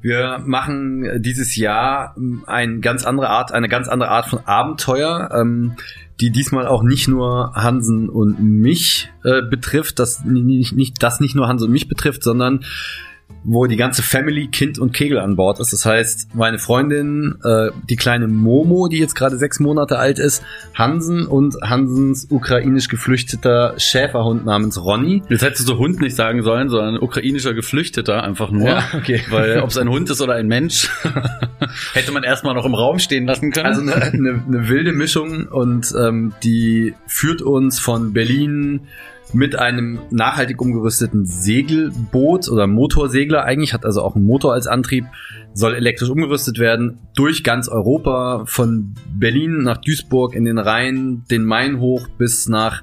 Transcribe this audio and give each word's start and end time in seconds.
Wir 0.00 0.40
machen 0.44 1.22
dieses 1.22 1.56
Jahr 1.56 2.16
eine 2.46 2.80
ganz 2.80 3.04
andere 3.04 3.28
Art, 3.28 3.52
eine 3.52 3.68
ganz 3.68 3.88
andere 3.88 4.10
Art 4.10 4.26
von 4.26 4.40
Abenteuer, 4.46 5.30
ähm, 5.34 5.76
die 6.20 6.30
diesmal 6.30 6.66
auch 6.66 6.82
nicht 6.82 7.08
nur 7.08 7.52
Hansen 7.54 8.08
und 8.08 8.40
mich 8.40 9.10
äh, 9.24 9.42
betrifft, 9.42 9.98
das 9.98 10.24
nicht, 10.24 10.72
nicht, 10.72 11.02
das 11.02 11.20
nicht 11.20 11.34
nur 11.34 11.48
Hansen 11.48 11.66
und 11.66 11.72
mich 11.72 11.88
betrifft, 11.88 12.22
sondern 12.22 12.64
wo 13.44 13.66
die 13.66 13.76
ganze 13.76 14.02
Family, 14.02 14.48
Kind 14.48 14.78
und 14.78 14.92
Kegel 14.92 15.18
an 15.18 15.36
Bord 15.36 15.58
ist. 15.60 15.72
Das 15.72 15.84
heißt, 15.84 16.34
meine 16.34 16.58
Freundin, 16.58 17.36
äh, 17.44 17.70
die 17.88 17.96
kleine 17.96 18.28
Momo, 18.28 18.88
die 18.88 18.98
jetzt 18.98 19.14
gerade 19.14 19.36
sechs 19.36 19.58
Monate 19.58 19.98
alt 19.98 20.18
ist, 20.18 20.42
Hansen 20.74 21.26
und 21.26 21.56
Hansens 21.62 22.26
ukrainisch 22.30 22.88
geflüchteter 22.88 23.74
Schäferhund 23.78 24.44
namens 24.44 24.82
Ronny. 24.82 25.22
Jetzt 25.28 25.42
hättest 25.42 25.68
du 25.68 25.78
Hund 25.78 26.00
nicht 26.00 26.16
sagen 26.16 26.42
sollen, 26.42 26.68
sondern 26.68 26.98
ukrainischer 26.98 27.54
Geflüchteter 27.54 28.22
einfach 28.22 28.50
nur. 28.50 28.68
Ja, 28.68 28.84
okay. 28.94 29.22
Weil 29.30 29.60
ob 29.60 29.70
es 29.70 29.76
ein 29.76 29.88
Hund 29.88 30.08
ist 30.10 30.20
oder 30.20 30.34
ein 30.34 30.46
Mensch, 30.46 30.88
hätte 31.94 32.12
man 32.12 32.22
erstmal 32.22 32.54
noch 32.54 32.64
im 32.64 32.74
Raum 32.74 32.98
stehen 32.98 33.26
lassen 33.26 33.50
können. 33.50 33.66
Also 33.66 33.80
eine, 33.80 33.94
eine, 33.94 34.44
eine 34.46 34.68
wilde 34.68 34.92
Mischung 34.92 35.46
und 35.48 35.92
ähm, 35.98 36.32
die 36.42 36.94
führt 37.06 37.42
uns 37.42 37.78
von 37.78 38.12
Berlin 38.12 38.82
mit 39.32 39.58
einem 39.58 39.98
nachhaltig 40.10 40.60
umgerüsteten 40.60 41.26
Segelboot 41.26 42.48
oder 42.48 42.66
Motorsegler 42.66 43.44
eigentlich, 43.44 43.72
hat 43.72 43.84
also 43.84 44.02
auch 44.02 44.16
einen 44.16 44.26
Motor 44.26 44.52
als 44.52 44.66
Antrieb, 44.66 45.04
soll 45.54 45.74
elektrisch 45.74 46.10
umgerüstet 46.10 46.58
werden, 46.58 46.98
durch 47.14 47.44
ganz 47.44 47.68
Europa, 47.68 48.44
von 48.46 48.94
Berlin 49.14 49.62
nach 49.62 49.78
Duisburg 49.78 50.34
in 50.34 50.44
den 50.44 50.58
Rhein, 50.58 51.24
den 51.30 51.44
Main 51.44 51.80
hoch 51.80 52.08
bis 52.18 52.48
nach 52.48 52.82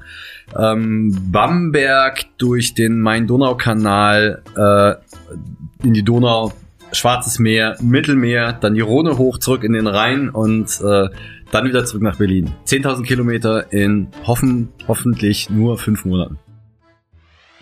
ähm, 0.58 1.16
Bamberg, 1.32 2.26
durch 2.38 2.74
den 2.74 3.00
Main-Donau-Kanal 3.02 4.42
äh, 4.56 5.86
in 5.86 5.94
die 5.94 6.04
Donau, 6.04 6.52
Schwarzes 6.92 7.40
Meer, 7.40 7.76
Mittelmeer, 7.82 8.54
dann 8.54 8.74
die 8.74 8.82
Rhone 8.82 9.18
hoch, 9.18 9.38
zurück 9.38 9.64
in 9.64 9.74
den 9.74 9.88
Rhein 9.88 10.30
und 10.30 10.82
äh, 10.82 11.10
dann 11.52 11.66
wieder 11.66 11.86
zurück 11.86 12.04
nach 12.04 12.18
Berlin. 12.18 12.54
10.000 12.66 13.04
Kilometer 13.04 13.72
in 13.72 14.08
hoffen, 14.26 14.70
hoffentlich 14.88 15.50
nur 15.50 15.78
fünf 15.78 16.06
Monaten. 16.06 16.40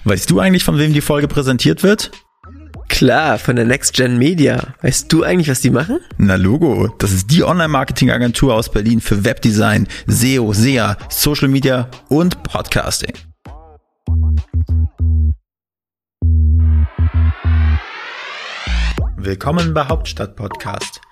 Weißt 0.04 0.30
du 0.30 0.40
eigentlich, 0.40 0.64
von 0.64 0.78
wem 0.78 0.94
die 0.94 1.02
Folge 1.02 1.28
präsentiert 1.28 1.84
wird? 1.84 2.12
Klar, 2.88 3.38
von 3.38 3.56
der 3.56 3.66
Next 3.66 3.94
Gen 3.94 4.18
Media. 4.18 4.74
Weißt 4.82 5.12
du 5.12 5.24
eigentlich, 5.24 5.50
was 5.50 5.62
die 5.62 5.70
machen? 5.70 6.00
Na 6.18 6.36
Logo, 6.36 6.88
das 6.98 7.12
ist 7.12 7.30
die 7.30 7.44
Online-Marketing-Agentur 7.44 8.56
aus 8.56 8.72
Berlin 8.72 9.02
für 9.02 9.26
Webdesign, 9.26 9.88
SEO, 10.08 10.54
SEA, 10.54 10.98
Social 11.10 11.50
Media 11.50 11.90
und 12.10 12.42
Podcasting. 12.44 13.14
Willkommen 19.18 19.74
bei 19.74 19.84
Hauptstadt 19.86 20.36
Podcast, 20.38 20.97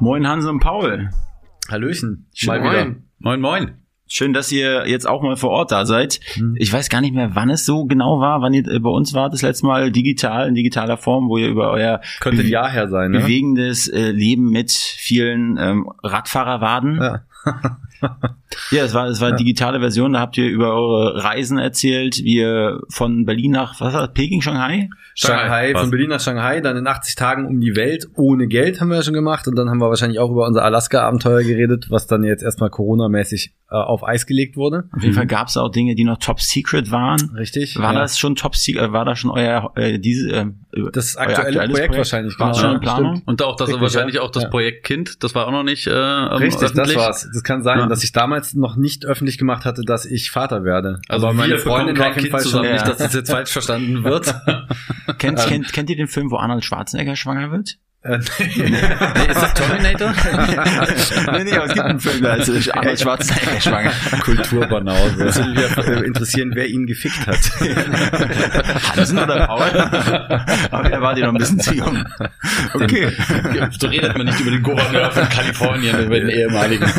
Moin 0.00 0.26
Hans 0.26 0.46
und 0.46 0.60
Paul. 0.60 1.10
Hallöchen. 1.68 2.26
Mal 2.46 2.62
wieder. 2.62 2.96
Moin, 3.18 3.38
moin. 3.38 3.72
Schön, 4.06 4.32
dass 4.32 4.50
ihr 4.50 4.88
jetzt 4.88 5.06
auch 5.06 5.22
mal 5.22 5.36
vor 5.36 5.50
Ort 5.50 5.72
da 5.72 5.84
seid. 5.84 6.20
Hm. 6.32 6.56
Ich 6.58 6.72
weiß 6.72 6.88
gar 6.88 7.02
nicht 7.02 7.14
mehr, 7.14 7.34
wann 7.34 7.50
es 7.50 7.66
so 7.66 7.84
genau 7.84 8.18
war, 8.18 8.40
wann 8.40 8.54
ihr 8.54 8.66
äh, 8.66 8.78
bei 8.78 8.88
uns 8.88 9.12
wart, 9.12 9.34
das 9.34 9.42
letzte 9.42 9.66
Mal 9.66 9.92
digital, 9.92 10.48
in 10.48 10.54
digitaler 10.54 10.96
Form, 10.96 11.28
wo 11.28 11.36
ihr 11.36 11.48
über 11.48 11.70
euer 11.70 12.00
Könnte 12.18 12.40
ein 12.40 12.48
Jahr 12.48 12.70
her 12.70 12.88
sein, 12.88 13.10
ne? 13.10 13.20
bewegendes 13.20 13.88
äh, 13.88 14.10
Leben 14.10 14.50
mit 14.50 14.72
vielen 14.72 15.58
ähm, 15.58 15.92
Radfahrerwaden. 16.02 16.96
Ja. 16.96 17.22
ja, 18.70 18.84
es 18.84 18.94
war, 18.94 19.06
es 19.06 19.20
war 19.20 19.30
ja. 19.30 19.36
digitale 19.36 19.80
Version, 19.80 20.12
da 20.12 20.20
habt 20.20 20.36
ihr 20.38 20.48
über 20.48 20.74
eure 20.74 21.22
Reisen 21.22 21.58
erzählt, 21.58 22.18
wie 22.18 22.36
ihr 22.36 22.80
von 22.88 23.24
Berlin 23.24 23.52
nach, 23.52 23.80
was 23.80 23.92
war 23.92 24.06
das, 24.06 24.14
Peking, 24.14 24.40
Shanghai? 24.40 24.88
Shanghai, 25.14 25.74
von 25.74 25.90
Berlin 25.90 26.08
nach 26.08 26.20
Shanghai, 26.20 26.60
dann 26.60 26.76
in 26.76 26.86
80 26.86 27.14
Tagen 27.14 27.46
um 27.46 27.60
die 27.60 27.76
Welt 27.76 28.08
ohne 28.14 28.46
Geld 28.46 28.80
haben 28.80 28.88
wir 28.88 28.96
ja 28.96 29.02
schon 29.02 29.14
gemacht 29.14 29.46
und 29.48 29.56
dann 29.56 29.68
haben 29.68 29.78
wir 29.78 29.88
wahrscheinlich 29.88 30.18
auch 30.18 30.30
über 30.30 30.46
unser 30.46 30.64
Alaska-Abenteuer 30.64 31.42
geredet, 31.42 31.86
was 31.90 32.06
dann 32.06 32.22
jetzt 32.22 32.42
erstmal 32.42 32.70
Corona-mäßig 32.70 33.52
äh, 33.70 33.76
auf 33.76 34.06
Eis 34.06 34.26
gelegt 34.26 34.56
wurde. 34.56 34.88
Auf 34.96 35.02
jeden 35.02 35.14
Fall 35.14 35.26
gab 35.26 35.48
es 35.48 35.56
auch 35.56 35.68
Dinge, 35.68 35.94
die 35.94 36.04
noch 36.04 36.18
top 36.18 36.40
secret 36.40 36.90
waren. 36.90 37.20
Richtig. 37.36 37.78
War 37.78 37.92
ja. 37.92 38.00
das 38.00 38.18
schon 38.18 38.34
top 38.34 38.56
secret, 38.56 38.92
war 38.92 39.04
das 39.04 39.18
schon 39.18 39.30
euer, 39.30 39.72
äh, 39.76 39.98
diese, 39.98 40.30
äh, 40.30 40.46
das 40.92 41.16
aktuelle 41.16 41.52
Projekt, 41.52 41.72
Projekt, 41.72 41.96
wahrscheinlich, 41.96 42.38
war 42.38 42.52
genau. 42.52 42.60
schon 42.60 42.74
in 42.74 42.80
Planung? 42.80 43.12
Stimmt. 43.16 43.28
Und 43.28 43.42
auch 43.42 43.56
das 43.56 43.68
Richtig, 43.68 43.82
wahrscheinlich 43.82 44.16
ja. 44.16 44.22
auch 44.22 44.30
das 44.30 44.48
Projekt 44.50 44.84
Kind, 44.84 45.22
das 45.22 45.34
war 45.34 45.46
auch 45.46 45.52
noch 45.52 45.62
nicht 45.62 45.86
äh, 45.86 45.92
Richtig, 45.92 46.62
öffentlich. 46.62 46.94
das 46.94 46.96
war's. 46.96 47.30
Das 47.32 47.42
kann 47.42 47.62
sein, 47.62 47.88
dass 47.90 48.04
ich 48.04 48.12
damals 48.12 48.54
noch 48.54 48.76
nicht 48.76 49.04
öffentlich 49.04 49.36
gemacht 49.36 49.64
hatte, 49.64 49.82
dass 49.84 50.06
ich 50.06 50.30
Vater 50.30 50.64
werde. 50.64 51.00
Also 51.08 51.26
Aber 51.26 51.36
meine 51.36 51.58
Freundin 51.58 52.00
auf 52.00 52.16
jeden 52.16 52.30
Fall 52.30 52.44
schon 52.44 52.62
nicht, 52.62 52.86
dass 52.86 52.98
das 52.98 53.12
jetzt 53.12 53.30
falsch 53.30 53.50
verstanden 53.50 54.04
wird. 54.04 54.26
kennt, 55.18 55.40
ähm, 55.40 55.46
kennt, 55.46 55.72
kennt 55.72 55.90
ihr 55.90 55.96
den 55.96 56.08
Film, 56.08 56.30
wo 56.30 56.36
Arnold 56.36 56.64
Schwarzenegger 56.64 57.16
schwanger 57.16 57.50
wird? 57.50 57.78
Äh, 58.02 58.18
nee. 58.38 58.70
nee, 58.70 59.26
ist 59.28 59.42
das 59.42 59.52
Terminator? 59.52 60.08
nee, 61.32 61.44
nee, 61.44 61.52
aber 61.52 61.66
es 61.66 61.74
gibt 61.74 61.84
einen 61.84 62.00
Film, 62.00 62.22
da 62.22 62.34
ist 62.36 62.74
Arnold 62.74 62.98
Schwarzenegger 62.98 63.60
schwanger. 63.60 63.92
Kulturbanause. 64.22 65.22
Das 65.22 65.36
würde 65.36 65.50
mich 65.50 65.86
äh, 65.86 66.06
interessieren, 66.06 66.52
wer 66.54 66.66
ihn 66.66 66.86
gefickt 66.86 67.26
hat. 67.26 67.36
Hansen 68.96 69.18
oder 69.18 69.46
Paul? 69.46 69.70
Aber 70.70 70.88
der 70.88 71.02
war 71.02 71.14
dir 71.14 71.26
noch 71.26 71.34
ein 71.34 71.38
bisschen 71.38 71.60
zu 71.60 71.74
jung. 71.74 72.02
Okay. 72.72 73.12
so 73.78 73.88
redet 73.88 74.16
man 74.16 74.26
nicht 74.26 74.40
über 74.40 74.50
den 74.50 74.62
Gouverneur 74.62 75.10
von 75.10 75.28
Kalifornien, 75.28 76.06
über 76.06 76.20
den 76.20 76.30
ehemaligen. 76.30 76.90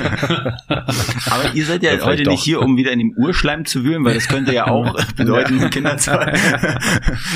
Aber 0.68 1.52
ihr 1.56 1.66
seid 1.66 1.82
ja 1.82 2.00
heute 2.02 2.30
nicht 2.30 2.44
hier, 2.44 2.62
um 2.62 2.78
wieder 2.78 2.92
in 2.92 3.00
dem 3.00 3.14
Urschleim 3.18 3.66
zu 3.66 3.84
wühlen, 3.84 4.06
weil 4.06 4.14
das 4.14 4.28
könnte 4.28 4.54
ja 4.54 4.68
auch 4.68 5.04
bedeuten, 5.16 5.62
ja. 5.62 5.70
Kinder 5.70 5.98
zu 5.98 6.12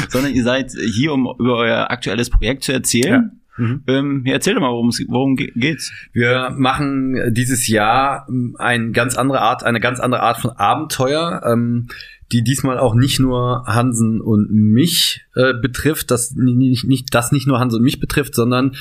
Sondern 0.10 0.34
ihr 0.34 0.44
seid 0.44 0.72
hier, 0.94 1.14
um 1.14 1.28
über 1.40 1.56
euer 1.56 1.90
aktuelles 1.90 2.30
Projekt 2.30 2.64
zu 2.64 2.72
erzählen. 2.72 3.32
Ja. 3.34 3.45
Mhm. 3.58 3.84
Ähm, 3.88 4.24
erzähl 4.26 4.54
doch 4.54 4.62
mal, 4.62 4.72
worum, 4.72 4.90
worum 5.08 5.36
geht's? 5.36 5.92
Wir 6.14 6.54
machen 6.58 7.34
dieses 7.34 7.68
Jahr 7.68 8.28
eine 8.58 8.92
ganz 8.92 9.16
andere 9.16 9.42
Art, 9.42 9.64
eine 9.64 9.80
ganz 9.80 10.00
andere 10.00 10.22
Art 10.22 10.38
von 10.38 10.52
Abenteuer, 10.52 11.42
ähm, 11.46 11.88
die 12.32 12.44
diesmal 12.44 12.80
auch 12.80 12.96
nicht 12.96 13.20
nur 13.20 13.66
Hansen 13.66 14.20
und 14.20 14.52
mich 14.52 15.26
äh, 15.36 15.54
betrifft, 15.54 16.12
das 16.12 16.34
nicht, 16.36 16.86
nicht, 16.86 17.14
das 17.14 17.32
nicht 17.32 17.48
nur 17.48 17.60
Hansen 17.60 17.78
und 17.78 17.84
mich 17.84 18.00
betrifft, 18.00 18.36
sondern 18.36 18.76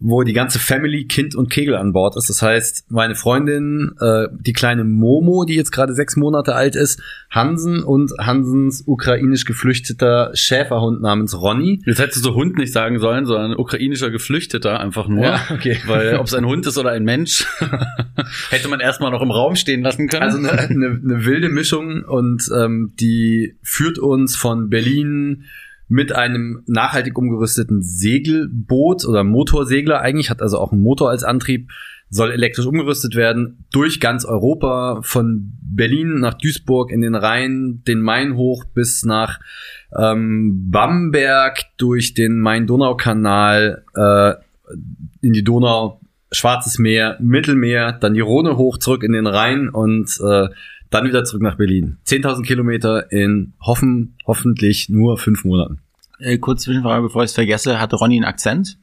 wo 0.00 0.22
die 0.22 0.32
ganze 0.32 0.58
Family, 0.58 1.04
Kind 1.04 1.34
und 1.34 1.50
Kegel 1.50 1.76
an 1.76 1.92
Bord 1.92 2.16
ist. 2.16 2.30
Das 2.30 2.40
heißt, 2.40 2.90
meine 2.90 3.14
Freundin, 3.14 3.92
äh, 4.00 4.28
die 4.32 4.54
kleine 4.54 4.82
Momo, 4.84 5.44
die 5.44 5.54
jetzt 5.54 5.72
gerade 5.72 5.94
sechs 5.94 6.16
Monate 6.16 6.54
alt 6.54 6.74
ist, 6.74 7.02
Hansen 7.28 7.82
und 7.82 8.12
Hansens 8.18 8.82
ukrainisch 8.86 9.44
geflüchteter 9.44 10.30
Schäferhund 10.32 11.02
namens 11.02 11.38
Ronny. 11.38 11.82
Jetzt 11.84 12.00
hättest 12.00 12.24
du 12.24 12.34
Hund 12.34 12.56
nicht 12.56 12.72
sagen 12.72 12.98
sollen, 12.98 13.26
sondern 13.26 13.54
ukrainischer 13.54 14.10
Geflüchteter 14.10 14.80
einfach 14.80 15.06
nur. 15.06 15.22
Ja, 15.22 15.42
okay. 15.50 15.78
Weil 15.86 16.16
ob 16.16 16.26
es 16.26 16.34
ein 16.34 16.46
Hund 16.46 16.66
ist 16.66 16.78
oder 16.78 16.90
ein 16.90 17.04
Mensch, 17.04 17.46
hätte 18.50 18.68
man 18.68 18.80
erstmal 18.80 19.10
noch 19.10 19.22
im 19.22 19.30
Raum 19.30 19.54
stehen 19.54 19.82
lassen 19.82 20.08
können. 20.08 20.22
Also 20.22 20.38
eine, 20.38 20.52
eine, 20.52 21.00
eine 21.04 21.24
wilde 21.26 21.50
Mischung 21.50 22.04
und 22.04 22.50
ähm, 22.56 22.94
die 22.98 23.56
führt 23.62 23.98
uns 23.98 24.34
von 24.34 24.70
Berlin 24.70 25.44
mit 25.90 26.12
einem 26.12 26.62
nachhaltig 26.66 27.18
umgerüsteten 27.18 27.82
Segelboot 27.82 29.04
oder 29.04 29.24
Motorsegler 29.24 30.00
eigentlich, 30.00 30.30
hat 30.30 30.40
also 30.40 30.58
auch 30.58 30.70
einen 30.70 30.82
Motor 30.82 31.10
als 31.10 31.24
Antrieb, 31.24 31.68
soll 32.08 32.30
elektrisch 32.30 32.64
umgerüstet 32.64 33.16
werden, 33.16 33.64
durch 33.72 33.98
ganz 33.98 34.24
Europa, 34.24 35.00
von 35.02 35.52
Berlin 35.60 36.20
nach 36.20 36.34
Duisburg 36.34 36.92
in 36.92 37.00
den 37.00 37.16
Rhein, 37.16 37.82
den 37.88 38.02
Main 38.02 38.36
hoch 38.36 38.64
bis 38.72 39.04
nach 39.04 39.40
ähm, 39.98 40.70
Bamberg, 40.70 41.64
durch 41.76 42.14
den 42.14 42.38
Main-Donau-Kanal 42.38 43.84
äh, 43.96 44.34
in 45.22 45.32
die 45.32 45.44
Donau, 45.44 46.00
Schwarzes 46.30 46.78
Meer, 46.78 47.16
Mittelmeer, 47.20 47.92
dann 47.92 48.14
die 48.14 48.20
Rhone 48.20 48.56
hoch, 48.56 48.78
zurück 48.78 49.02
in 49.02 49.12
den 49.12 49.26
Rhein 49.26 49.68
und 49.68 50.08
äh, 50.24 50.48
dann 50.90 51.06
wieder 51.06 51.24
zurück 51.24 51.42
nach 51.42 51.56
Berlin. 51.56 51.98
10.000 52.06 52.44
Kilometer 52.44 53.10
in 53.12 53.54
hoffen, 53.60 54.16
hoffentlich 54.26 54.88
nur 54.88 55.18
fünf 55.18 55.44
Monaten. 55.44 55.80
Äh, 56.18 56.38
kurz 56.38 56.62
Zwischenfrage, 56.62 57.02
bevor 57.02 57.22
ich 57.22 57.30
es 57.30 57.34
vergesse, 57.34 57.80
hatte 57.80 57.96
Ronny 57.96 58.16
einen 58.16 58.24
Akzent? 58.24 58.76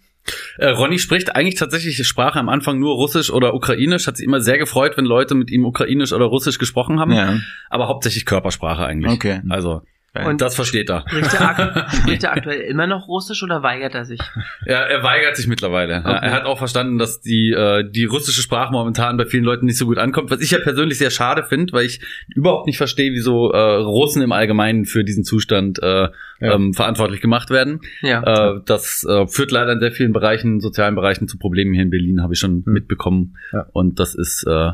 Äh, 0.57 0.69
Ronny 0.69 0.99
spricht 0.99 1.35
eigentlich 1.35 1.55
tatsächlich 1.55 2.05
Sprache 2.05 2.39
am 2.39 2.49
Anfang 2.49 2.79
nur 2.79 2.95
Russisch 2.95 3.29
oder 3.29 3.53
Ukrainisch. 3.53 4.07
Hat 4.07 4.17
sich 4.17 4.25
immer 4.25 4.41
sehr 4.41 4.57
gefreut, 4.57 4.97
wenn 4.97 5.05
Leute 5.05 5.35
mit 5.35 5.51
ihm 5.51 5.65
Ukrainisch 5.65 6.11
oder 6.11 6.25
Russisch 6.25 6.57
gesprochen 6.57 6.99
haben. 6.99 7.13
Ja. 7.13 7.39
Aber 7.69 7.87
hauptsächlich 7.87 8.25
Körpersprache 8.25 8.85
eigentlich. 8.85 9.13
Okay. 9.13 9.41
Also 9.49 9.83
Und 10.25 10.41
das 10.41 10.55
versteht 10.55 10.89
er. 10.89 11.03
Spricht 11.07 11.33
er, 11.33 11.87
spricht 11.89 12.23
er 12.23 12.31
aktuell 12.31 12.61
immer 12.61 12.87
noch 12.87 13.07
Russisch 13.07 13.43
oder 13.43 13.61
weigert 13.61 13.93
er 13.93 14.05
sich? 14.05 14.19
Ja, 14.65 14.81
er 14.81 15.03
weigert 15.03 15.35
sich 15.35 15.47
mittlerweile. 15.47 15.99
Okay. 15.99 16.19
Er 16.21 16.31
hat 16.31 16.45
auch 16.45 16.57
verstanden, 16.57 16.97
dass 16.97 17.21
die, 17.21 17.51
äh, 17.51 17.89
die 17.89 18.05
russische 18.05 18.41
Sprache 18.41 18.71
momentan 18.71 19.17
bei 19.17 19.25
vielen 19.25 19.43
Leuten 19.43 19.65
nicht 19.65 19.77
so 19.77 19.85
gut 19.85 19.97
ankommt, 19.97 20.31
was 20.31 20.41
ich 20.41 20.51
ja 20.51 20.59
persönlich 20.59 20.97
sehr 20.97 21.11
schade 21.11 21.43
finde, 21.43 21.73
weil 21.73 21.85
ich 21.85 22.01
überhaupt 22.33 22.67
nicht 22.67 22.77
verstehe, 22.77 23.11
wieso 23.11 23.51
äh, 23.51 23.57
Russen 23.57 24.21
im 24.21 24.31
Allgemeinen 24.31 24.85
für 24.85 25.03
diesen 25.03 25.23
Zustand 25.23 25.79
äh, 25.81 25.85
ja. 25.85 26.09
ähm, 26.41 26.73
verantwortlich 26.73 27.21
gemacht 27.21 27.49
werden. 27.49 27.81
Ja. 28.01 28.55
Äh, 28.55 28.61
das 28.65 29.05
äh, 29.07 29.27
führt 29.27 29.51
leider 29.51 29.73
in 29.73 29.79
sehr 29.79 29.91
vielen 29.91 30.13
Bereichen, 30.13 30.59
sozialen 30.59 30.95
Bereichen 30.95 31.27
zu 31.27 31.37
Problemen 31.37 31.73
hier 31.73 31.83
in 31.83 31.89
Berlin, 31.89 32.21
habe 32.21 32.33
ich 32.33 32.39
schon 32.39 32.63
hm. 32.65 32.73
mitbekommen. 32.73 33.37
Ja. 33.53 33.67
Und 33.73 33.99
das 33.99 34.15
ist 34.15 34.45
äh, 34.47 34.71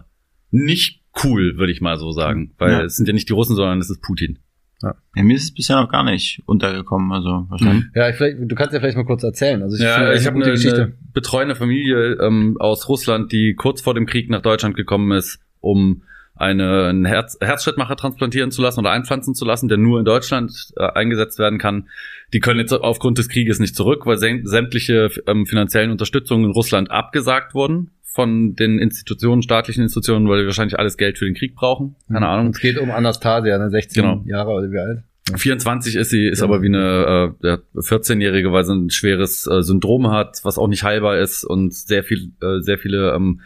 nicht 0.52 1.02
cool, 1.24 1.58
würde 1.58 1.72
ich 1.72 1.82
mal 1.82 1.98
so 1.98 2.12
sagen. 2.12 2.54
Weil 2.58 2.72
ja. 2.72 2.82
es 2.84 2.96
sind 2.96 3.08
ja 3.08 3.14
nicht 3.14 3.30
die 3.30 3.34
Russen, 3.34 3.56
sondern 3.56 3.80
es 3.80 3.90
ist 3.90 4.02
Putin. 4.02 4.40
Ja. 4.82 4.96
ja. 5.16 5.24
mir 5.24 5.36
ist 5.36 5.44
es 5.44 5.54
bisher 5.54 5.76
noch 5.80 5.90
gar 5.90 6.04
nicht 6.04 6.42
untergekommen, 6.46 7.12
also 7.12 7.46
wahrscheinlich. 7.50 7.86
Ja, 7.96 8.10
ich 8.10 8.16
vielleicht, 8.16 8.38
du 8.40 8.56
kannst 8.56 8.74
ja 8.74 8.80
vielleicht 8.80 8.98
mal 8.98 9.06
kurz 9.06 9.24
erzählen. 9.24 9.62
Also 9.62 9.76
ich, 9.76 9.82
ja, 9.82 10.14
ich 10.14 10.26
habe 10.26 10.44
eine, 10.44 10.54
eine 10.54 10.94
betreuende 11.14 11.56
Familie 11.56 12.18
ähm, 12.22 12.58
aus 12.60 12.90
Russland, 12.90 13.32
die 13.32 13.56
kurz 13.56 13.82
vor 13.82 13.94
dem 13.94 14.06
Krieg 14.06 14.30
nach 14.30 14.42
Deutschland 14.42 14.76
gekommen 14.76 15.12
ist, 15.12 15.40
um 15.62 16.04
eine, 16.36 16.88
einen 16.88 17.06
Herz, 17.06 17.38
Herzschrittmacher 17.40 17.96
transplantieren 17.96 18.52
zu 18.52 18.62
lassen 18.62 18.80
oder 18.80 18.92
einpflanzen 18.92 19.36
zu 19.36 19.46
lassen, 19.46 19.70
der 19.70 19.78
nur 19.78 20.00
in 20.00 20.06
Deutschland 20.06 20.74
äh, 20.76 20.84
eingesetzt 20.84 21.38
werden 21.40 21.60
kann. 21.60 21.88
Die 22.34 22.40
können 22.40 22.60
jetzt 22.60 22.74
aufgrund 22.74 23.20
des 23.20 23.30
Krieges 23.30 23.60
nicht 23.60 23.76
zurück, 23.76 24.06
weil 24.06 24.18
sämtliche 24.18 25.12
ähm, 25.28 25.46
finanziellen 25.46 25.92
Unterstützungen 25.92 26.46
in 26.46 26.52
Russland 26.52 26.90
abgesagt 26.90 27.54
wurden 27.54 27.92
von 28.14 28.54
den 28.54 28.78
Institutionen, 28.78 29.42
staatlichen 29.42 29.82
Institutionen, 29.82 30.30
weil 30.30 30.42
die 30.42 30.46
wahrscheinlich 30.46 30.78
alles 30.78 30.98
Geld 30.98 31.18
für 31.18 31.26
den 31.26 31.34
Krieg 31.34 31.56
brauchen. 31.56 31.96
Keine 32.08 32.20
mhm. 32.20 32.26
Ahnung. 32.26 32.48
Es 32.50 32.60
geht 32.60 32.78
um 32.78 32.92
Anastasia, 32.92 33.56
eine 33.56 33.72
16 33.72 34.04
genau. 34.04 34.24
Jahre 34.26 34.52
oder 34.52 34.72
wie 34.72 34.78
alt? 34.78 35.04
24 35.36 35.96
ist 35.96 36.12
sie, 36.12 36.28
ist 36.28 36.40
ja. 36.40 36.46
aber 36.46 36.62
wie 36.62 36.68
eine 36.68 37.34
äh, 37.42 37.58
14-Jährige, 37.76 38.52
weil 38.52 38.66
sie 38.66 38.76
ein 38.76 38.90
schweres 38.92 39.48
äh, 39.48 39.64
Syndrom 39.64 40.12
hat, 40.12 40.42
was 40.44 40.60
auch 40.60 40.68
nicht 40.68 40.84
heilbar 40.84 41.18
ist 41.18 41.44
und 41.44 41.74
sehr 41.74 42.04
viel, 42.04 42.34
äh, 42.42 42.60
sehr 42.60 42.78
viele 42.78 43.16
ähm, 43.16 43.42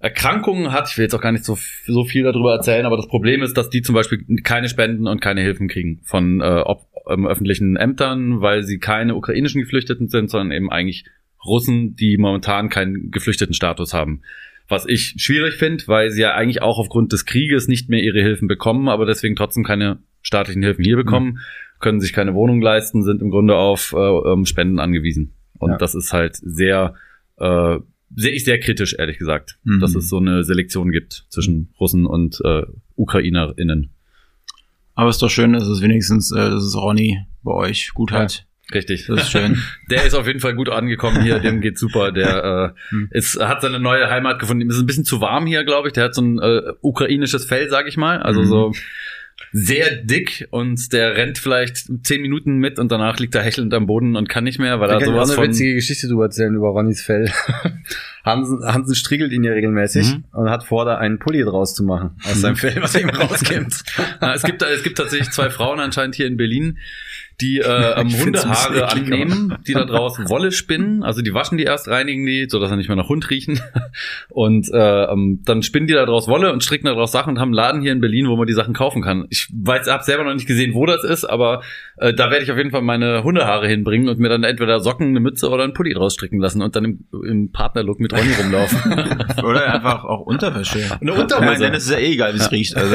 Erkrankungen 0.00 0.72
hat. 0.72 0.88
Ich 0.90 0.96
will 0.96 1.04
jetzt 1.04 1.14
auch 1.14 1.20
gar 1.20 1.30
nicht 1.30 1.44
so, 1.44 1.56
so 1.86 2.04
viel 2.04 2.24
darüber 2.24 2.54
erzählen, 2.54 2.86
aber 2.86 2.96
das 2.96 3.06
Problem 3.06 3.42
ist, 3.42 3.56
dass 3.56 3.70
die 3.70 3.82
zum 3.82 3.94
Beispiel 3.94 4.24
keine 4.42 4.68
Spenden 4.68 5.06
und 5.06 5.20
keine 5.20 5.42
Hilfen 5.42 5.68
kriegen 5.68 6.00
von 6.04 6.40
äh, 6.40 6.62
ob, 6.64 6.88
ähm, 7.08 7.26
öffentlichen 7.26 7.76
Ämtern, 7.76 8.40
weil 8.40 8.64
sie 8.64 8.78
keine 8.78 9.14
ukrainischen 9.14 9.60
Geflüchteten 9.60 10.08
sind, 10.08 10.30
sondern 10.30 10.50
eben 10.50 10.72
eigentlich 10.72 11.04
Russen, 11.44 11.96
die 11.96 12.16
momentan 12.18 12.68
keinen 12.68 13.10
geflüchteten 13.10 13.54
Status 13.54 13.94
haben. 13.94 14.22
Was 14.68 14.86
ich 14.86 15.14
schwierig 15.18 15.54
finde, 15.54 15.84
weil 15.88 16.10
sie 16.10 16.22
ja 16.22 16.34
eigentlich 16.34 16.62
auch 16.62 16.78
aufgrund 16.78 17.12
des 17.12 17.26
Krieges 17.26 17.66
nicht 17.66 17.88
mehr 17.88 18.02
ihre 18.02 18.20
Hilfen 18.20 18.46
bekommen, 18.46 18.88
aber 18.88 19.04
deswegen 19.04 19.34
trotzdem 19.34 19.64
keine 19.64 19.98
staatlichen 20.22 20.62
Hilfen 20.62 20.84
hier 20.84 20.96
bekommen, 20.96 21.32
mhm. 21.32 21.38
können 21.80 22.00
sich 22.00 22.12
keine 22.12 22.34
Wohnung 22.34 22.60
leisten, 22.60 23.02
sind 23.02 23.20
im 23.20 23.30
Grunde 23.30 23.56
auf 23.56 23.92
äh, 23.92 24.46
Spenden 24.46 24.78
angewiesen. 24.78 25.32
Und 25.58 25.72
ja. 25.72 25.76
das 25.76 25.94
ist 25.94 26.12
halt 26.12 26.36
sehr, 26.36 26.94
äh, 27.38 27.78
sehe 28.14 28.32
ich 28.32 28.44
sehr 28.44 28.60
kritisch, 28.60 28.94
ehrlich 28.96 29.18
gesagt, 29.18 29.58
mhm. 29.64 29.80
dass 29.80 29.94
es 29.94 30.08
so 30.08 30.18
eine 30.18 30.44
Selektion 30.44 30.92
gibt 30.92 31.26
zwischen 31.30 31.72
Russen 31.80 32.06
und 32.06 32.40
äh, 32.44 32.62
UkrainerInnen. 32.96 33.90
Aber 34.94 35.08
es 35.08 35.16
ist 35.16 35.22
doch 35.22 35.30
schön, 35.30 35.52
dass 35.52 35.66
es 35.66 35.80
wenigstens, 35.80 36.30
äh, 36.30 36.50
dass 36.50 36.62
es 36.62 36.76
Ronny 36.76 37.18
bei 37.42 37.52
euch 37.52 37.92
gut 37.94 38.10
ja. 38.12 38.20
hat. 38.20 38.46
Richtig, 38.72 39.06
das 39.06 39.22
ist 39.22 39.30
schön. 39.30 39.62
Der 39.90 40.04
ist 40.04 40.14
auf 40.14 40.26
jeden 40.26 40.40
Fall 40.40 40.54
gut 40.54 40.68
angekommen 40.68 41.22
hier, 41.22 41.38
dem 41.38 41.60
geht's 41.60 41.80
super. 41.80 42.12
Der 42.12 42.74
äh, 42.74 42.90
hm. 42.90 43.08
ist, 43.10 43.40
hat 43.40 43.62
seine 43.62 43.80
neue 43.80 44.08
Heimat 44.08 44.38
gefunden. 44.38 44.62
Ihm 44.62 44.70
ist 44.70 44.78
ein 44.78 44.86
bisschen 44.86 45.04
zu 45.04 45.20
warm 45.20 45.46
hier, 45.46 45.64
glaube 45.64 45.88
ich. 45.88 45.94
Der 45.94 46.04
hat 46.04 46.14
so 46.14 46.22
ein 46.22 46.38
äh, 46.38 46.72
ukrainisches 46.80 47.44
Fell, 47.44 47.68
sag 47.68 47.88
ich 47.88 47.96
mal. 47.96 48.22
Also 48.22 48.42
mhm. 48.42 48.46
so 48.46 48.72
sehr 49.52 49.96
dick 49.96 50.46
und 50.50 50.92
der 50.92 51.16
rennt 51.16 51.38
vielleicht 51.38 51.88
zehn 52.04 52.22
Minuten 52.22 52.58
mit 52.58 52.78
und 52.78 52.92
danach 52.92 53.18
liegt 53.18 53.34
er 53.34 53.42
hechelnd 53.42 53.74
am 53.74 53.86
Boden 53.86 54.16
und 54.16 54.28
kann 54.28 54.44
nicht 54.44 54.58
mehr, 54.58 54.80
weil 54.80 54.90
er 54.90 55.00
sowas 55.00 55.36
eine 55.36 55.48
witzige 55.48 55.74
Geschichte 55.74 56.08
drüber 56.08 56.24
erzählen 56.24 56.54
über 56.54 56.68
Ronnys 56.68 57.02
Fell. 57.02 57.30
Hansen, 58.24 58.62
Hansen 58.64 58.94
striegelt 58.94 59.32
ihn 59.32 59.42
ja 59.42 59.52
regelmäßig 59.52 60.14
mhm. 60.14 60.24
und 60.32 60.50
hat 60.50 60.64
vor, 60.64 60.84
da 60.84 60.98
einen 60.98 61.18
Pulli 61.18 61.42
draus 61.42 61.74
zu 61.74 61.84
machen 61.84 62.10
aus 62.24 62.40
seinem 62.40 62.56
Fell, 62.56 62.76
was 62.80 62.94
ihm 62.94 63.08
rauskommt. 63.08 63.82
es 64.34 64.42
gibt 64.42 64.62
es 64.62 64.82
gibt 64.82 64.98
tatsächlich 64.98 65.30
zwei 65.30 65.50
Frauen 65.50 65.80
anscheinend 65.80 66.14
hier 66.14 66.26
in 66.26 66.36
Berlin, 66.36 66.78
die 67.40 67.58
äh, 67.58 67.94
ähm, 68.00 68.10
Hundehaare 68.18 68.88
annehmen, 68.88 69.56
die 69.66 69.74
da 69.74 69.84
draußen 69.84 70.28
Wolle 70.28 70.52
spinnen. 70.52 71.02
Also 71.02 71.22
die 71.22 71.34
waschen 71.34 71.58
die 71.58 71.64
erst, 71.64 71.88
reinigen 71.88 72.26
die, 72.26 72.46
so 72.48 72.58
dass 72.58 72.70
sie 72.70 72.76
nicht 72.76 72.88
mehr 72.88 72.96
nach 72.96 73.08
Hund 73.08 73.30
riechen. 73.30 73.60
Und 74.28 74.70
äh, 74.72 75.04
ähm, 75.04 75.40
dann 75.44 75.62
spinnen 75.62 75.86
die 75.86 75.94
da 75.94 76.06
draus 76.06 76.28
Wolle 76.28 76.52
und 76.52 76.62
stricken 76.62 76.86
da 76.86 76.94
draus 76.94 77.12
Sachen 77.12 77.30
und 77.30 77.40
haben 77.40 77.48
einen 77.48 77.54
Laden 77.54 77.82
hier 77.82 77.92
in 77.92 78.00
Berlin, 78.00 78.28
wo 78.28 78.36
man 78.36 78.46
die 78.46 78.52
Sachen 78.52 78.74
kaufen 78.74 79.02
kann. 79.02 79.26
Ich 79.30 79.48
weiß, 79.52 79.90
habe 79.90 80.04
selber 80.04 80.24
noch 80.24 80.34
nicht 80.34 80.46
gesehen, 80.46 80.74
wo 80.74 80.86
das 80.86 81.04
ist, 81.04 81.24
aber 81.24 81.62
äh, 81.96 82.14
da 82.14 82.30
werde 82.30 82.44
ich 82.44 82.50
auf 82.50 82.56
jeden 82.56 82.70
Fall 82.70 82.82
meine 82.82 83.24
Hundehaare 83.24 83.66
hinbringen 83.68 84.08
und 84.08 84.18
mir 84.18 84.28
dann 84.28 84.44
entweder 84.44 84.80
Socken, 84.80 85.08
eine 85.08 85.20
Mütze 85.20 85.48
oder 85.48 85.64
einen 85.64 85.74
Pulli 85.74 85.94
draus 85.94 86.14
stricken 86.14 86.40
lassen 86.40 86.62
und 86.62 86.76
dann 86.76 86.84
im, 86.84 87.04
im 87.24 87.52
Partnerlook 87.52 88.00
mit 88.00 88.12
Ronny 88.12 88.32
rumlaufen. 88.40 88.92
oder 89.42 89.74
einfach 89.74 90.04
auch 90.04 90.20
Unterwäsche. 90.20 90.78
Eine 91.00 91.12
Unterhose. 91.14 91.52
Ich 91.52 91.58
meine, 91.60 91.72
das 91.72 91.84
ist 91.84 91.90
ja 91.90 91.98
eh 91.98 92.12
egal, 92.12 92.34
wie 92.34 92.38
es 92.38 92.44
ja. 92.44 92.50
riecht. 92.50 92.76
Also. 92.76 92.94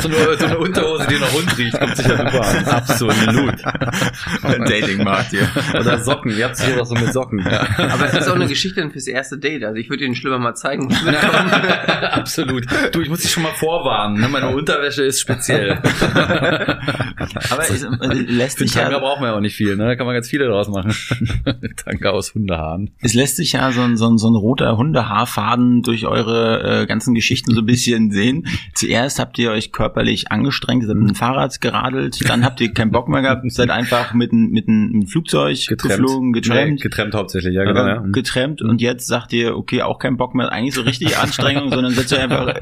so, 0.00 0.08
eine, 0.08 0.38
so 0.38 0.46
eine 0.46 0.58
Unterhose, 0.58 1.06
die 1.08 1.18
nach 1.18 1.32
Hund 1.32 1.58
riecht, 1.58 1.78
kommt 1.78 1.96
sicher 1.96 2.16
super 2.16 2.46
an. 2.46 2.64
Absolut. 2.64 3.01
Datingmarkt 4.42 5.30
hier. 5.30 5.48
Oder 5.78 5.98
Socken. 5.98 6.36
Ihr 6.36 6.44
habt 6.44 6.56
es 6.56 6.64
hier 6.64 6.76
doch 6.76 6.86
so 6.86 6.94
mit 6.94 7.12
Socken. 7.12 7.38
Ja. 7.38 7.66
Aber 7.78 8.06
es 8.06 8.14
ist 8.14 8.28
auch 8.28 8.34
eine 8.34 8.46
Geschichte 8.46 8.88
fürs 8.90 9.06
erste 9.06 9.38
Date. 9.38 9.64
Also 9.64 9.76
ich 9.76 9.90
würde 9.90 10.04
Ihnen 10.04 10.14
schlimmer 10.14 10.38
mal 10.38 10.54
zeigen. 10.54 10.94
Absolut. 12.10 12.66
Du, 12.92 13.00
ich 13.00 13.08
muss 13.08 13.20
dich 13.20 13.30
schon 13.30 13.42
mal 13.42 13.52
vorwarnen. 13.52 14.20
Ne? 14.20 14.28
Meine 14.28 14.48
Unterwäsche 14.48 15.02
ist 15.02 15.20
speziell. 15.20 15.72
Aber 17.50 17.62
es, 17.62 17.82
äh, 17.82 17.88
lässt 18.28 18.58
sich 18.58 18.74
ja... 18.74 18.98
brauchen 18.98 19.22
wir 19.22 19.34
auch 19.34 19.40
nicht 19.40 19.56
viel. 19.56 19.76
Ne? 19.76 19.84
Da 19.86 19.96
kann 19.96 20.06
man 20.06 20.14
ganz 20.14 20.28
viele 20.28 20.46
draus 20.46 20.68
machen. 20.68 20.94
Tanker 21.84 22.12
aus 22.12 22.34
Hundehaaren. 22.34 22.90
Es 23.00 23.14
lässt 23.14 23.36
sich 23.36 23.52
ja 23.52 23.72
so 23.72 23.82
ein, 23.82 23.96
so 23.96 24.08
ein, 24.08 24.18
so 24.18 24.28
ein 24.28 24.36
roter 24.36 24.76
Hundehaarfaden 24.76 25.82
durch 25.82 26.06
eure 26.06 26.82
äh, 26.82 26.86
ganzen 26.86 27.14
Geschichten 27.14 27.54
so 27.54 27.60
ein 27.60 27.66
bisschen 27.66 28.10
sehen. 28.10 28.46
Zuerst 28.74 29.18
habt 29.18 29.38
ihr 29.38 29.50
euch 29.50 29.72
körperlich 29.72 30.30
angestrengt, 30.30 30.84
seid 30.84 30.96
mit 30.96 31.08
dem 31.08 31.14
Fahrrad 31.14 31.60
geradelt, 31.60 32.28
dann 32.28 32.44
habt 32.44 32.60
ihr 32.60 32.72
keinen 32.72 32.91
Bock 32.92 33.08
mehr 33.08 33.22
gehabt, 33.22 33.50
seid 33.52 33.70
einfach 33.70 34.14
mit, 34.14 34.32
mit 34.32 34.68
einem 34.68 35.06
Flugzeug 35.06 35.58
getrennt. 35.66 36.00
geflogen, 36.00 36.32
getrennt. 36.32 36.70
Nee, 36.72 36.76
getrennt 36.76 37.14
hauptsächlich, 37.14 37.54
ja, 37.54 37.64
genau. 37.64 37.86
Ja. 37.86 38.02
Getrennt 38.12 38.62
und 38.62 38.80
jetzt 38.80 39.06
sagt 39.06 39.32
ihr, 39.32 39.56
okay, 39.56 39.82
auch 39.82 39.98
kein 39.98 40.16
Bock 40.16 40.34
mehr, 40.34 40.52
eigentlich 40.52 40.74
so 40.74 40.82
richtig 40.82 41.16
Anstrengung, 41.22 41.70
sondern 41.70 41.92
setzt 41.92 42.12
euch 42.12 42.20
einfach 42.20 42.46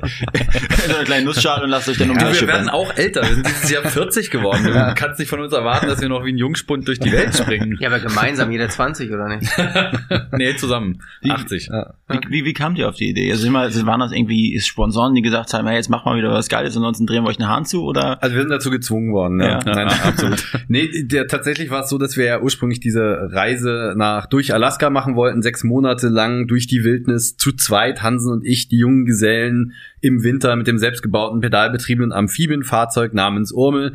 in 0.86 0.94
eine 0.94 1.04
kleine 1.04 1.24
Nussschale 1.24 1.64
und 1.64 1.70
lasst 1.70 1.88
euch 1.88 1.98
dann 1.98 2.10
um 2.10 2.16
ja, 2.16 2.32
Wir 2.32 2.48
werden 2.48 2.68
auch 2.68 2.96
älter, 2.96 3.22
wir 3.22 3.34
sind 3.34 3.46
dieses 3.46 3.70
Jahr 3.70 3.82
40 3.82 4.30
geworden. 4.30 4.64
Du 4.64 4.70
ja. 4.70 4.94
kannst 4.94 5.18
nicht 5.18 5.28
von 5.28 5.40
uns 5.40 5.52
erwarten, 5.52 5.86
dass 5.86 6.00
wir 6.00 6.08
noch 6.08 6.24
wie 6.24 6.32
ein 6.32 6.38
Jungspund 6.38 6.86
durch 6.88 6.98
die 6.98 7.12
Welt 7.12 7.36
springen. 7.36 7.76
Ja, 7.80 7.88
aber 7.88 7.98
gemeinsam, 8.00 8.50
jeder 8.50 8.68
20, 8.68 9.12
oder 9.12 9.28
nicht? 9.28 9.50
nee, 10.32 10.54
zusammen. 10.56 11.02
Wie, 11.22 11.30
80. 11.30 11.68
Ja. 11.72 11.94
Wie, 12.08 12.18
wie, 12.28 12.44
wie 12.44 12.52
kamt 12.52 12.78
ihr 12.78 12.88
auf 12.88 12.94
die 12.94 13.10
Idee? 13.10 13.30
Also 13.30 13.46
immer, 13.46 13.68
waren 13.86 14.00
das 14.00 14.12
irgendwie 14.12 14.58
Sponsoren, 14.60 15.14
die 15.14 15.22
gesagt 15.22 15.52
haben, 15.52 15.66
hey, 15.66 15.76
jetzt 15.76 15.90
mach 15.90 16.04
mal 16.04 16.16
wieder 16.16 16.32
was 16.32 16.48
Geiles, 16.48 16.76
ansonsten 16.76 17.06
drehen 17.06 17.24
wir 17.24 17.30
euch 17.30 17.38
eine 17.38 17.48
Hand 17.48 17.68
zu, 17.68 17.84
oder? 17.84 18.22
Also 18.22 18.34
wir 18.34 18.42
sind 18.42 18.50
dazu 18.50 18.70
gezwungen 18.70 19.12
worden, 19.12 19.40
ja. 19.40 19.58
ja. 19.58 19.60
Nein, 19.64 19.88
absolut. 20.22 20.64
Nee, 20.68 20.88
der, 21.02 21.26
tatsächlich 21.26 21.70
war 21.70 21.82
es 21.82 21.90
so, 21.90 21.98
dass 21.98 22.16
wir 22.16 22.24
ja 22.24 22.40
ursprünglich 22.40 22.80
diese 22.80 23.28
Reise 23.32 23.94
nach 23.96 24.26
durch 24.26 24.54
Alaska 24.54 24.90
machen 24.90 25.16
wollten, 25.16 25.42
sechs 25.42 25.64
Monate 25.64 26.08
lang 26.08 26.46
durch 26.46 26.66
die 26.66 26.84
Wildnis 26.84 27.36
zu 27.36 27.52
zweit, 27.52 28.02
Hansen 28.02 28.32
und 28.32 28.46
ich, 28.46 28.68
die 28.68 28.78
jungen 28.78 29.04
Gesellen 29.04 29.72
im 30.00 30.22
Winter 30.22 30.54
mit 30.56 30.66
dem 30.66 30.78
selbstgebauten 30.78 31.40
pedalbetriebenen 31.40 32.12
Amphibienfahrzeug 32.12 33.14
namens 33.14 33.52
Urmel 33.52 33.94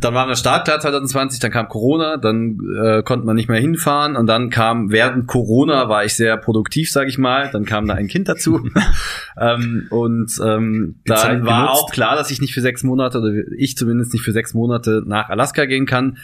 dann 0.00 0.14
waren 0.14 0.28
wir 0.28 0.36
startklar 0.36 0.78
2020, 0.78 1.40
dann 1.40 1.50
kam 1.50 1.68
Corona, 1.68 2.16
dann 2.16 2.58
äh, 2.82 3.02
konnte 3.02 3.26
man 3.26 3.34
nicht 3.34 3.48
mehr 3.48 3.60
hinfahren 3.60 4.14
und 4.14 4.26
dann 4.26 4.50
kam 4.50 4.92
während 4.92 5.26
Corona 5.26 5.88
war 5.88 6.04
ich 6.04 6.14
sehr 6.14 6.36
produktiv, 6.36 6.90
sage 6.90 7.08
ich 7.08 7.18
mal. 7.18 7.50
Dann 7.52 7.64
kam 7.64 7.86
da 7.88 7.94
ein 7.94 8.06
Kind 8.06 8.28
dazu 8.28 8.68
ähm, 9.40 9.86
und 9.90 10.32
ähm, 10.44 11.00
da 11.04 11.44
war 11.44 11.70
auch 11.72 11.90
klar, 11.90 12.14
dass 12.14 12.30
ich 12.30 12.40
nicht 12.40 12.54
für 12.54 12.60
sechs 12.60 12.84
Monate 12.84 13.18
oder 13.18 13.32
ich 13.56 13.76
zumindest 13.76 14.12
nicht 14.12 14.22
für 14.22 14.32
sechs 14.32 14.54
Monate 14.54 15.02
nach 15.04 15.28
Alaska 15.28 15.64
gehen 15.64 15.86
kann. 15.86 16.18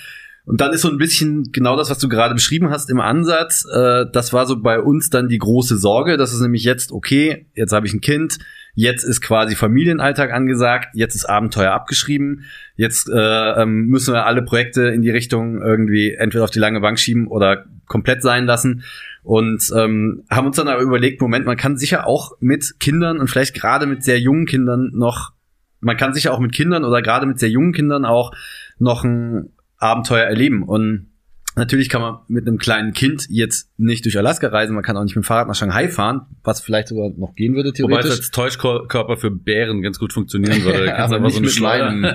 Und 0.44 0.61
dann 0.61 0.72
ist 0.72 0.82
so 0.82 0.90
ein 0.90 0.99
bisschen 0.99 1.52
genau 1.52 1.76
das, 1.76 1.88
was 1.88 1.99
du 1.99 2.08
gerade 2.08 2.34
beschrieben 2.34 2.70
hast 2.70 2.90
im 2.90 3.00
Ansatz. 3.00 3.64
Äh, 3.72 4.06
das 4.12 4.32
war 4.32 4.46
so 4.46 4.61
bei 4.61 4.80
uns 4.80 5.08
dann 5.11 5.28
die 5.28 5.38
große 5.38 5.78
Sorge. 5.78 6.16
Das 6.16 6.32
ist 6.32 6.40
nämlich 6.40 6.64
jetzt 6.64 6.92
okay. 6.92 7.46
Jetzt 7.54 7.72
habe 7.72 7.87
ich 7.87 7.92
ein 7.94 8.00
Kind 8.00 8.38
Jetzt 8.75 9.04
ist 9.04 9.20
quasi 9.20 9.54
Familienalltag 9.54 10.32
angesagt, 10.32 10.94
jetzt 10.94 11.14
ist 11.14 11.26
Abenteuer 11.26 11.72
abgeschrieben, 11.72 12.46
jetzt 12.75 13.06
äh, 13.11 13.62
ähm, 13.62 13.88
müssen 13.88 14.14
wir 14.14 14.25
alle 14.25 14.42
Projekte 14.42 14.84
in 14.84 15.02
die 15.02 15.11
Richtung 15.11 15.61
irgendwie 15.61 16.14
entweder 16.14 16.44
auf 16.44 16.50
die 16.50 16.58
lange 16.58 16.80
Bank 16.80 16.99
schieben 16.99 17.26
oder 17.26 17.66
komplett 17.87 18.22
sein 18.22 18.46
lassen. 18.46 18.82
Und 19.22 19.70
ähm, 19.76 20.25
haben 20.30 20.46
uns 20.46 20.56
dann 20.56 20.68
aber 20.68 20.80
überlegt, 20.80 21.20
Moment, 21.20 21.44
man 21.44 21.58
kann 21.58 21.76
sicher 21.76 22.06
auch 22.06 22.32
mit 22.40 22.80
Kindern 22.80 23.18
und 23.18 23.28
vielleicht 23.28 23.54
gerade 23.54 23.87
mit 23.87 24.02
sehr 24.02 24.18
jungen 24.18 24.46
Kindern 24.46 24.90
noch, 24.94 25.32
man 25.80 25.99
kann 25.99 26.14
sicher 26.14 26.32
auch 26.32 26.40
mit 26.40 26.52
Kindern 26.52 26.84
oder 26.84 27.02
gerade 27.02 27.26
mit 27.26 27.38
sehr 27.38 27.50
jungen 27.50 27.75
Kindern 27.75 28.06
auch 28.06 28.32
noch 28.78 29.04
ein 29.04 29.51
Abenteuer 29.82 30.24
erleben. 30.24 30.62
Und 30.62 31.08
Natürlich 31.54 31.90
kann 31.90 32.00
man 32.00 32.20
mit 32.28 32.46
einem 32.46 32.56
kleinen 32.56 32.94
Kind 32.94 33.26
jetzt 33.28 33.68
nicht 33.76 34.06
durch 34.06 34.16
Alaska 34.16 34.48
reisen, 34.48 34.74
man 34.74 34.82
kann 34.82 34.96
auch 34.96 35.02
nicht 35.02 35.16
mit 35.16 35.24
dem 35.24 35.26
Fahrrad 35.26 35.48
nach 35.48 35.54
Shanghai 35.54 35.88
fahren, 35.88 36.22
was 36.42 36.62
vielleicht 36.62 36.88
sogar 36.88 37.10
noch 37.10 37.34
gehen 37.34 37.54
würde 37.54 37.74
theoretisch. 37.74 38.04
Wobei 38.04 38.08
es 38.08 38.20
als 38.20 38.30
Täuschkörper 38.30 39.18
für 39.18 39.30
Bären 39.30 39.82
ganz 39.82 39.98
gut 39.98 40.14
funktionieren 40.14 40.64
würde. 40.64 40.86
ja, 40.86 40.96
aber 40.96 41.20
nicht 41.20 41.34
so 41.34 41.42
mit 41.42 41.60
meinem. 41.60 42.04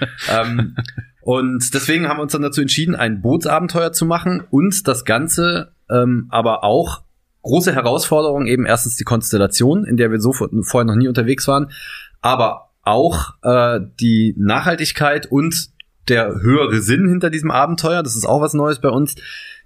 ähm, 0.30 0.76
und 1.22 1.74
deswegen 1.74 2.06
haben 2.06 2.18
wir 2.18 2.22
uns 2.22 2.30
dann 2.30 2.42
dazu 2.42 2.60
entschieden, 2.60 2.94
ein 2.94 3.20
Bootsabenteuer 3.20 3.90
zu 3.90 4.06
machen 4.06 4.44
und 4.48 4.86
das 4.86 5.04
Ganze 5.04 5.72
ähm, 5.90 6.28
aber 6.30 6.62
auch 6.62 7.02
große 7.42 7.74
Herausforderung, 7.74 8.46
eben 8.46 8.64
erstens 8.64 8.96
die 8.96 9.04
Konstellation, 9.04 9.84
in 9.84 9.96
der 9.96 10.12
wir 10.12 10.20
so 10.20 10.32
vorher 10.32 10.84
noch 10.84 10.94
nie 10.94 11.08
unterwegs 11.08 11.48
waren, 11.48 11.72
aber 12.20 12.70
auch 12.82 13.34
äh, 13.42 13.80
die 13.98 14.34
Nachhaltigkeit 14.38 15.26
und 15.26 15.70
der 16.08 16.40
höhere 16.40 16.80
Sinn 16.80 17.08
hinter 17.08 17.30
diesem 17.30 17.50
Abenteuer. 17.50 18.02
Das 18.02 18.16
ist 18.16 18.26
auch 18.26 18.40
was 18.40 18.54
Neues 18.54 18.80
bei 18.80 18.88
uns. 18.88 19.14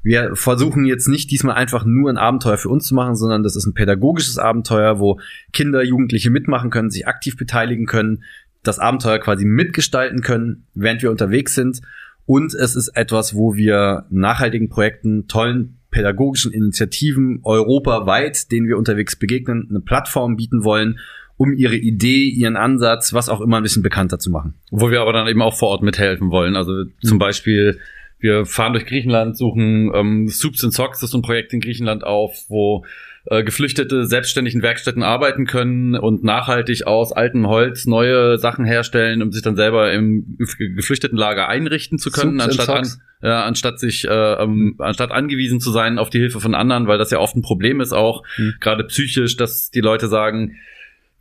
Wir 0.02 0.34
versuchen 0.34 0.84
jetzt 0.84 1.08
nicht 1.08 1.30
diesmal 1.30 1.54
einfach 1.54 1.84
nur 1.84 2.10
ein 2.10 2.16
Abenteuer 2.16 2.58
für 2.58 2.68
uns 2.68 2.86
zu 2.86 2.94
machen, 2.94 3.14
sondern 3.14 3.42
das 3.42 3.54
ist 3.54 3.66
ein 3.66 3.74
pädagogisches 3.74 4.38
Abenteuer, 4.38 4.98
wo 4.98 5.20
Kinder, 5.52 5.82
Jugendliche 5.82 6.30
mitmachen 6.30 6.70
können, 6.70 6.90
sich 6.90 7.06
aktiv 7.06 7.36
beteiligen 7.36 7.86
können, 7.86 8.24
das 8.62 8.78
Abenteuer 8.78 9.18
quasi 9.18 9.44
mitgestalten 9.44 10.22
können, 10.22 10.66
während 10.74 11.02
wir 11.02 11.10
unterwegs 11.10 11.54
sind. 11.54 11.82
Und 12.26 12.54
es 12.54 12.76
ist 12.76 12.88
etwas, 12.88 13.34
wo 13.34 13.54
wir 13.54 14.06
nachhaltigen 14.10 14.68
Projekten, 14.68 15.28
tollen 15.28 15.78
pädagogischen 15.90 16.52
Initiativen 16.52 17.40
europaweit, 17.44 18.50
denen 18.50 18.66
wir 18.66 18.78
unterwegs 18.78 19.14
begegnen, 19.16 19.66
eine 19.68 19.80
Plattform 19.80 20.36
bieten 20.36 20.64
wollen 20.64 20.98
um 21.42 21.54
ihre 21.54 21.74
Idee, 21.74 22.28
ihren 22.28 22.56
Ansatz, 22.56 23.12
was 23.12 23.28
auch 23.28 23.40
immer 23.40 23.56
ein 23.56 23.64
bisschen 23.64 23.82
bekannter 23.82 24.20
zu 24.20 24.30
machen. 24.30 24.54
Wo 24.70 24.92
wir 24.92 25.00
aber 25.00 25.12
dann 25.12 25.26
eben 25.26 25.42
auch 25.42 25.56
vor 25.56 25.70
Ort 25.70 25.82
mithelfen 25.82 26.30
wollen. 26.30 26.54
Also 26.54 26.72
mhm. 26.72 26.92
zum 27.02 27.18
Beispiel, 27.18 27.80
wir 28.20 28.46
fahren 28.46 28.74
durch 28.74 28.86
Griechenland, 28.86 29.36
suchen 29.36 29.90
ähm, 29.92 30.28
Soups 30.28 30.62
and 30.62 30.72
Socks, 30.72 31.00
das 31.00 31.10
ist 31.10 31.14
ein 31.16 31.22
Projekt 31.22 31.52
in 31.52 31.58
Griechenland 31.58 32.04
auf, 32.04 32.44
wo 32.46 32.84
äh, 33.24 33.42
Geflüchtete 33.42 34.06
selbstständig 34.06 34.54
in 34.54 34.62
Werkstätten 34.62 35.02
arbeiten 35.02 35.44
können 35.46 35.96
und 35.96 36.22
nachhaltig 36.22 36.86
aus 36.86 37.10
altem 37.10 37.48
Holz 37.48 37.86
neue 37.86 38.38
Sachen 38.38 38.64
herstellen, 38.64 39.20
um 39.20 39.32
sich 39.32 39.42
dann 39.42 39.56
selber 39.56 39.92
im 39.92 40.38
Geflüchtetenlager 40.38 41.48
einrichten 41.48 41.98
zu 41.98 42.12
können, 42.12 42.38
Soups 42.38 42.56
anstatt 42.60 42.68
an, 42.68 42.88
ja, 43.20 43.44
anstatt 43.44 43.80
sich 43.80 44.06
äh, 44.06 44.34
ähm, 44.34 44.76
anstatt 44.78 45.10
angewiesen 45.10 45.58
zu 45.58 45.72
sein 45.72 45.98
auf 45.98 46.08
die 46.08 46.20
Hilfe 46.20 46.38
von 46.38 46.54
anderen, 46.54 46.86
weil 46.86 46.98
das 46.98 47.10
ja 47.10 47.18
oft 47.18 47.34
ein 47.34 47.42
Problem 47.42 47.80
ist 47.80 47.92
auch, 47.92 48.22
mhm. 48.38 48.54
gerade 48.60 48.84
psychisch, 48.84 49.36
dass 49.36 49.72
die 49.72 49.80
Leute 49.80 50.06
sagen, 50.06 50.54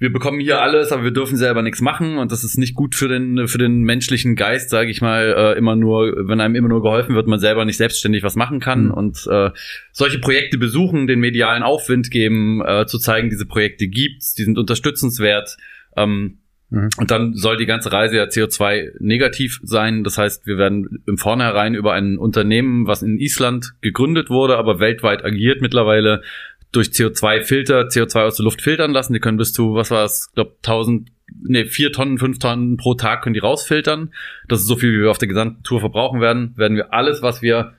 wir 0.01 0.11
bekommen 0.11 0.39
hier 0.39 0.63
alles, 0.63 0.91
aber 0.91 1.03
wir 1.03 1.11
dürfen 1.11 1.37
selber 1.37 1.61
nichts 1.61 1.79
machen 1.79 2.17
und 2.17 2.31
das 2.31 2.43
ist 2.43 2.57
nicht 2.57 2.73
gut 2.73 2.95
für 2.95 3.07
den 3.07 3.47
für 3.47 3.59
den 3.59 3.83
menschlichen 3.83 4.35
Geist, 4.35 4.71
sage 4.71 4.89
ich 4.89 4.99
mal, 4.99 5.35
äh, 5.37 5.57
immer 5.59 5.75
nur, 5.75 6.27
wenn 6.27 6.41
einem 6.41 6.55
immer 6.55 6.69
nur 6.69 6.81
geholfen 6.81 7.13
wird, 7.13 7.27
man 7.27 7.37
selber 7.37 7.65
nicht 7.65 7.77
selbstständig 7.77 8.23
was 8.23 8.35
machen 8.35 8.59
kann 8.59 8.85
mhm. 8.85 8.91
und 8.95 9.27
äh, 9.29 9.51
solche 9.91 10.17
Projekte 10.17 10.57
besuchen, 10.57 11.05
den 11.05 11.19
medialen 11.19 11.61
Aufwind 11.61 12.09
geben, 12.09 12.63
äh, 12.65 12.87
zu 12.87 12.97
zeigen, 12.97 13.29
diese 13.29 13.45
Projekte 13.45 13.87
gibt's, 13.87 14.33
die 14.33 14.43
sind 14.43 14.57
unterstützenswert. 14.57 15.55
Ähm, 15.95 16.39
mhm. 16.71 16.89
Und 16.97 17.11
dann 17.11 17.35
soll 17.35 17.57
die 17.57 17.67
ganze 17.67 17.91
Reise 17.91 18.17
ja 18.17 18.23
CO2 18.23 18.93
negativ 18.97 19.59
sein. 19.61 20.03
Das 20.03 20.17
heißt, 20.17 20.47
wir 20.47 20.57
werden 20.57 21.03
im 21.05 21.19
Vornherein 21.19 21.75
über 21.75 21.93
ein 21.93 22.17
Unternehmen, 22.17 22.87
was 22.87 23.03
in 23.03 23.19
Island 23.19 23.73
gegründet 23.81 24.31
wurde, 24.31 24.57
aber 24.57 24.79
weltweit 24.79 25.23
agiert 25.23 25.61
mittlerweile, 25.61 26.23
durch 26.71 26.89
CO2-Filter 26.89 27.87
CO2 27.87 28.25
aus 28.25 28.35
der 28.37 28.45
Luft 28.45 28.61
filtern 28.61 28.91
lassen. 28.91 29.13
Die 29.13 29.19
können 29.19 29.37
bis 29.37 29.53
zu, 29.53 29.73
was 29.75 29.91
war 29.91 30.05
es, 30.05 30.31
glaube 30.33 30.55
1000, 30.57 31.09
nee, 31.43 31.65
vier 31.65 31.91
Tonnen, 31.91 32.17
fünf 32.17 32.39
Tonnen 32.39 32.77
pro 32.77 32.93
Tag 32.93 33.23
können 33.23 33.33
die 33.33 33.39
rausfiltern. 33.39 34.13
Das 34.47 34.61
ist 34.61 34.67
so 34.67 34.75
viel, 34.75 34.93
wie 34.93 35.03
wir 35.03 35.11
auf 35.11 35.17
der 35.17 35.27
gesamten 35.27 35.63
Tour 35.63 35.79
verbrauchen 35.79 36.21
werden. 36.21 36.53
Werden 36.57 36.77
wir 36.77 36.93
alles, 36.93 37.21
was 37.21 37.41
wir 37.41 37.73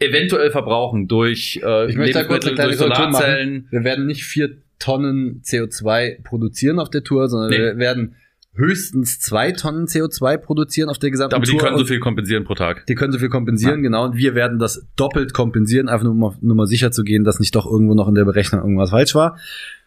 eventuell 0.00 0.50
verbrauchen 0.50 1.08
durch 1.08 1.60
äh, 1.62 1.90
ich 1.90 1.96
möchte 1.96 2.18
da 2.18 2.24
kurz 2.24 2.46
eine 2.46 2.54
kleine 2.54 2.74
Solarzellen. 2.74 3.68
Wir 3.70 3.84
werden 3.84 4.06
nicht 4.06 4.24
vier 4.24 4.56
Tonnen 4.78 5.42
CO2 5.44 6.22
produzieren 6.22 6.78
auf 6.78 6.90
der 6.90 7.04
Tour, 7.04 7.28
sondern 7.28 7.50
nee. 7.50 7.58
wir 7.58 7.76
werden 7.78 8.16
höchstens 8.54 9.18
zwei 9.18 9.52
Tonnen 9.52 9.86
CO2 9.86 10.38
produzieren 10.38 10.88
auf 10.88 10.98
der 10.98 11.10
gesamten 11.10 11.34
Aber 11.34 11.44
Tour. 11.44 11.54
Aber 11.54 11.60
die 11.60 11.66
können 11.66 11.78
so 11.78 11.84
viel 11.84 12.00
kompensieren 12.00 12.44
pro 12.44 12.54
Tag. 12.54 12.86
Die 12.86 12.94
können 12.94 13.12
so 13.12 13.18
viel 13.18 13.28
kompensieren, 13.28 13.76
ja. 13.76 13.82
genau. 13.82 14.04
Und 14.04 14.16
wir 14.16 14.34
werden 14.34 14.58
das 14.58 14.86
doppelt 14.96 15.34
kompensieren, 15.34 15.88
einfach 15.88 16.04
nur 16.04 16.12
um 16.12 16.36
nur 16.40 16.56
mal 16.56 16.66
sicher 16.66 16.92
zu 16.92 17.02
gehen, 17.02 17.24
dass 17.24 17.40
nicht 17.40 17.54
doch 17.54 17.66
irgendwo 17.66 17.94
noch 17.94 18.08
in 18.08 18.14
der 18.14 18.24
Berechnung 18.24 18.60
irgendwas 18.60 18.90
falsch 18.90 19.14
war. 19.14 19.38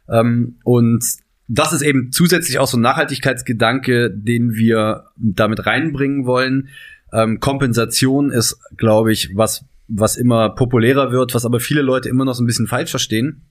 Ähm, 0.09 0.57
und 0.63 1.03
das 1.47 1.71
ist 1.71 1.81
eben 1.81 2.11
zusätzlich 2.11 2.59
auch 2.59 2.67
so 2.67 2.77
ein 2.77 2.81
Nachhaltigkeitsgedanke, 2.81 4.11
den 4.11 4.53
wir 4.53 5.05
damit 5.15 5.65
reinbringen 5.65 6.25
wollen. 6.25 6.67
Ähm, 7.13 7.39
Kompensation 7.39 8.31
ist, 8.31 8.59
glaube 8.75 9.13
ich, 9.13 9.31
was, 9.33 9.65
was 9.87 10.17
immer 10.17 10.49
populärer 10.49 11.11
wird, 11.11 11.33
was 11.33 11.45
aber 11.45 11.61
viele 11.61 11.81
Leute 11.81 12.09
immer 12.09 12.25
noch 12.25 12.33
so 12.33 12.43
ein 12.43 12.47
bisschen 12.47 12.67
falsch 12.67 12.91
verstehen, 12.91 13.43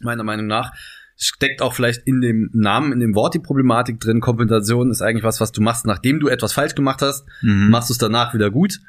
meiner 0.00 0.22
Meinung 0.22 0.46
nach 0.46 0.72
steckt 1.20 1.60
auch 1.60 1.74
vielleicht 1.74 2.06
in 2.06 2.22
dem 2.22 2.48
Namen, 2.54 2.92
in 2.92 3.00
dem 3.00 3.14
Wort 3.14 3.34
die 3.34 3.40
Problematik 3.40 4.00
drin. 4.00 4.20
Kompensation 4.20 4.90
ist 4.90 5.02
eigentlich 5.02 5.22
was, 5.22 5.40
was 5.40 5.52
du 5.52 5.60
machst, 5.60 5.84
nachdem 5.84 6.18
du 6.18 6.28
etwas 6.28 6.54
falsch 6.54 6.74
gemacht 6.74 7.02
hast, 7.02 7.26
mhm. 7.42 7.68
machst 7.68 7.90
du 7.90 7.92
es 7.92 7.98
danach 7.98 8.32
wieder 8.32 8.50
gut. 8.50 8.80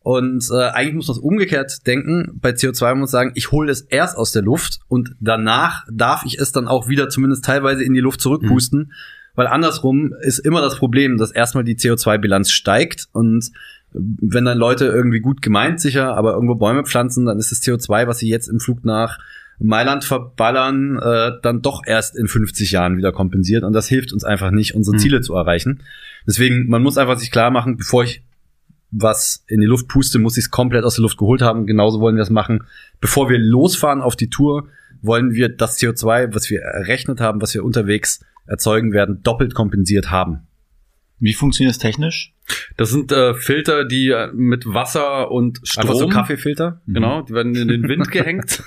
Und 0.00 0.46
äh, 0.52 0.68
eigentlich 0.68 0.94
muss 0.94 1.08
man 1.08 1.16
es 1.16 1.22
umgekehrt 1.22 1.86
denken. 1.86 2.38
Bei 2.40 2.50
CO2 2.50 2.94
muss 2.94 2.98
man 2.98 3.06
sagen, 3.06 3.32
ich 3.34 3.52
hole 3.52 3.72
es 3.72 3.80
erst 3.80 4.16
aus 4.16 4.32
der 4.32 4.42
Luft 4.42 4.80
und 4.88 5.14
danach 5.18 5.86
darf 5.90 6.24
ich 6.26 6.38
es 6.38 6.52
dann 6.52 6.68
auch 6.68 6.88
wieder 6.88 7.08
zumindest 7.08 7.44
teilweise 7.44 7.82
in 7.82 7.94
die 7.94 8.00
Luft 8.00 8.20
zurückpusten. 8.20 8.80
Mhm. 8.80 8.92
Weil 9.34 9.46
andersrum 9.46 10.14
ist 10.20 10.40
immer 10.40 10.60
das 10.60 10.76
Problem, 10.76 11.16
dass 11.16 11.30
erstmal 11.30 11.64
die 11.64 11.76
CO2-Bilanz 11.76 12.50
steigt 12.50 13.08
und 13.12 13.50
wenn 13.92 14.44
dann 14.44 14.58
Leute 14.58 14.86
irgendwie 14.86 15.20
gut 15.20 15.40
gemeint 15.40 15.80
sicher, 15.80 16.14
aber 16.16 16.34
irgendwo 16.34 16.54
Bäume 16.54 16.84
pflanzen, 16.84 17.24
dann 17.24 17.38
ist 17.38 17.50
das 17.50 17.62
CO2, 17.62 18.06
was 18.06 18.18
sie 18.18 18.28
jetzt 18.28 18.48
im 18.48 18.60
Flug 18.60 18.84
nach 18.84 19.18
Mailand 19.58 20.04
verballern, 20.04 20.98
äh, 20.98 21.32
dann 21.42 21.62
doch 21.62 21.82
erst 21.84 22.16
in 22.16 22.28
50 22.28 22.70
Jahren 22.70 22.96
wieder 22.96 23.12
kompensiert. 23.12 23.64
Und 23.64 23.72
das 23.72 23.88
hilft 23.88 24.12
uns 24.12 24.24
einfach 24.24 24.50
nicht, 24.50 24.74
unsere 24.74 24.96
mhm. 24.96 25.00
Ziele 25.00 25.20
zu 25.20 25.34
erreichen. 25.34 25.82
Deswegen, 26.26 26.68
man 26.68 26.82
muss 26.82 26.98
einfach 26.98 27.18
sich 27.18 27.30
klar 27.30 27.50
machen, 27.50 27.76
bevor 27.76 28.04
ich 28.04 28.22
was 28.90 29.44
in 29.48 29.60
die 29.60 29.66
Luft 29.66 29.88
puste, 29.88 30.18
muss 30.18 30.38
ich 30.38 30.44
es 30.44 30.50
komplett 30.50 30.84
aus 30.84 30.94
der 30.94 31.02
Luft 31.02 31.18
geholt 31.18 31.42
haben. 31.42 31.66
Genauso 31.66 32.00
wollen 32.00 32.16
wir 32.16 32.22
es 32.22 32.30
machen. 32.30 32.64
Bevor 33.00 33.28
wir 33.28 33.38
losfahren 33.38 34.00
auf 34.00 34.16
die 34.16 34.30
Tour, 34.30 34.68
wollen 35.02 35.32
wir 35.32 35.48
das 35.48 35.78
CO2, 35.78 36.34
was 36.34 36.48
wir 36.50 36.60
errechnet 36.60 37.20
haben, 37.20 37.42
was 37.42 37.54
wir 37.54 37.64
unterwegs 37.64 38.24
erzeugen 38.46 38.92
werden, 38.92 39.22
doppelt 39.22 39.54
kompensiert 39.54 40.10
haben. 40.10 40.46
Wie 41.18 41.34
funktioniert 41.34 41.74
das 41.74 41.78
technisch? 41.78 42.32
Das 42.76 42.90
sind 42.90 43.10
äh, 43.10 43.34
Filter, 43.34 43.84
die 43.84 44.10
äh, 44.10 44.28
mit 44.32 44.64
Wasser 44.66 45.30
und 45.30 45.60
Strom. 45.64 45.82
Einfach 45.82 45.94
so 45.98 46.08
Kaffeefilter? 46.08 46.80
Genau, 46.86 47.22
die 47.22 47.32
werden 47.32 47.54
in 47.54 47.68
den 47.68 47.88
Wind 47.88 48.10
gehängt 48.10 48.62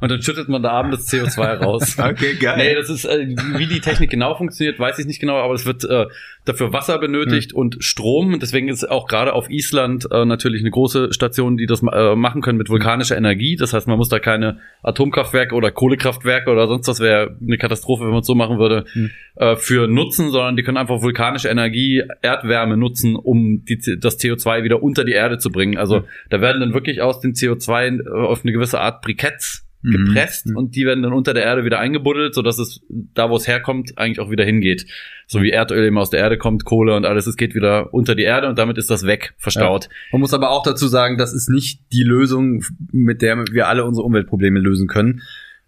und 0.00 0.10
dann 0.10 0.20
schüttet 0.22 0.48
man 0.48 0.62
da 0.62 0.70
abends 0.70 1.06
das 1.06 1.12
CO2 1.12 1.56
raus. 1.58 1.96
Okay, 2.02 2.34
geil. 2.34 2.56
Nee, 2.56 2.74
das 2.74 2.90
ist, 2.90 3.04
äh, 3.04 3.28
wie 3.56 3.66
die 3.66 3.80
Technik 3.80 4.10
genau 4.10 4.34
funktioniert, 4.34 4.78
weiß 4.78 4.98
ich 4.98 5.06
nicht 5.06 5.20
genau, 5.20 5.36
aber 5.36 5.54
es 5.54 5.66
wird 5.66 5.84
äh, 5.84 6.06
dafür 6.44 6.72
Wasser 6.72 6.98
benötigt 6.98 7.52
mhm. 7.52 7.58
und 7.58 7.84
Strom. 7.84 8.38
Deswegen 8.40 8.68
ist 8.68 8.88
auch 8.90 9.06
gerade 9.06 9.32
auf 9.32 9.48
Island 9.48 10.08
äh, 10.10 10.24
natürlich 10.24 10.62
eine 10.62 10.70
große 10.70 11.12
Station, 11.12 11.56
die 11.56 11.66
das 11.66 11.82
äh, 11.82 12.16
machen 12.16 12.42
können 12.42 12.58
mit 12.58 12.68
vulkanischer 12.68 13.16
Energie. 13.16 13.56
Das 13.56 13.72
heißt, 13.72 13.86
man 13.86 13.98
muss 13.98 14.08
da 14.08 14.18
keine 14.18 14.58
Atomkraftwerke 14.82 15.54
oder 15.54 15.70
Kohlekraftwerke 15.70 16.50
oder 16.50 16.66
sonst 16.66 16.88
was 16.88 17.00
wäre 17.00 17.36
eine 17.40 17.58
Katastrophe, 17.58 18.04
wenn 18.04 18.10
man 18.10 18.20
es 18.20 18.26
so 18.26 18.34
machen 18.34 18.58
würde, 18.58 18.84
mhm. 18.94 19.10
äh, 19.36 19.56
für 19.56 19.86
nutzen, 19.86 20.30
sondern 20.30 20.56
die 20.56 20.62
können 20.62 20.78
einfach 20.78 21.00
vulkanische 21.02 21.48
Energie, 21.48 22.02
Erdwärme 22.22 22.76
nutzen, 22.76 23.11
um 23.16 23.64
die, 23.64 23.78
das 23.98 24.18
CO2 24.18 24.64
wieder 24.64 24.82
unter 24.82 25.04
die 25.04 25.12
Erde 25.12 25.38
zu 25.38 25.50
bringen. 25.50 25.76
Also 25.76 26.00
mhm. 26.00 26.04
da 26.30 26.40
werden 26.40 26.60
dann 26.60 26.74
wirklich 26.74 27.00
aus 27.00 27.20
dem 27.20 27.32
CO2 27.32 28.08
auf 28.08 28.42
eine 28.42 28.52
gewisse 28.52 28.80
Art 28.80 29.02
Briketts 29.02 29.66
mhm. 29.82 30.06
gepresst 30.06 30.46
mhm. 30.46 30.56
und 30.56 30.76
die 30.76 30.86
werden 30.86 31.02
dann 31.02 31.12
unter 31.12 31.34
der 31.34 31.44
Erde 31.44 31.64
wieder 31.64 31.78
eingebuddelt, 31.78 32.34
sodass 32.34 32.58
es 32.58 32.80
da, 32.88 33.30
wo 33.30 33.36
es 33.36 33.46
herkommt, 33.46 33.98
eigentlich 33.98 34.20
auch 34.20 34.30
wieder 34.30 34.44
hingeht. 34.44 34.86
So 35.26 35.42
wie 35.42 35.50
Erdöl 35.50 35.84
eben 35.86 35.98
aus 35.98 36.10
der 36.10 36.20
Erde 36.20 36.38
kommt, 36.38 36.64
Kohle 36.64 36.94
und 36.94 37.04
alles, 37.04 37.26
es 37.26 37.36
geht 37.36 37.54
wieder 37.54 37.92
unter 37.92 38.14
die 38.14 38.22
Erde 38.22 38.48
und 38.48 38.58
damit 38.58 38.78
ist 38.78 38.90
das 38.90 39.06
weg, 39.06 39.34
verstaut. 39.38 39.84
Ja. 39.84 39.90
Man 40.12 40.20
muss 40.20 40.34
aber 40.34 40.50
auch 40.50 40.62
dazu 40.62 40.86
sagen, 40.86 41.18
das 41.18 41.32
ist 41.32 41.48
nicht 41.48 41.80
die 41.92 42.04
Lösung, 42.04 42.64
mit 42.90 43.22
der 43.22 43.44
wir 43.50 43.68
alle 43.68 43.84
unsere 43.84 44.06
Umweltprobleme 44.06 44.60
lösen 44.60 44.88
können. 44.88 45.22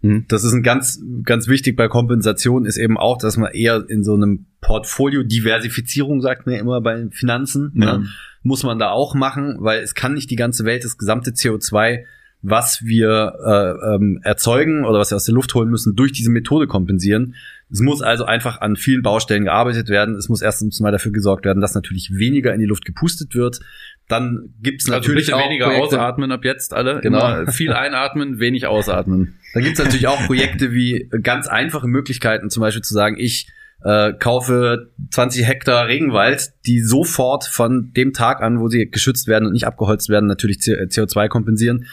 Mhm. 0.05 0.25
Das 0.27 0.43
ist 0.43 0.53
ein 0.53 0.63
ganz, 0.63 1.01
ganz 1.23 1.47
wichtig 1.47 1.75
bei 1.75 1.87
Kompensation 1.87 2.65
ist 2.65 2.77
eben 2.77 2.97
auch, 2.97 3.17
dass 3.17 3.37
man 3.37 3.51
eher 3.53 3.83
in 3.87 4.03
so 4.03 4.13
einem 4.13 4.45
Portfolio 4.61 5.23
Diversifizierung 5.23 6.21
sagt 6.21 6.45
man 6.45 6.55
ja 6.55 6.61
immer 6.61 6.81
bei 6.81 7.07
Finanzen, 7.11 7.71
ja. 7.75 7.97
ne, 7.97 8.07
muss 8.43 8.63
man 8.63 8.77
da 8.77 8.91
auch 8.91 9.15
machen, 9.15 9.57
weil 9.59 9.81
es 9.81 9.95
kann 9.95 10.13
nicht 10.13 10.29
die 10.29 10.35
ganze 10.35 10.65
Welt 10.65 10.83
das 10.83 10.97
gesamte 10.97 11.31
CO2 11.31 12.03
was 12.47 12.83
wir 12.83 13.33
äh, 13.43 13.95
ähm, 13.95 14.19
erzeugen 14.23 14.85
oder 14.85 14.99
was 14.99 15.11
wir 15.11 15.15
aus 15.15 15.25
der 15.25 15.33
Luft 15.33 15.53
holen 15.55 15.69
müssen, 15.69 15.95
durch 15.95 16.11
diese 16.11 16.29
Methode 16.29 16.67
kompensieren. 16.67 17.33
Es 17.71 17.79
muss 17.79 18.03
also 18.03 18.25
einfach 18.25 18.61
an 18.61 18.75
vielen 18.75 19.01
Baustellen 19.01 19.45
gearbeitet 19.45 19.89
werden. 19.89 20.15
Es 20.15 20.29
muss 20.29 20.43
erstens 20.43 20.79
mal 20.79 20.91
dafür 20.91 21.11
gesorgt 21.11 21.45
werden, 21.45 21.61
dass 21.61 21.73
natürlich 21.73 22.11
weniger 22.13 22.53
in 22.53 22.59
die 22.59 22.67
Luft 22.67 22.85
gepustet 22.85 23.33
wird. 23.33 23.61
Dann 24.07 24.53
gibt's 24.61 24.89
also 24.89 24.99
natürlich 24.99 25.33
auch 25.33 25.43
weniger 25.43 25.65
Projekte, 25.65 25.97
ausatmen 25.99 26.31
ab 26.31 26.45
jetzt 26.45 26.73
alle. 26.73 27.01
Genau. 27.01 27.17
Immer 27.17 27.51
viel 27.51 27.73
einatmen, 27.73 28.39
wenig 28.39 28.67
ausatmen. 28.67 29.39
Dann 29.53 29.63
gibt's 29.63 29.79
natürlich 29.79 30.07
auch 30.07 30.25
Projekte 30.27 30.71
wie 30.71 31.09
ganz 31.23 31.47
einfache 31.47 31.87
Möglichkeiten, 31.87 32.49
zum 32.49 32.61
Beispiel 32.61 32.83
zu 32.83 32.93
sagen, 32.93 33.17
ich 33.17 33.47
äh, 33.83 34.13
kaufe 34.13 34.91
20 35.11 35.47
Hektar 35.47 35.87
Regenwald, 35.87 36.53
die 36.65 36.81
sofort 36.81 37.45
von 37.45 37.91
dem 37.93 38.13
Tag 38.13 38.41
an, 38.41 38.59
wo 38.59 38.67
sie 38.67 38.89
geschützt 38.89 39.27
werden 39.27 39.45
und 39.45 39.53
nicht 39.53 39.65
abgeholzt 39.65 40.09
werden, 40.09 40.27
natürlich 40.27 40.57
CO2 40.57 41.27
kompensieren. 41.27 41.85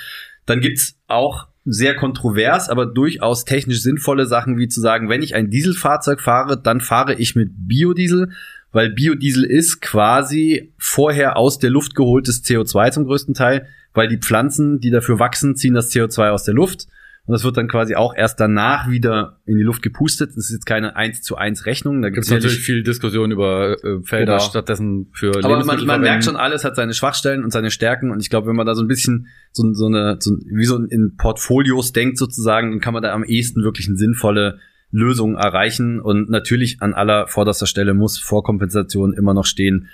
Dann 0.44 0.60
gibt's 0.60 0.98
auch 1.06 1.48
sehr 1.64 1.94
kontrovers, 1.94 2.68
aber 2.68 2.86
durchaus 2.86 3.44
technisch 3.44 3.82
sinnvolle 3.82 4.26
Sachen, 4.26 4.58
wie 4.58 4.68
zu 4.68 4.80
sagen, 4.80 5.08
wenn 5.08 5.22
ich 5.22 5.34
ein 5.34 5.50
Dieselfahrzeug 5.50 6.20
fahre, 6.20 6.60
dann 6.60 6.80
fahre 6.80 7.14
ich 7.14 7.36
mit 7.36 7.50
Biodiesel, 7.54 8.32
weil 8.72 8.90
Biodiesel 8.90 9.44
ist 9.44 9.80
quasi 9.80 10.72
vorher 10.78 11.36
aus 11.36 11.58
der 11.58 11.70
Luft 11.70 11.94
geholtes 11.94 12.44
CO2 12.44 12.90
zum 12.90 13.04
größten 13.04 13.34
Teil, 13.34 13.66
weil 13.94 14.08
die 14.08 14.18
Pflanzen, 14.18 14.80
die 14.80 14.90
dafür 14.90 15.18
wachsen, 15.18 15.56
ziehen 15.56 15.74
das 15.74 15.92
CO2 15.92 16.30
aus 16.30 16.44
der 16.44 16.54
Luft 16.54 16.88
und 17.24 17.34
das 17.34 17.44
wird 17.44 17.56
dann 17.56 17.68
quasi 17.68 17.94
auch 17.94 18.16
erst 18.16 18.40
danach 18.40 18.90
wieder 18.90 19.38
in 19.46 19.56
die 19.56 19.62
Luft 19.62 19.80
gepustet. 19.80 20.30
Das 20.30 20.46
ist 20.46 20.50
jetzt 20.50 20.66
keine 20.66 20.96
1 20.96 21.22
zu 21.22 21.36
1 21.36 21.66
Rechnung. 21.66 22.02
Da 22.02 22.08
gibt 22.08 22.24
es 22.24 22.30
natürlich 22.30 22.58
viel 22.58 22.82
Diskussion 22.82 23.30
über 23.30 23.76
äh, 23.84 24.02
Felder 24.02 24.38
genau. 24.38 24.44
stattdessen 24.44 25.08
für 25.12 25.32
Aber 25.44 25.64
man, 25.64 25.86
man 25.86 26.00
merkt 26.00 26.24
schon, 26.24 26.34
alles 26.34 26.64
hat 26.64 26.74
seine 26.74 26.94
Schwachstellen 26.94 27.44
und 27.44 27.52
seine 27.52 27.70
Stärken. 27.70 28.10
Und 28.10 28.20
ich 28.20 28.28
glaube, 28.28 28.48
wenn 28.48 28.56
man 28.56 28.66
da 28.66 28.74
so 28.74 28.82
ein 28.82 28.88
bisschen 28.88 29.28
so, 29.52 29.72
so 29.72 29.86
eine, 29.86 30.16
so, 30.18 30.32
wie 30.46 30.64
so 30.64 30.78
in 30.78 31.14
Portfolios 31.16 31.92
denkt 31.92 32.18
sozusagen, 32.18 32.72
dann 32.72 32.80
kann 32.80 32.92
man 32.92 33.04
da 33.04 33.12
am 33.12 33.22
ehesten 33.22 33.62
wirklich 33.62 33.86
eine 33.86 33.96
sinnvolle 33.96 34.58
Lösung 34.92 35.34
erreichen. 35.34 35.98
Und 36.00 36.30
natürlich 36.30 36.80
an 36.80 36.94
aller 36.94 37.26
vorderster 37.26 37.66
Stelle 37.66 37.94
muss 37.94 38.18
Vorkompensation 38.18 39.12
immer 39.14 39.34
noch 39.34 39.46
stehen, 39.46 39.88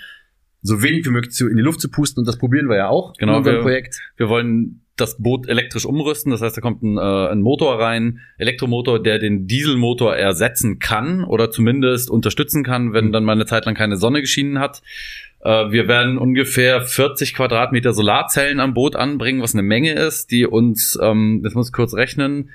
so 0.61 0.83
wenig 0.83 1.07
wie 1.07 1.11
möglich 1.11 1.41
in 1.41 1.57
die 1.57 1.63
Luft 1.63 1.81
zu 1.81 1.91
pusten. 1.91 2.21
Und 2.21 2.29
das 2.29 2.37
probieren 2.37 2.69
wir 2.69 2.77
ja 2.77 2.89
auch 2.89 3.15
genau, 3.15 3.33
in 3.33 3.39
unserem 3.39 3.57
wir, 3.57 3.63
Projekt. 3.63 4.01
Wir 4.17 4.29
wollen 4.29 4.83
das 4.97 5.17
Boot 5.23 5.49
elektrisch 5.49 5.87
umrüsten. 5.87 6.33
Das 6.33 6.43
heißt, 6.43 6.57
da 6.57 6.61
kommt 6.61 6.83
ein, 6.83 6.99
äh, 6.99 7.31
ein 7.31 7.41
Motor 7.41 7.81
rein, 7.81 8.21
Elektromotor, 8.37 9.03
der 9.03 9.19
den 9.19 9.47
Dieselmotor 9.47 10.17
ersetzen 10.17 10.79
kann 10.79 11.25
oder 11.25 11.51
zumindest 11.51 12.11
unterstützen 12.11 12.65
kann, 12.65 12.93
wenn 12.93 13.07
mhm. 13.07 13.13
dann 13.13 13.25
mal 13.25 13.33
eine 13.33 13.47
Zeit 13.47 13.65
lang 13.65 13.75
keine 13.75 13.97
Sonne 13.97 14.21
geschienen 14.21 14.59
hat. 14.59 14.83
Äh, 15.41 15.71
wir 15.71 15.89
werden 15.89 16.19
ungefähr 16.19 16.83
40 16.83 17.35
Quadratmeter 17.35 17.93
Solarzellen 17.93 18.61
am 18.61 18.75
Boot 18.75 18.97
anbringen, 18.97 19.41
was 19.41 19.55
eine 19.55 19.63
Menge 19.63 19.93
ist, 19.93 20.31
die 20.31 20.47
uns, 20.47 20.99
ähm, 21.01 21.41
das 21.45 21.55
muss 21.55 21.69
ich 21.69 21.73
kurz 21.73 21.95
rechnen, 21.95 22.51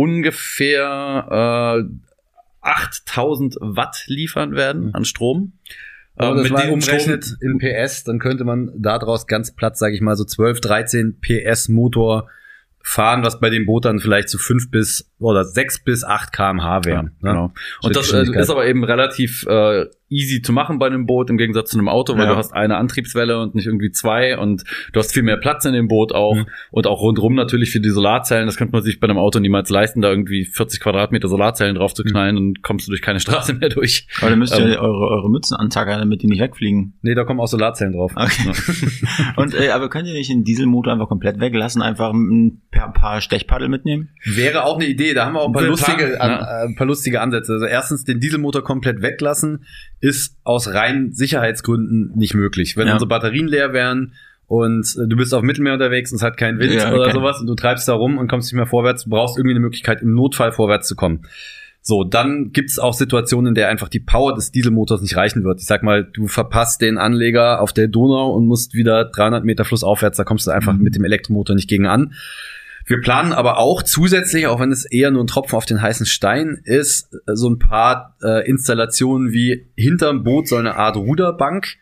ungefähr 0.00 1.84
äh, 1.84 1.90
8000 2.62 3.56
Watt 3.60 4.04
liefern 4.06 4.54
werden 4.54 4.86
mhm. 4.86 4.94
an 4.94 5.04
Strom. 5.04 5.52
Wenn 6.16 6.28
man 6.28 6.38
das 6.38 6.50
mal 6.50 6.70
umrechnet 6.70 7.36
in 7.40 7.58
PS, 7.58 8.04
dann 8.04 8.18
könnte 8.18 8.44
man 8.44 8.70
daraus 8.76 9.26
ganz 9.26 9.54
platt, 9.54 9.78
sage 9.78 9.94
ich 9.94 10.00
mal, 10.00 10.16
so 10.16 10.24
12, 10.24 10.60
13 10.60 11.20
PS 11.20 11.68
Motor 11.68 12.28
fahren, 12.82 13.22
was 13.22 13.40
bei 13.40 13.50
dem 13.50 13.66
Boot 13.66 13.84
dann 13.84 14.00
vielleicht 14.00 14.28
so 14.28 14.38
5 14.38 14.70
bis 14.70 15.10
oder 15.18 15.44
6 15.44 15.84
bis 15.84 16.04
8 16.04 16.32
kmh 16.32 16.84
wäre. 16.84 16.96
Ja, 16.96 17.02
ne? 17.02 17.12
Genau. 17.20 17.52
Und 17.82 17.96
das 17.96 18.12
äh, 18.12 18.24
ist 18.38 18.50
aber 18.50 18.66
eben 18.66 18.84
relativ 18.84 19.46
äh, 19.46 19.86
easy 20.10 20.42
zu 20.42 20.52
machen 20.52 20.78
bei 20.78 20.86
einem 20.86 21.06
Boot 21.06 21.30
im 21.30 21.38
Gegensatz 21.38 21.70
zu 21.70 21.78
einem 21.78 21.88
Auto, 21.88 22.14
weil 22.14 22.24
ja. 22.24 22.32
du 22.32 22.36
hast 22.36 22.52
eine 22.52 22.76
Antriebswelle 22.76 23.40
und 23.40 23.54
nicht 23.54 23.66
irgendwie 23.66 23.92
zwei 23.92 24.36
und 24.36 24.64
du 24.92 24.98
hast 24.98 25.12
viel 25.12 25.22
mehr 25.22 25.36
Platz 25.36 25.64
in 25.64 25.72
dem 25.72 25.86
Boot 25.86 26.12
auch 26.12 26.34
mhm. 26.34 26.46
und 26.72 26.86
auch 26.86 27.00
rundrum 27.00 27.34
natürlich 27.34 27.70
für 27.70 27.80
die 27.80 27.90
Solarzellen. 27.90 28.46
Das 28.46 28.56
könnte 28.56 28.72
man 28.72 28.82
sich 28.82 28.98
bei 28.98 29.08
einem 29.08 29.18
Auto 29.18 29.38
niemals 29.38 29.70
leisten, 29.70 30.00
da 30.00 30.10
irgendwie 30.10 30.44
40 30.44 30.80
Quadratmeter 30.80 31.28
Solarzellen 31.28 31.76
drauf 31.76 31.94
zu 31.94 32.02
knallen 32.02 32.34
mhm. 32.34 32.40
und 32.40 32.62
kommst 32.62 32.88
du 32.88 32.90
durch 32.90 33.02
keine 33.02 33.20
Straße 33.20 33.54
mehr 33.54 33.68
durch. 33.68 34.08
Aber 34.20 34.30
dann 34.30 34.38
müsst 34.40 34.58
ihr 34.58 34.64
ähm, 34.64 34.80
eure, 34.80 35.08
eure 35.08 35.30
Mützen 35.30 35.56
antackern, 35.56 36.00
damit 36.00 36.22
die 36.22 36.26
nicht 36.26 36.40
wegfliegen. 36.40 36.94
Nee, 37.02 37.14
da 37.14 37.24
kommen 37.24 37.38
auch 37.38 37.46
Solarzellen 37.46 37.92
drauf. 37.92 38.12
Okay. 38.16 38.52
und 39.36 39.54
äh, 39.54 39.70
aber 39.70 39.88
könnt 39.88 40.08
ihr 40.08 40.14
nicht 40.14 40.30
den 40.30 40.42
Dieselmotor 40.42 40.92
einfach 40.92 41.08
komplett 41.08 41.38
weglassen, 41.38 41.82
einfach 41.82 42.12
ein 42.12 42.60
paar 42.72 43.20
Stechpaddel 43.20 43.68
mitnehmen? 43.68 44.08
Wäre 44.24 44.64
auch 44.64 44.76
eine 44.76 44.86
Idee. 44.86 45.14
Da 45.14 45.26
haben 45.26 45.34
wir 45.34 45.40
auch 45.40 45.46
ein 45.46 45.52
paar, 45.52 45.62
lustige, 45.62 46.20
an, 46.20 46.30
äh, 46.30 46.68
ein 46.68 46.74
paar 46.74 46.86
lustige 46.88 47.20
Ansätze. 47.20 47.52
Also 47.52 47.66
erstens 47.66 48.04
den 48.04 48.18
Dieselmotor 48.18 48.64
komplett 48.64 49.02
weglassen 49.02 49.64
ist 50.00 50.36
aus 50.44 50.72
rein 50.72 51.12
Sicherheitsgründen 51.12 52.12
nicht 52.16 52.34
möglich. 52.34 52.76
Wenn 52.76 52.86
ja. 52.86 52.94
unsere 52.94 53.08
Batterien 53.08 53.46
leer 53.46 53.72
wären 53.72 54.14
und 54.46 54.96
äh, 54.98 55.06
du 55.06 55.16
bist 55.16 55.34
auf 55.34 55.42
Mittelmeer 55.42 55.74
unterwegs 55.74 56.10
und 56.10 56.16
es 56.16 56.22
hat 56.22 56.36
keinen 56.36 56.58
Wind 56.58 56.72
ja, 56.72 56.92
oder 56.92 57.12
sowas 57.12 57.40
und 57.40 57.46
du 57.46 57.54
treibst 57.54 57.86
da 57.86 57.94
rum 57.94 58.18
und 58.18 58.28
kommst 58.28 58.48
nicht 58.48 58.56
mehr 58.56 58.66
vorwärts, 58.66 59.04
du 59.04 59.10
brauchst 59.10 59.36
irgendwie 59.36 59.54
eine 59.54 59.60
Möglichkeit, 59.60 60.02
im 60.02 60.14
Notfall 60.14 60.52
vorwärts 60.52 60.88
zu 60.88 60.96
kommen. 60.96 61.22
So, 61.82 62.04
dann 62.04 62.52
gibt's 62.52 62.78
auch 62.78 62.92
Situationen, 62.92 63.48
in 63.50 63.54
der 63.54 63.68
einfach 63.68 63.88
die 63.88 64.00
Power 64.00 64.34
des 64.34 64.52
Dieselmotors 64.52 65.00
nicht 65.00 65.16
reichen 65.16 65.44
wird. 65.44 65.60
Ich 65.60 65.66
sag 65.66 65.82
mal, 65.82 66.04
du 66.04 66.26
verpasst 66.26 66.82
den 66.82 66.98
Anleger 66.98 67.62
auf 67.62 67.72
der 67.72 67.88
Donau 67.88 68.34
und 68.34 68.46
musst 68.46 68.74
wieder 68.74 69.06
300 69.06 69.44
Meter 69.44 69.64
flussaufwärts, 69.64 70.18
da 70.18 70.24
kommst 70.24 70.46
du 70.46 70.50
einfach 70.50 70.74
mhm. 70.74 70.82
mit 70.82 70.94
dem 70.94 71.04
Elektromotor 71.04 71.56
nicht 71.56 71.68
gegen 71.68 71.86
an. 71.86 72.12
Wir 72.86 73.00
planen 73.00 73.32
aber 73.32 73.58
auch 73.58 73.82
zusätzlich, 73.82 74.46
auch 74.46 74.60
wenn 74.60 74.72
es 74.72 74.84
eher 74.84 75.10
nur 75.10 75.24
ein 75.24 75.26
Tropfen 75.26 75.56
auf 75.56 75.66
den 75.66 75.82
heißen 75.82 76.06
Stein 76.06 76.60
ist, 76.64 77.08
so 77.26 77.48
ein 77.48 77.58
paar 77.58 78.16
äh, 78.22 78.48
Installationen 78.48 79.32
wie 79.32 79.70
hinterm 79.76 80.24
Boot 80.24 80.48
soll 80.48 80.60
eine 80.60 80.76
Art 80.76 80.96
Ruderbank 80.96 81.76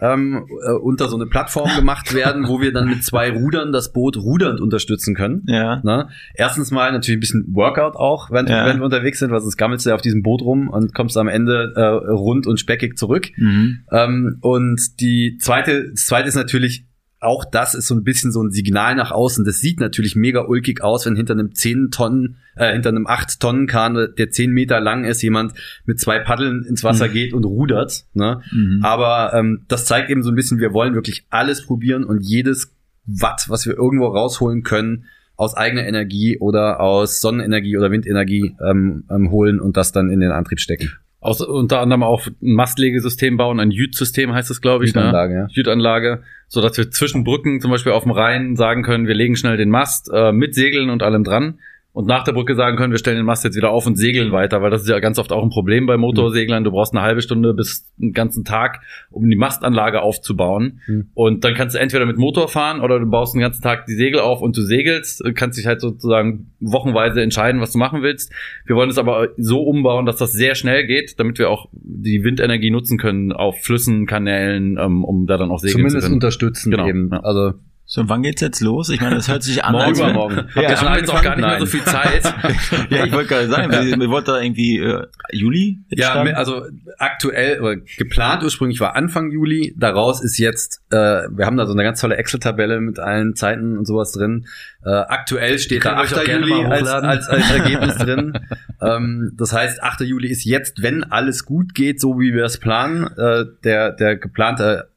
ähm, 0.00 0.46
äh, 0.66 0.72
unter 0.72 1.08
so 1.08 1.16
eine 1.16 1.26
Plattform 1.26 1.70
gemacht 1.76 2.14
werden, 2.14 2.48
wo 2.48 2.60
wir 2.60 2.72
dann 2.72 2.88
mit 2.88 3.04
zwei 3.04 3.30
Rudern 3.30 3.72
das 3.72 3.92
Boot 3.92 4.16
rudernd 4.16 4.60
unterstützen 4.60 5.14
können. 5.14 5.42
Ja. 5.46 5.80
Ne? 5.82 6.08
Erstens 6.34 6.70
mal 6.70 6.92
natürlich 6.92 7.16
ein 7.16 7.20
bisschen 7.20 7.44
Workout 7.54 7.96
auch, 7.96 8.30
wenn, 8.30 8.46
ja. 8.46 8.66
wenn 8.66 8.78
wir 8.78 8.84
unterwegs 8.84 9.18
sind, 9.18 9.30
weil 9.30 9.40
sonst 9.40 9.56
gammelst 9.56 9.86
du 9.86 9.90
ja 9.90 9.94
auf 9.94 10.02
diesem 10.02 10.22
Boot 10.22 10.42
rum 10.42 10.68
und 10.68 10.94
kommst 10.94 11.16
am 11.16 11.28
Ende 11.28 11.72
äh, 11.76 12.10
rund 12.12 12.46
und 12.46 12.60
speckig 12.60 12.98
zurück. 12.98 13.28
Mhm. 13.36 13.84
Ähm, 13.90 14.38
und 14.40 15.00
die 15.00 15.38
zweite, 15.38 15.90
das 15.90 16.06
zweite 16.06 16.28
ist 16.28 16.36
natürlich 16.36 16.85
auch 17.20 17.44
das 17.44 17.74
ist 17.74 17.86
so 17.86 17.94
ein 17.94 18.04
bisschen 18.04 18.30
so 18.30 18.42
ein 18.42 18.50
Signal 18.50 18.94
nach 18.94 19.10
außen. 19.10 19.44
Das 19.44 19.60
sieht 19.60 19.80
natürlich 19.80 20.16
mega 20.16 20.42
ulkig 20.42 20.82
aus, 20.82 21.06
wenn 21.06 21.16
hinter 21.16 21.32
einem 21.32 21.54
10 21.54 21.90
Tonnen, 21.90 22.36
äh, 22.56 22.72
hinter 22.72 22.90
einem 22.90 23.06
8 23.06 23.40
Tonnen 23.40 23.66
Kahn, 23.66 23.94
der 24.16 24.30
10 24.30 24.50
Meter 24.50 24.80
lang 24.80 25.04
ist, 25.04 25.22
jemand 25.22 25.54
mit 25.86 25.98
zwei 25.98 26.18
Paddeln 26.18 26.64
ins 26.64 26.84
Wasser 26.84 27.08
mhm. 27.08 27.12
geht 27.12 27.32
und 27.32 27.44
rudert. 27.44 28.04
Ne? 28.12 28.42
Mhm. 28.52 28.80
Aber 28.82 29.32
ähm, 29.34 29.64
das 29.68 29.86
zeigt 29.86 30.10
eben 30.10 30.22
so 30.22 30.30
ein 30.30 30.36
bisschen, 30.36 30.58
wir 30.58 30.72
wollen 30.72 30.94
wirklich 30.94 31.26
alles 31.30 31.64
probieren 31.64 32.04
und 32.04 32.20
jedes 32.20 32.74
Watt, 33.06 33.46
was 33.48 33.66
wir 33.66 33.76
irgendwo 33.76 34.06
rausholen 34.08 34.62
können, 34.62 35.06
aus 35.36 35.54
eigener 35.54 35.86
Energie 35.86 36.38
oder 36.38 36.80
aus 36.80 37.20
Sonnenenergie 37.20 37.76
oder 37.76 37.90
Windenergie 37.90 38.56
ähm, 38.66 39.04
ähm, 39.10 39.30
holen 39.30 39.60
und 39.60 39.76
das 39.76 39.92
dann 39.92 40.10
in 40.10 40.20
den 40.20 40.32
Antrieb 40.32 40.60
stecken. 40.60 40.92
Aus, 41.26 41.40
unter 41.40 41.80
anderem 41.80 42.02
auch 42.02 42.26
ein 42.26 42.52
Mastlegesystem 42.54 43.36
bauen, 43.36 43.60
ein 43.60 43.70
Jüt-System 43.70 44.32
heißt 44.32 44.50
es, 44.50 44.60
glaube 44.60 44.84
ich. 44.84 44.90
Jütanlage, 44.90 45.34
ne? 45.34 45.40
ja. 45.40 45.46
Jütanlage, 45.50 46.22
so 46.48 46.60
dass 46.60 46.76
wir 46.78 46.90
zwischen 46.90 47.24
Brücken 47.24 47.60
zum 47.60 47.70
Beispiel 47.70 47.92
auf 47.92 48.04
dem 48.04 48.12
Rhein 48.12 48.56
sagen 48.56 48.82
können, 48.82 49.06
wir 49.06 49.14
legen 49.14 49.36
schnell 49.36 49.56
den 49.56 49.70
Mast 49.70 50.10
äh, 50.12 50.32
mit 50.32 50.54
Segeln 50.54 50.90
und 50.90 51.02
allem 51.02 51.24
dran 51.24 51.58
und 51.96 52.06
nach 52.06 52.24
der 52.24 52.32
Brücke 52.32 52.54
sagen 52.54 52.76
können, 52.76 52.92
wir 52.92 52.98
stellen 52.98 53.16
den 53.16 53.24
Mast 53.24 53.42
jetzt 53.42 53.56
wieder 53.56 53.70
auf 53.70 53.86
und 53.86 53.96
segeln 53.96 54.30
weiter, 54.30 54.60
weil 54.60 54.70
das 54.70 54.82
ist 54.82 54.88
ja 54.88 54.98
ganz 54.98 55.18
oft 55.18 55.32
auch 55.32 55.42
ein 55.42 55.48
Problem 55.48 55.86
bei 55.86 55.96
Motorseglern. 55.96 56.62
Du 56.62 56.70
brauchst 56.70 56.92
eine 56.92 57.00
halbe 57.00 57.22
Stunde 57.22 57.54
bis 57.54 57.90
einen 57.98 58.12
ganzen 58.12 58.44
Tag, 58.44 58.82
um 59.10 59.30
die 59.30 59.34
Mastanlage 59.34 60.02
aufzubauen. 60.02 60.80
Mhm. 60.86 61.08
Und 61.14 61.44
dann 61.44 61.54
kannst 61.54 61.74
du 61.74 61.80
entweder 61.80 62.04
mit 62.04 62.18
Motor 62.18 62.48
fahren 62.48 62.82
oder 62.82 63.00
du 63.00 63.06
baust 63.06 63.34
den 63.34 63.40
ganzen 63.40 63.62
Tag 63.62 63.86
die 63.86 63.94
Segel 63.94 64.20
auf 64.20 64.42
und 64.42 64.54
du 64.58 64.60
segelst, 64.60 65.24
kannst 65.34 65.58
dich 65.58 65.64
halt 65.64 65.80
sozusagen 65.80 66.52
wochenweise 66.60 67.22
entscheiden, 67.22 67.62
was 67.62 67.72
du 67.72 67.78
machen 67.78 68.02
willst. 68.02 68.30
Wir 68.66 68.76
wollen 68.76 68.90
es 68.90 68.98
aber 68.98 69.28
so 69.38 69.62
umbauen, 69.62 70.04
dass 70.04 70.18
das 70.18 70.32
sehr 70.32 70.54
schnell 70.54 70.86
geht, 70.86 71.18
damit 71.18 71.38
wir 71.38 71.48
auch 71.48 71.66
die 71.72 72.22
Windenergie 72.22 72.70
nutzen 72.70 72.98
können 72.98 73.32
auf 73.32 73.62
Flüssen, 73.62 74.04
Kanälen, 74.04 74.76
ähm, 74.78 75.02
um 75.02 75.26
da 75.26 75.38
dann 75.38 75.50
auch 75.50 75.60
segeln 75.60 75.78
Zumindest 75.78 75.96
zu 75.96 76.02
können. 76.08 76.14
unterstützen 76.16 76.72
genau. 76.72 76.88
eben. 76.88 77.08
Ja. 77.10 77.20
Also 77.20 77.54
so, 77.88 78.08
wann 78.08 78.22
geht's 78.22 78.40
jetzt 78.40 78.60
los? 78.60 78.88
Ich 78.88 79.00
meine, 79.00 79.14
das 79.14 79.28
hört 79.28 79.44
sich 79.44 79.62
an. 79.62 79.70
Morgen 79.70 79.86
als 79.86 79.98
übermorgen. 80.00 80.48
Ja, 80.56 80.62
ja 80.62 80.80
haben 80.82 80.98
jetzt 80.98 81.10
auch 81.10 81.22
gar 81.22 81.36
nicht 81.36 81.42
Nein. 81.42 81.50
mehr 81.50 81.60
so 81.60 81.66
viel 81.66 81.84
Zeit. 81.84 82.24
ja, 82.90 83.04
ich 83.04 83.12
wollte 83.12 83.28
gerade 83.28 83.48
sagen, 83.48 83.70
wir, 83.70 84.00
wir 84.00 84.10
wollten 84.10 84.26
da 84.26 84.40
irgendwie 84.40 84.78
äh, 84.78 85.06
Juli 85.30 85.78
jetzt 85.88 86.00
Ja, 86.00 86.10
starten? 86.10 86.34
also 86.34 86.66
aktuell, 86.98 87.60
oder 87.60 87.76
geplant 87.76 88.42
ursprünglich 88.42 88.80
war 88.80 88.96
Anfang 88.96 89.30
Juli. 89.30 89.72
Daraus 89.78 90.20
ist 90.20 90.36
jetzt, 90.36 90.82
äh, 90.90 90.96
wir 90.96 91.46
haben 91.46 91.56
da 91.56 91.64
so 91.64 91.74
eine 91.74 91.84
ganz 91.84 92.00
tolle 92.00 92.16
Excel-Tabelle 92.16 92.80
mit 92.80 92.98
allen 92.98 93.36
Zeiten 93.36 93.78
und 93.78 93.86
sowas 93.86 94.10
drin. 94.10 94.46
Äh, 94.84 94.90
aktuell 94.90 95.60
steht 95.60 95.84
da 95.84 95.94
8. 95.94 96.26
Juli 96.26 96.64
als, 96.64 96.88
als, 96.88 97.28
als 97.28 97.50
Ergebnis 97.52 97.94
drin. 97.98 98.36
Ähm, 98.82 99.32
das 99.36 99.52
heißt, 99.52 99.80
8. 99.80 100.00
Juli 100.00 100.28
ist 100.28 100.44
jetzt, 100.44 100.82
wenn 100.82 101.04
alles 101.04 101.44
gut 101.44 101.72
geht, 101.72 102.00
so 102.00 102.18
wie 102.18 102.34
wir 102.34 102.44
es 102.44 102.58
planen, 102.58 103.06
äh, 103.16 103.44
der, 103.62 103.92
der 103.92 104.16
geplante 104.16 104.88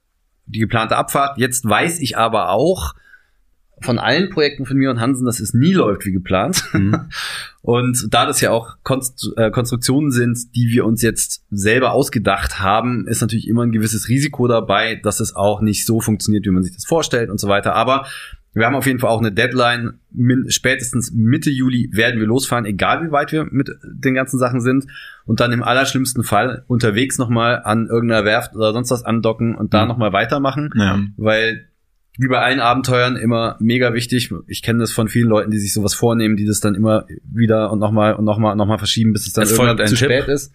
die 0.49 0.59
geplante 0.59 0.97
Abfahrt. 0.97 1.37
Jetzt 1.37 1.67
weiß 1.67 1.99
ich 1.99 2.17
aber 2.17 2.49
auch 2.49 2.93
von 3.81 3.97
allen 3.97 4.29
Projekten 4.29 4.65
von 4.65 4.77
mir 4.77 4.89
und 4.89 4.99
Hansen, 4.99 5.25
dass 5.25 5.39
es 5.39 5.53
nie 5.53 5.73
läuft 5.73 6.05
wie 6.05 6.11
geplant. 6.11 6.63
Mhm. 6.73 7.09
Und 7.61 8.07
da 8.09 8.25
das 8.25 8.41
ja 8.41 8.51
auch 8.51 8.77
Konst 8.83 9.31
äh, 9.35 9.51
Konstruktionen 9.51 10.11
sind, 10.11 10.55
die 10.55 10.69
wir 10.71 10.85
uns 10.85 11.01
jetzt 11.01 11.43
selber 11.51 11.91
ausgedacht 11.91 12.59
haben, 12.59 13.05
ist 13.07 13.21
natürlich 13.21 13.47
immer 13.47 13.63
ein 13.63 13.71
gewisses 13.71 14.07
Risiko 14.07 14.47
dabei, 14.47 14.95
dass 14.95 15.19
es 15.19 15.35
auch 15.35 15.61
nicht 15.61 15.85
so 15.85 15.99
funktioniert, 15.99 16.45
wie 16.45 16.51
man 16.51 16.63
sich 16.63 16.73
das 16.73 16.85
vorstellt 16.85 17.29
und 17.29 17.39
so 17.39 17.47
weiter. 17.47 17.75
Aber 17.75 18.05
wir 18.53 18.65
haben 18.65 18.75
auf 18.75 18.87
jeden 18.87 18.99
Fall 18.99 19.09
auch 19.09 19.19
eine 19.19 19.31
Deadline. 19.31 19.99
Min 20.11 20.49
spätestens 20.49 21.11
Mitte 21.11 21.51
Juli 21.51 21.89
werden 21.93 22.19
wir 22.19 22.27
losfahren, 22.27 22.65
egal 22.65 23.05
wie 23.05 23.11
weit 23.11 23.31
wir 23.31 23.45
mit 23.45 23.69
den 23.83 24.15
ganzen 24.15 24.39
Sachen 24.39 24.61
sind. 24.61 24.85
Und 25.25 25.39
dann 25.39 25.51
im 25.51 25.63
allerschlimmsten 25.63 26.23
Fall 26.23 26.63
unterwegs 26.67 27.19
nochmal 27.19 27.61
an 27.63 27.87
irgendeiner 27.87 28.25
Werft 28.25 28.55
oder 28.55 28.73
sonst 28.73 28.89
was 28.89 29.03
andocken 29.03 29.55
und 29.55 29.73
da 29.73 29.83
mhm. 29.83 29.89
nochmal 29.89 30.13
weitermachen. 30.13 30.71
Ja. 30.75 30.99
Weil 31.17 31.67
wie 32.17 32.27
bei 32.27 32.39
allen 32.39 32.59
Abenteuern 32.59 33.15
immer 33.15 33.55
mega 33.59 33.93
wichtig. 33.93 34.33
Ich 34.47 34.61
kenne 34.61 34.79
das 34.79 34.91
von 34.91 35.07
vielen 35.07 35.29
Leuten, 35.29 35.51
die 35.51 35.59
sich 35.59 35.73
sowas 35.73 35.93
vornehmen, 35.93 36.35
die 36.35 36.45
das 36.45 36.59
dann 36.59 36.75
immer 36.75 37.05
wieder 37.23 37.71
und 37.71 37.79
nochmal 37.79 38.15
und 38.15 38.25
nochmal 38.25 38.51
und 38.51 38.57
nochmal 38.57 38.77
verschieben, 38.77 39.13
bis 39.13 39.25
es 39.25 39.33
dann 39.33 39.43
Es 39.45 39.51
irgendwann 39.51 39.87
zu 39.87 39.95
Tipp. 39.95 40.05
spät 40.05 40.27
ist. 40.27 40.51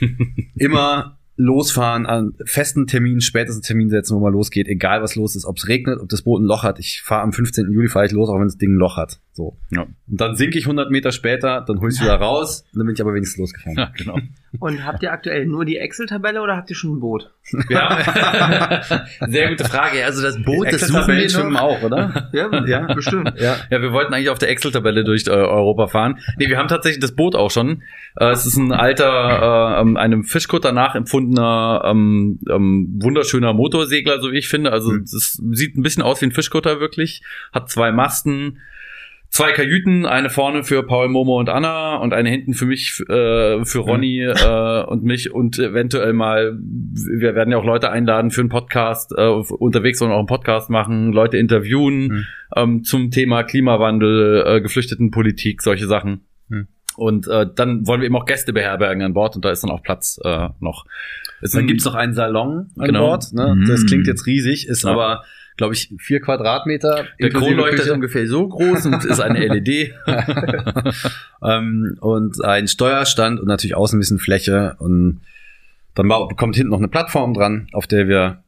immer 0.54 1.17
losfahren, 1.38 2.04
an 2.04 2.34
festen 2.44 2.86
Termin, 2.86 3.20
spätesten 3.20 3.62
Termin 3.62 3.88
setzen, 3.88 4.16
wo 4.16 4.20
man 4.20 4.32
losgeht, 4.32 4.68
egal 4.68 5.02
was 5.02 5.14
los 5.14 5.36
ist, 5.36 5.46
ob 5.46 5.56
es 5.56 5.68
regnet, 5.68 6.00
ob 6.00 6.08
das 6.08 6.22
Boot 6.22 6.42
ein 6.42 6.44
Loch 6.44 6.64
hat. 6.64 6.78
Ich 6.80 7.00
fahre 7.02 7.22
am 7.22 7.32
15. 7.32 7.70
Juli 7.70 7.88
fahre 7.88 8.06
ich 8.06 8.12
los, 8.12 8.28
auch 8.28 8.34
wenn 8.34 8.48
das 8.48 8.58
Ding 8.58 8.72
ein 8.72 8.78
Loch 8.78 8.96
hat. 8.96 9.20
So. 9.38 9.56
Ja. 9.70 9.82
Und 9.82 10.20
dann 10.20 10.34
sinke 10.34 10.58
ich 10.58 10.64
100 10.64 10.90
Meter 10.90 11.12
später, 11.12 11.64
dann 11.64 11.78
hol 11.80 11.90
ich 11.92 12.00
wieder 12.00 12.16
raus, 12.16 12.64
dann 12.74 12.86
bin 12.86 12.94
ich 12.96 13.00
aber 13.00 13.14
wenigstens 13.14 13.38
losgefahren. 13.38 13.76
Ja, 13.78 13.92
genau. 13.96 14.18
Und 14.58 14.84
habt 14.84 15.00
ihr 15.04 15.12
aktuell 15.12 15.46
nur 15.46 15.64
die 15.64 15.76
Excel-Tabelle 15.76 16.42
oder 16.42 16.56
habt 16.56 16.70
ihr 16.70 16.74
schon 16.76 16.96
ein 16.96 17.00
Boot? 17.00 17.30
Ja. 17.70 18.82
Sehr 19.28 19.48
gute 19.50 19.64
Frage. 19.64 20.04
Also 20.04 20.22
das 20.22 20.42
Boot, 20.42 20.66
das 20.72 20.88
suchen 20.88 21.16
wir 21.16 21.28
schwimmen 21.30 21.56
auch, 21.56 21.80
oder? 21.82 22.28
Ja, 22.32 22.66
Ja. 22.66 22.92
bestimmt. 22.94 23.32
Ja. 23.38 23.56
Ja, 23.70 23.80
wir 23.80 23.92
wollten 23.92 24.12
eigentlich 24.12 24.30
auf 24.30 24.38
der 24.40 24.50
Excel-Tabelle 24.50 25.04
durch 25.04 25.26
äh, 25.28 25.30
Europa 25.30 25.86
fahren. 25.86 26.18
Nee, 26.36 26.48
wir 26.48 26.58
haben 26.58 26.66
tatsächlich 26.68 27.00
das 27.00 27.14
Boot 27.14 27.36
auch 27.36 27.50
schon. 27.52 27.82
Äh, 28.16 28.30
es 28.32 28.44
ist 28.44 28.56
ein 28.56 28.72
alter, 28.72 29.76
äh, 29.76 29.80
ähm, 29.82 29.96
einem 29.96 30.24
Fischkutter 30.24 30.72
nachempfundener, 30.72 31.82
ähm, 31.86 32.40
ähm, 32.50 32.98
wunderschöner 33.00 33.52
Motorsegler, 33.52 34.20
so 34.20 34.32
wie 34.32 34.38
ich 34.38 34.48
finde. 34.48 34.72
Also 34.72 34.90
Mhm. 34.92 35.02
es 35.02 35.40
sieht 35.52 35.76
ein 35.76 35.82
bisschen 35.82 36.02
aus 36.02 36.20
wie 36.20 36.26
ein 36.26 36.32
Fischkutter 36.32 36.80
wirklich. 36.80 37.22
Hat 37.52 37.70
zwei 37.70 37.92
Masten, 37.92 38.58
zwei 39.38 39.52
Kajüten, 39.52 40.04
eine 40.04 40.30
vorne 40.30 40.64
für 40.64 40.82
Paul, 40.82 41.08
Momo 41.08 41.38
und 41.38 41.48
Anna 41.48 41.96
und 41.98 42.12
eine 42.12 42.28
hinten 42.28 42.54
für 42.54 42.66
mich, 42.66 43.00
äh, 43.08 43.64
für 43.64 43.78
Ronny 43.78 44.22
äh, 44.22 44.82
und 44.84 45.04
mich 45.04 45.30
und 45.32 45.58
eventuell 45.60 46.12
mal, 46.12 46.58
wir 46.60 47.36
werden 47.36 47.52
ja 47.52 47.58
auch 47.58 47.64
Leute 47.64 47.90
einladen 47.90 48.32
für 48.32 48.40
einen 48.40 48.50
Podcast, 48.50 49.12
äh, 49.16 49.26
unterwegs 49.28 50.02
und 50.02 50.10
auch 50.10 50.18
einen 50.18 50.26
Podcast 50.26 50.70
machen, 50.70 51.12
Leute 51.12 51.36
interviewen 51.38 51.98
Mhm. 52.08 52.24
ähm, 52.56 52.82
zum 52.84 53.10
Thema 53.12 53.44
Klimawandel, 53.44 54.44
äh, 54.44 54.60
Geflüchtetenpolitik, 54.60 55.62
solche 55.62 55.86
Sachen. 55.86 56.22
Mhm. 56.48 56.66
Und 56.96 57.28
äh, 57.28 57.46
dann 57.54 57.86
wollen 57.86 58.00
wir 58.00 58.06
eben 58.06 58.16
auch 58.16 58.24
Gäste 58.26 58.52
beherbergen 58.52 59.04
an 59.04 59.14
Bord 59.14 59.36
und 59.36 59.44
da 59.44 59.50
ist 59.52 59.62
dann 59.62 59.70
auch 59.70 59.84
Platz 59.84 60.18
äh, 60.24 60.48
noch. 60.58 60.84
Es 61.40 61.52
Dann 61.52 61.60
sind- 61.60 61.66
gibt's 61.68 61.84
noch 61.84 61.94
einen 61.94 62.12
Salon 62.14 62.70
an 62.76 62.86
Genau. 62.88 63.06
Bord. 63.06 63.32
Ne? 63.32 63.54
Mhm. 63.54 63.66
Das 63.68 63.86
klingt 63.86 64.08
jetzt 64.08 64.26
riesig, 64.26 64.66
ist 64.66 64.82
Ja. 64.82 64.90
aber, 64.90 65.22
glaube 65.58 65.74
ich, 65.74 65.92
vier 65.98 66.20
Quadratmeter. 66.20 67.04
der 67.20 67.30
Kronleuchter 67.30 67.82
ist 67.82 67.90
ungefähr 67.90 68.26
so 68.26 68.48
groß 68.48 68.86
und 68.86 69.04
ist 69.04 69.20
eine 69.20 69.46
LED. 69.46 69.92
ähm, 71.42 71.98
und 72.00 72.42
ein 72.42 72.66
Steuerstand 72.68 73.40
und 73.40 73.46
natürlich 73.48 73.76
außen 73.76 73.98
ein 73.98 74.00
bisschen 74.00 74.18
Fläche 74.18 74.76
und 74.78 75.20
dann 75.94 76.08
kommt 76.36 76.54
hinten 76.56 76.70
noch 76.70 76.78
eine 76.78 76.88
Plattform 76.88 77.34
dran, 77.34 77.66
auf 77.72 77.86
der 77.86 78.08
wir 78.08 78.42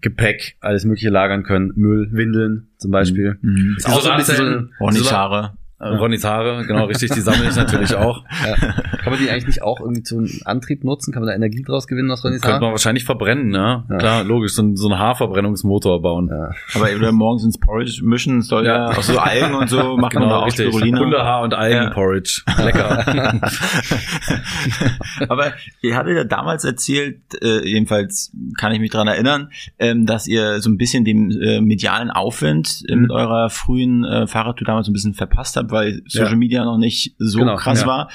Gepäck, 0.00 0.56
alles 0.60 0.84
mögliche 0.84 1.10
lagern 1.10 1.42
können, 1.42 1.72
Müll, 1.74 2.08
Windeln 2.12 2.68
zum 2.78 2.90
Beispiel. 2.92 3.38
Mhm. 3.42 3.74
Ist 3.76 3.86
auch 3.88 4.00
so 4.00 4.10
ein 4.10 4.16
bisschen 4.16 4.70
so 4.78 4.86
eine, 4.86 4.96
so 4.98 5.08
eine- 5.08 5.18
Haare. 5.18 5.56
Ronnys 5.88 6.24
Haare, 6.24 6.64
genau 6.66 6.84
richtig, 6.86 7.10
die 7.12 7.20
sammle 7.20 7.48
ich 7.48 7.56
natürlich 7.56 7.94
auch. 7.96 8.24
ja. 8.46 8.54
Kann 9.02 9.12
man 9.12 9.18
die 9.20 9.28
eigentlich 9.30 9.46
nicht 9.46 9.62
auch 9.62 9.80
irgendwie 9.80 10.02
zum 10.04 10.28
Antrieb 10.44 10.84
nutzen? 10.84 11.12
Kann 11.12 11.22
man 11.22 11.28
da 11.30 11.34
Energie 11.34 11.62
draus 11.62 11.88
gewinnen 11.88 12.08
aus 12.10 12.24
Ronnys 12.24 12.40
Könnte 12.40 12.54
Haar? 12.54 12.60
man 12.60 12.70
wahrscheinlich 12.70 13.04
verbrennen, 13.04 13.48
ne? 13.48 13.84
Ja. 13.90 13.98
Klar, 13.98 14.24
logisch, 14.24 14.54
so, 14.54 14.62
ein- 14.62 14.76
so 14.76 14.88
einen 14.88 14.98
Haarverbrennungsmotor 15.00 16.00
bauen. 16.00 16.28
Ja. 16.30 16.50
Aber 16.74 16.88
oder 16.94 17.10
morgens 17.10 17.42
ins 17.44 17.58
Porridge 17.58 18.00
mischen 18.04 18.42
soll 18.42 18.64
ja, 18.64 18.86
auch 18.90 19.02
so 19.02 19.18
Algen 19.18 19.54
und 19.54 19.68
so 19.68 19.96
machen 19.96 20.10
Genau, 20.12 20.26
oder 20.26 20.38
auch 20.42 20.46
richtig. 20.46 20.68
Spirulina. 20.68 21.00
Hundehaar 21.00 21.42
und 21.42 21.54
Algenporridge. 21.54 22.42
Lecker. 22.62 23.04
Aber 25.28 25.52
ihr 25.80 25.96
hattet 25.96 26.16
ja 26.16 26.24
damals 26.24 26.64
erzählt, 26.64 27.20
äh, 27.42 27.66
jedenfalls 27.68 28.32
kann 28.58 28.72
ich 28.72 28.80
mich 28.80 28.90
dran 28.90 29.08
erinnern, 29.08 29.50
ähm, 29.78 30.06
dass 30.06 30.26
ihr 30.26 30.60
so 30.60 30.70
ein 30.70 30.76
bisschen 30.78 31.04
den 31.04 31.30
äh, 31.40 31.60
medialen 31.60 32.10
Aufwind 32.10 32.82
äh, 32.88 32.96
mit 32.96 33.10
Mhm. 33.10 33.16
eurer 33.16 33.50
frühen 33.50 34.04
äh, 34.04 34.26
Fahrradtour 34.28 34.64
damals 34.64 34.86
so 34.86 34.90
ein 34.90 34.94
bisschen 34.94 35.14
verpasst 35.14 35.56
habt, 35.56 35.71
weil 35.72 36.02
Social 36.06 36.30
Ja. 36.32 36.36
Media 36.36 36.64
noch 36.64 36.78
nicht 36.78 37.14
so 37.18 37.40
Genau, 37.40 37.56
krass 37.56 37.82
ja. 37.82 37.86
war. 37.86 38.10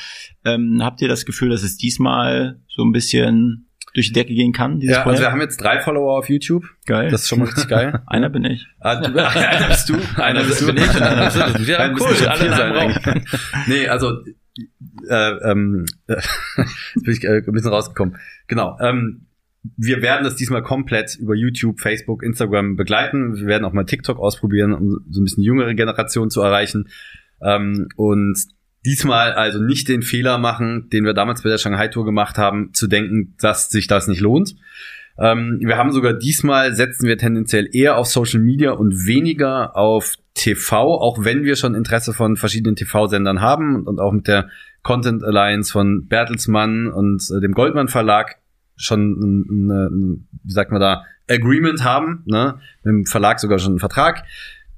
Ähm, 0.46 0.80
habt 0.82 1.02
ihr 1.02 1.08
das 1.08 1.26
Gefühl, 1.26 1.50
dass 1.50 1.64
es 1.64 1.78
diesmal 1.78 2.62
so 2.68 2.84
ein 2.84 2.92
bisschen 2.92 3.64
durch 3.94 4.08
die 4.08 4.14
Decke 4.14 4.34
gehen 4.36 4.54
kann, 4.54 4.80
Ja, 4.80 4.92
also 4.98 5.04
Projekt? 5.04 5.22
wir 5.22 5.32
haben 5.32 5.42
jetzt 5.42 5.58
drei 5.58 5.80
Follower 5.82 6.20
auf 6.20 6.30
YouTube. 6.30 6.66
Geil. 6.86 7.10
Das 7.10 7.24
ist 7.24 7.30
schon 7.30 7.40
mal 7.40 7.46
richtig 7.46 7.68
geil. 7.68 8.00
Einer 8.08 8.30
bin 8.30 8.46
ich. 8.46 8.68
Ah, 8.80 8.96
du, 9.02 9.08
einer 9.08 9.68
bist 9.70 9.90
du. 9.90 9.96
Einer 10.22 10.44
bist 10.44 10.62
du 10.62 10.72
nicht 10.72 10.96
und 10.96 11.02
einer 11.02 11.26
bist 11.26 11.36
du. 11.60 11.64
Ja 11.72 11.78
Nein, 11.80 11.98
cool, 12.00 12.28
alle 12.28 12.46
in 12.46 12.54
sein 12.54 12.72
einem. 12.74 13.24
Nee, 13.68 13.88
also 13.88 14.12
äh, 15.10 15.52
ähm, 15.52 15.86
äh, 16.08 16.14
jetzt 16.96 17.04
bin 17.04 17.14
ich 17.14 17.24
äh, 17.24 17.42
ein 17.48 17.52
bisschen 17.54 17.72
rausgekommen. 17.72 18.18
Genau. 18.48 18.78
Ähm, 18.80 19.26
wir 19.76 20.02
werden 20.02 20.24
das 20.24 20.36
diesmal 20.36 20.62
komplett 20.64 21.16
über 21.16 21.34
YouTube, 21.36 21.80
Facebook, 21.80 22.24
Instagram 22.24 22.76
begleiten. 22.76 23.36
Wir 23.36 23.48
werden 23.48 23.66
auch 23.66 23.74
mal 23.74 23.86
TikTok 23.86 24.20
ausprobieren, 24.20 24.74
um 24.74 25.00
so 25.10 25.22
ein 25.22 25.24
bisschen 25.24 25.44
jüngere 25.44 25.74
Generation 25.74 26.30
zu 26.30 26.42
erreichen. 26.42 26.88
Ähm, 27.42 27.90
und 27.96 28.38
diesmal 28.86 29.34
also 29.34 29.62
nicht 29.62 29.88
den 29.90 30.02
Fehler 30.02 30.38
machen, 30.38 30.90
den 30.90 31.06
wir 31.06 31.14
damals 31.14 31.44
bei 31.44 31.50
der 31.50 31.58
Shanghai 31.58 31.88
Tour 31.88 32.06
gemacht 32.06 32.38
haben, 32.38 32.74
zu 32.74 32.88
denken, 32.88 33.36
dass 33.40 33.70
sich 33.70 33.88
das 33.88 34.08
nicht 34.08 34.22
lohnt. 34.22 34.56
Ähm, 35.20 35.60
wir 35.62 35.78
haben 35.78 35.92
sogar 35.92 36.14
diesmal 36.14 36.74
setzen 36.76 37.08
wir 37.08 37.18
tendenziell 37.18 37.68
eher 37.72 37.98
auf 37.98 38.08
Social 38.08 38.40
Media 38.40 38.72
und 38.72 39.08
weniger 39.08 39.76
auf 39.76 40.16
TV, 40.36 41.02
auch 41.02 41.24
wenn 41.24 41.44
wir 41.44 41.56
schon 41.56 41.74
Interesse 41.74 42.14
von 42.14 42.38
verschiedenen 42.38 42.76
TV-Sendern 42.76 43.42
haben 43.42 43.86
und 43.86 44.00
auch 44.00 44.12
mit 44.12 44.28
der 44.28 44.50
Content 44.84 45.24
Alliance 45.24 45.72
von 45.72 46.08
Bertelsmann 46.08 46.88
und 46.88 47.24
äh, 47.36 47.42
dem 47.42 47.54
Goldmann 47.54 47.88
Verlag 47.88 48.36
schon, 48.76 49.20
ein, 49.20 49.46
ein, 49.50 49.72
ein, 49.72 50.28
wie 50.44 50.52
sagt 50.52 50.72
man 50.72 50.80
da, 50.80 51.04
Agreement 51.30 51.84
haben, 51.84 52.24
ne? 52.26 52.60
mit 52.84 52.92
dem 52.92 53.06
Verlag 53.06 53.40
sogar 53.40 53.60
schon 53.60 53.74
einen 53.74 53.80
Vertrag. 53.80 54.24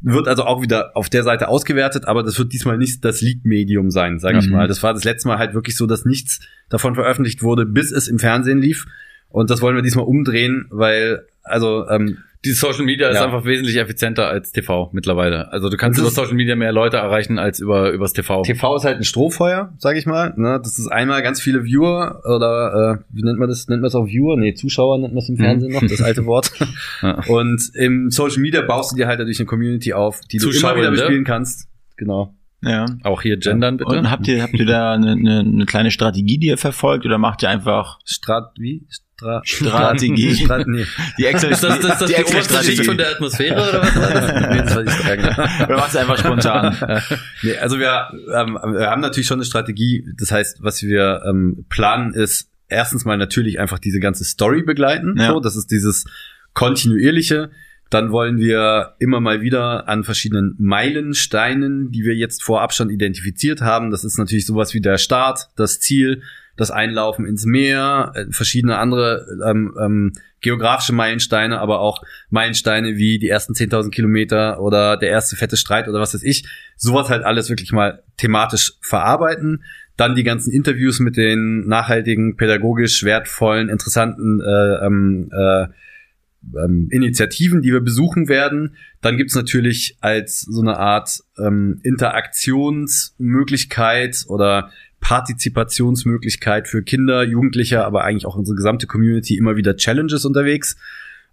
Wird 0.01 0.27
also 0.29 0.43
auch 0.45 0.61
wieder 0.61 0.95
auf 0.95 1.09
der 1.09 1.23
Seite 1.23 1.49
ausgewertet, 1.49 2.05
aber 2.05 2.23
das 2.23 2.39
wird 2.39 2.53
diesmal 2.53 2.77
nicht 2.77 3.03
das 3.03 3.19
Lead-Medium 3.21 3.91
sein, 3.91 4.19
sage 4.19 4.37
ich 4.39 4.45
Mhm. 4.47 4.53
mal. 4.53 4.67
Das 4.67 4.81
war 4.81 4.93
das 4.93 5.03
letzte 5.03 5.27
Mal 5.27 5.37
halt 5.39 5.53
wirklich 5.53 5.75
so, 5.75 5.85
dass 5.87 6.05
nichts 6.05 6.39
davon 6.69 6.95
veröffentlicht 6.95 7.43
wurde, 7.43 7.65
bis 7.65 7.91
es 7.91 8.07
im 8.07 8.17
Fernsehen 8.19 8.59
lief. 8.61 8.85
Und 9.27 9.49
das 9.49 9.61
wollen 9.61 9.75
wir 9.75 9.81
diesmal 9.83 10.05
umdrehen, 10.05 10.67
weil, 10.69 11.25
also, 11.43 11.87
ähm, 11.89 12.17
Die 12.45 12.51
Social 12.51 12.85
Media 12.85 13.09
ist 13.09 13.15
Ja. 13.17 13.25
einfach 13.25 13.43
wesentlich 13.43 13.75
effizienter 13.75 14.27
als 14.27 14.53
TV 14.53 14.89
mittlerweile. 14.93 15.51
Also 15.51 15.67
du 15.67 15.75
kannst 15.75 15.99
über 15.99 16.09
Social 16.09 16.35
Media 16.35 16.55
mehr 16.55 16.71
Leute 16.71 16.95
erreichen 16.95 17.37
als 17.37 17.59
über 17.59 17.91
übers 17.91 18.13
TV. 18.13 18.43
TV 18.43 18.75
ist 18.77 18.85
halt 18.85 18.97
ein 18.97 19.03
Strohfeuer, 19.03 19.73
sage 19.77 19.99
ich 19.99 20.05
mal. 20.05 20.33
Ne? 20.37 20.57
Das 20.63 20.79
ist 20.79 20.87
einmal 20.87 21.21
ganz 21.21 21.41
viele 21.41 21.65
Viewer 21.65 22.21
oder 22.25 22.99
äh, 23.01 23.03
wie 23.13 23.23
nennt 23.23 23.39
man 23.39 23.49
das? 23.49 23.67
Nennt 23.67 23.81
man 23.81 23.89
es 23.89 23.95
auch 23.95 24.05
Viewer? 24.07 24.37
Nee, 24.37 24.53
Zuschauer 24.53 24.99
nennt 24.99 25.13
man 25.13 25.21
es 25.21 25.27
im 25.27 25.35
Fernsehen 25.35 25.73
noch, 25.73 25.81
das 25.81 26.01
alte 26.01 26.25
Wort. 26.25 26.51
Ja. 27.01 27.19
Und 27.27 27.61
im 27.75 28.09
Social 28.09 28.39
Media 28.41 28.61
baust 28.61 28.91
du 28.91 28.95
dir 28.97 29.07
halt 29.07 29.19
dadurch 29.19 29.39
eine 29.39 29.45
Community 29.45 29.93
auf, 29.93 30.19
die 30.31 30.37
du 30.37 30.49
immer 30.49 30.75
wieder 30.75 30.91
bespielen 30.91 31.23
kannst. 31.23 31.67
Genau. 31.97 32.33
Ja. 32.61 32.85
Auch 33.03 33.21
hier 33.21 33.37
gendern 33.37 33.77
bitte. 33.77 33.89
Und 33.89 34.11
habt 34.11 34.27
ihr, 34.27 34.43
habt 34.43 34.53
ihr 34.53 34.65
da 34.65 34.93
eine, 34.93 35.11
eine, 35.11 35.39
eine 35.39 35.65
kleine 35.65 35.91
Strategie, 35.91 36.37
die 36.37 36.47
ihr 36.47 36.57
verfolgt 36.57 37.05
oder 37.05 37.17
macht 37.17 37.41
ihr 37.41 37.49
einfach 37.49 37.99
Strat 38.03 38.51
wie? 38.57 38.85
Stra 38.89 39.41
Strategie? 39.43 40.35
Strat 40.43 40.67
nee. 40.67 40.85
die 41.17 41.25
Excel 41.25 41.51
ist 41.51 41.63
das, 41.63 41.79
das, 41.79 41.99
das 41.99 42.09
die 42.09 42.15
die 42.15 42.23
oberste 42.23 42.53
Schicht 42.55 42.79
Excel-Strategie? 42.79 42.83
von 42.83 42.97
der 42.97 43.11
Atmosphäre 43.11 43.69
oder 43.69 43.81
was? 43.81 43.95
war 43.95 44.13
das? 44.13 44.33
nee, 44.75 44.83
das 44.85 44.97
die 44.97 45.03
Strategie. 45.03 45.63
Oder 45.63 45.77
macht 45.77 45.89
es 45.89 45.95
einfach 45.95 46.17
spontan? 46.17 46.77
Nee, 47.41 47.57
also 47.57 47.79
wir, 47.79 48.09
ähm, 48.35 48.59
wir 48.73 48.89
haben 48.89 49.01
natürlich 49.01 49.27
schon 49.27 49.37
eine 49.37 49.45
Strategie. 49.45 50.05
Das 50.17 50.31
heißt, 50.31 50.61
was 50.61 50.83
wir 50.83 51.21
ähm, 51.25 51.65
planen, 51.69 52.13
ist 52.13 52.49
erstens 52.67 53.05
mal 53.05 53.17
natürlich 53.17 53.59
einfach 53.59 53.79
diese 53.79 53.99
ganze 54.01 54.25
Story 54.25 54.63
begleiten. 54.63 55.15
Ja. 55.17 55.27
So, 55.27 55.39
das 55.39 55.55
ist 55.55 55.71
dieses 55.71 56.05
kontinuierliche. 56.53 57.51
Dann 57.89 58.11
wollen 58.11 58.37
wir 58.37 58.95
immer 58.99 59.19
mal 59.19 59.41
wieder 59.41 59.87
an 59.87 60.03
verschiedenen 60.03 60.55
Meilensteinen, 60.59 61.91
die 61.91 62.03
wir 62.03 62.15
jetzt 62.15 62.43
vorab 62.43 62.73
schon 62.73 62.89
identifiziert 62.89 63.61
haben. 63.61 63.89
Das 63.89 64.03
ist 64.03 64.17
natürlich 64.17 64.45
sowas 64.45 64.73
wie 64.73 64.81
der 64.81 64.97
Start, 64.97 65.49
das 65.55 65.79
Ziel, 65.79 66.21
das 66.55 66.71
Einlaufen 66.71 67.25
ins 67.25 67.45
Meer, 67.45 68.11
äh, 68.15 68.25
verschiedene 68.31 68.77
andere 68.77 69.25
ähm, 69.45 69.73
ähm, 69.81 70.13
geografische 70.41 70.93
Meilensteine, 70.93 71.59
aber 71.59 71.79
auch 71.79 72.03
Meilensteine 72.29 72.97
wie 72.97 73.17
die 73.17 73.29
ersten 73.29 73.53
10.000 73.53 73.91
Kilometer 73.91 74.61
oder 74.61 74.97
der 74.97 75.09
erste 75.09 75.35
fette 75.35 75.57
Streit 75.57 75.87
oder 75.87 75.99
was 75.99 76.13
weiß 76.13 76.23
ich. 76.23 76.47
Sowas 76.75 77.09
halt 77.09 77.23
alles 77.23 77.49
wirklich 77.49 77.71
mal 77.71 78.03
thematisch 78.17 78.73
verarbeiten. 78.81 79.63
Dann 79.97 80.15
die 80.15 80.23
ganzen 80.23 80.51
Interviews 80.53 80.99
mit 80.99 81.17
den 81.17 81.67
nachhaltigen, 81.67 82.37
pädagogisch 82.37 83.03
wertvollen, 83.03 83.67
interessanten 83.67 84.39
äh, 84.41 84.85
ähm, 84.85 85.29
äh, 85.33 85.67
ähm, 86.43 86.89
Initiativen, 86.91 87.61
die 87.61 87.71
wir 87.71 87.79
besuchen 87.81 88.27
werden. 88.29 88.75
Dann 89.01 89.17
gibt's 89.17 89.35
natürlich 89.35 89.97
als 90.01 90.41
so 90.41 90.61
eine 90.61 90.77
Art 90.77 91.19
ähm, 91.37 91.79
Interaktionsmöglichkeit 91.83 94.25
oder 94.27 94.71
Partizipationsmöglichkeit 94.99 96.67
für 96.67 96.81
Kinder, 96.83 97.23
Jugendliche, 97.23 97.85
aber 97.85 98.03
eigentlich 98.03 98.25
auch 98.25 98.35
unsere 98.35 98.55
gesamte 98.55 98.87
Community 98.87 99.37
immer 99.37 99.55
wieder 99.55 99.77
Challenges 99.77 100.25
unterwegs. 100.25 100.75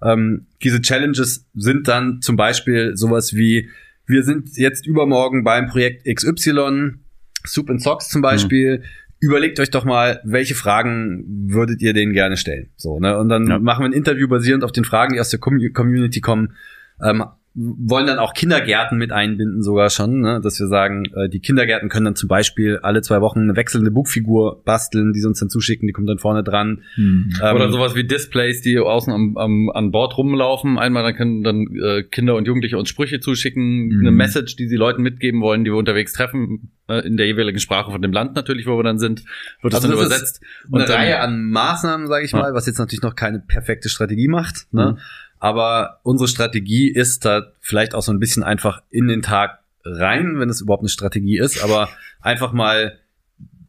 Ähm, 0.03 0.47
diese 0.63 0.83
Challenges 0.83 1.47
sind 1.55 1.89
dann 1.89 2.21
zum 2.21 2.37
Beispiel 2.37 2.95
sowas 2.97 3.35
wie, 3.35 3.71
wir 4.07 4.23
sind 4.23 4.57
jetzt 4.57 4.87
übermorgen 4.87 5.43
beim 5.43 5.67
Projekt 5.67 6.07
XY, 6.07 6.99
Soup 7.45 7.69
and 7.71 7.83
Socks 7.83 8.09
zum 8.09 8.23
Beispiel. 8.23 8.85
Überlegt 9.19 9.59
euch 9.61 9.71
doch 9.71 9.85
mal, 9.85 10.21
welche 10.25 10.55
Fragen 10.55 11.25
würdet 11.49 11.81
ihr 11.81 11.95
denen 11.95 12.13
gerne 12.13 12.37
stellen? 12.37 12.69
So, 12.77 13.01
ne? 13.01 13.19
Und 13.19 13.29
dann 13.29 13.49
Ja. 13.49 13.59
machen 13.59 13.83
wir 13.83 13.89
ein 13.89 13.93
Interview 13.95 14.29
basierend 14.29 14.63
auf 14.63 14.73
den 14.73 14.85
Fragen, 14.85 15.15
die 15.15 15.21
aus 15.21 15.31
der 15.31 15.41
Com 15.41 15.59
Community 15.73 16.21
kommen. 16.21 16.53
Ähm, 17.03 17.25
wollen 17.59 18.07
dann 18.07 18.19
auch 18.19 18.35
Kindergärten 18.35 18.99
mit 18.99 19.13
einbinden 19.13 19.63
sogar 19.63 19.89
schon, 19.89 20.21
ne? 20.21 20.41
dass 20.43 20.61
wir 20.61 20.67
sagen, 20.67 21.05
äh, 21.15 21.31
die 21.31 21.41
Kindergärten 21.41 21.89
können 21.89 22.05
dann 22.05 22.15
zum 22.15 22.29
Beispiel 22.29 22.79
alle 22.83 23.01
zwei 23.01 23.23
Wochen 23.23 23.41
eine 23.41 23.57
wechselnde 23.57 23.91
Bugfigur 23.91 24.63
basteln, 24.65 25.15
die 25.15 25.21
sie 25.21 25.27
uns 25.27 25.41
dann 25.41 25.49
zuschicken, 25.49 25.87
die 25.87 25.95
kommt 25.95 26.07
dann 26.07 26.19
vorne 26.19 26.45
dran. 26.45 26.83
Hm. 26.97 27.33
Ähm, 27.43 27.57
Oder 27.57 27.71
sowas 27.73 27.95
wie 27.95 28.05
Displays, 28.05 28.61
die 28.61 28.79
außen 28.79 29.11
am, 29.11 29.39
am, 29.39 29.71
an 29.71 29.91
Bord 29.91 30.19
rumlaufen. 30.19 30.79
Einmal 30.79 31.03
dann 31.03 31.15
können 31.15 31.43
dann 31.43 31.67
äh, 31.83 32.03
Kinder 32.03 32.37
und 32.37 32.47
Jugendliche 32.47 32.77
uns 32.77 32.91
Sprüche 32.91 33.21
zuschicken, 33.21 33.91
hm. 33.91 34.01
eine 34.01 34.11
Message, 34.11 34.57
die 34.57 34.69
sie 34.69 34.77
Leuten 34.77 35.01
mitgeben 35.01 35.41
wollen, 35.41 35.65
die 35.65 35.71
wir 35.71 35.79
unterwegs 35.79 36.13
treffen, 36.13 36.73
äh, 36.89 37.07
in 37.07 37.17
der 37.17 37.27
jeweiligen 37.27 37.59
Sprache 37.59 37.91
von 37.91 38.03
dem 38.03 38.13
Land 38.13 38.37
natürlich, 38.37 38.67
wo 38.67 38.77
wir 38.77 38.85
dann 38.85 38.99
sind, 38.99 39.25
wird 39.63 39.75
also 39.75 39.89
das 39.89 39.99
dann 39.99 40.07
übersetzt. 40.07 40.41
Und 40.71 40.83
eine 40.83 40.93
Reihe 40.93 41.21
an 41.21 41.51
Maßnahmen, 41.51 42.07
sage 42.07 42.27
ich 42.27 42.33
ja. 42.33 42.39
mal, 42.39 42.55
was 42.55 42.67
jetzt 42.67 42.79
natürlich 42.79 43.03
noch 43.03 43.15
keine 43.15 43.41
perfekte 43.41 43.89
Strategie 43.89 44.29
macht. 44.29 44.67
Ne? 44.73 44.93
Mhm. 44.93 44.99
Aber 45.39 46.01
unsere 46.03 46.29
Strategie 46.29 46.89
ist 46.89 47.25
da 47.25 47.53
vielleicht 47.61 47.95
auch 47.95 48.03
so 48.03 48.13
ein 48.13 48.21
bisschen 48.21 48.43
einfach 48.43 48.83
in 48.91 49.09
den 49.09 49.23
Tag 49.23 49.61
rein, 49.85 50.39
wenn 50.39 50.49
es 50.49 50.61
überhaupt 50.61 50.83
eine 50.83 50.89
Strategie 50.89 51.39
ist, 51.39 51.63
aber 51.63 51.89
einfach 52.21 52.53
mal 52.53 52.99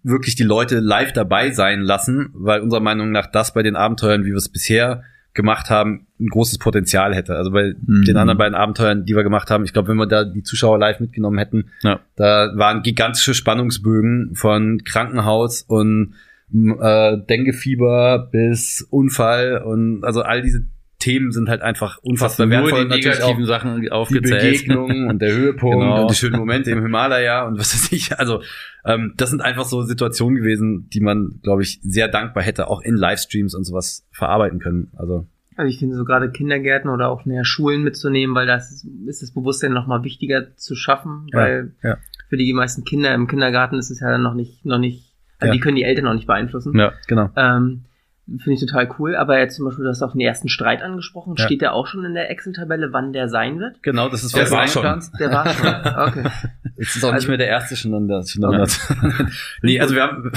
wirklich 0.03 0.35
die 0.35 0.43
Leute 0.43 0.79
live 0.79 1.13
dabei 1.13 1.51
sein 1.51 1.81
lassen, 1.81 2.29
weil 2.33 2.61
unserer 2.61 2.79
Meinung 2.79 3.11
nach 3.11 3.27
das 3.27 3.53
bei 3.53 3.61
den 3.63 3.75
Abenteuern, 3.75 4.23
wie 4.23 4.29
wir 4.29 4.37
es 4.37 4.49
bisher 4.49 5.03
gemacht 5.33 5.69
haben, 5.69 6.07
ein 6.19 6.27
großes 6.27 6.57
Potenzial 6.57 7.13
hätte. 7.13 7.35
Also 7.35 7.51
bei 7.51 7.75
mhm. 7.85 8.03
den 8.05 8.17
anderen 8.17 8.37
beiden 8.37 8.55
Abenteuern, 8.55 9.05
die 9.05 9.15
wir 9.15 9.23
gemacht 9.23 9.51
haben, 9.51 9.63
ich 9.63 9.73
glaube, 9.73 9.89
wenn 9.89 9.97
wir 9.97 10.07
da 10.07 10.23
die 10.23 10.43
Zuschauer 10.43 10.79
live 10.79 10.99
mitgenommen 10.99 11.37
hätten, 11.37 11.69
ja. 11.83 11.99
da 12.15 12.51
waren 12.55 12.81
gigantische 12.81 13.33
Spannungsbögen 13.33 14.33
von 14.33 14.83
Krankenhaus 14.83 15.61
und 15.61 16.15
äh, 16.53 17.17
Denkefieber 17.29 18.29
bis 18.31 18.87
Unfall 18.89 19.61
und 19.63 20.03
also 20.03 20.21
all 20.21 20.41
diese 20.41 20.65
Themen 20.99 21.31
sind 21.31 21.47
halt 21.47 21.61
einfach 21.61 21.99
unfassbar 22.01 22.49
wertvoll. 22.49 22.85
Nur 22.85 22.97
die 22.97 23.07
negativen 23.07 23.45
Sachen 23.45 23.89
aufgezählt. 23.89 24.41
Die 24.41 24.47
Begegnung 24.47 25.07
und 25.07 25.21
der 25.21 25.33
Höhepunkt 25.33 25.77
genau. 25.79 26.01
und 26.01 26.11
die 26.11 26.15
schönen 26.15 26.37
Momente 26.37 26.71
im 26.71 26.81
Himalaya 26.81 27.45
und 27.45 27.59
was 27.59 27.73
weiß 27.73 27.91
ich. 27.91 28.17
Also 28.17 28.41
ähm, 28.83 29.13
das 29.17 29.29
sind 29.29 29.41
einfach 29.41 29.65
so 29.65 29.83
Situationen 29.83 30.37
gewesen, 30.37 30.89
die 30.89 31.01
man, 31.01 31.39
glaube 31.43 31.61
ich, 31.61 31.79
sehr 31.83 32.07
dankbar 32.07 32.43
hätte, 32.43 32.67
auch 32.67 32.81
in 32.81 32.95
Livestreams 32.95 33.53
und 33.53 33.63
sowas 33.63 34.07
verarbeiten 34.11 34.59
können. 34.59 34.91
Also 34.97 35.27
also 35.57 35.69
ich 35.69 35.79
finde 35.79 35.95
so 35.95 36.05
gerade 36.05 36.29
Kindergärten 36.29 36.89
oder 36.89 37.09
auch 37.09 37.25
näher 37.25 37.43
Schulen 37.43 37.83
mitzunehmen, 37.83 38.35
weil 38.35 38.45
das 38.45 38.85
ist 39.07 39.23
das 39.23 39.31
Bewusstsein 39.31 39.73
noch 39.73 39.87
mal 39.87 40.03
wichtiger 40.03 40.55
zu 40.55 40.75
schaffen, 40.75 41.27
weil 41.33 41.73
ja, 41.81 41.89
ja. 41.89 41.97
für 42.29 42.37
die 42.37 42.53
meisten 42.53 42.85
Kinder 42.85 43.13
im 43.15 43.27
Kindergarten 43.27 43.79
ist 43.79 43.89
es 43.89 43.99
ja 43.99 44.11
dann 44.11 44.21
noch 44.21 44.35
nicht 44.35 44.65
noch 44.65 44.77
nicht, 44.77 45.15
also 45.39 45.47
ja. 45.47 45.53
die 45.53 45.59
können 45.59 45.75
die 45.75 45.83
Eltern 45.83 46.05
noch 46.05 46.13
nicht 46.13 46.27
beeinflussen. 46.27 46.77
Ja, 46.77 46.93
genau. 47.07 47.31
Ähm, 47.35 47.85
Finde 48.27 48.53
ich 48.53 48.59
total 48.59 48.89
cool. 48.99 49.15
Aber 49.15 49.39
jetzt 49.39 49.55
zum 49.55 49.65
Beispiel, 49.65 49.85
du 49.85 49.89
hast 49.89 50.01
auch 50.01 50.11
den 50.11 50.19
ersten 50.19 50.49
Streit 50.49 50.81
angesprochen. 50.81 51.35
Ja. 51.37 51.45
Steht 51.45 51.61
der 51.61 51.73
auch 51.73 51.87
schon 51.87 52.03
in 52.03 52.13
der 52.13 52.29
Excel-Tabelle, 52.29 52.91
wann 52.91 53.13
der 53.13 53.29
sein 53.29 53.59
wird? 53.59 53.81
Genau, 53.83 54.09
das 54.09 54.23
ist 54.25 54.35
der 54.35 54.51
war 54.51 54.67
schon. 54.67 54.83
Der 55.17 55.31
war 55.31 55.47
schon. 55.47 55.67
Okay. 55.67 56.29
Jetzt 56.77 56.97
ist 56.97 57.03
auch 57.05 57.13
also, 57.13 57.23
nicht 57.23 57.27
mehr 57.29 57.37
der 57.37 57.47
erste 57.47 57.77
schon. 57.77 57.91
Schon 57.91 58.53
ja. 58.53 58.65
nee, 59.61 59.79
also 59.79 59.95
wir 59.95 60.03
haben 60.03 60.31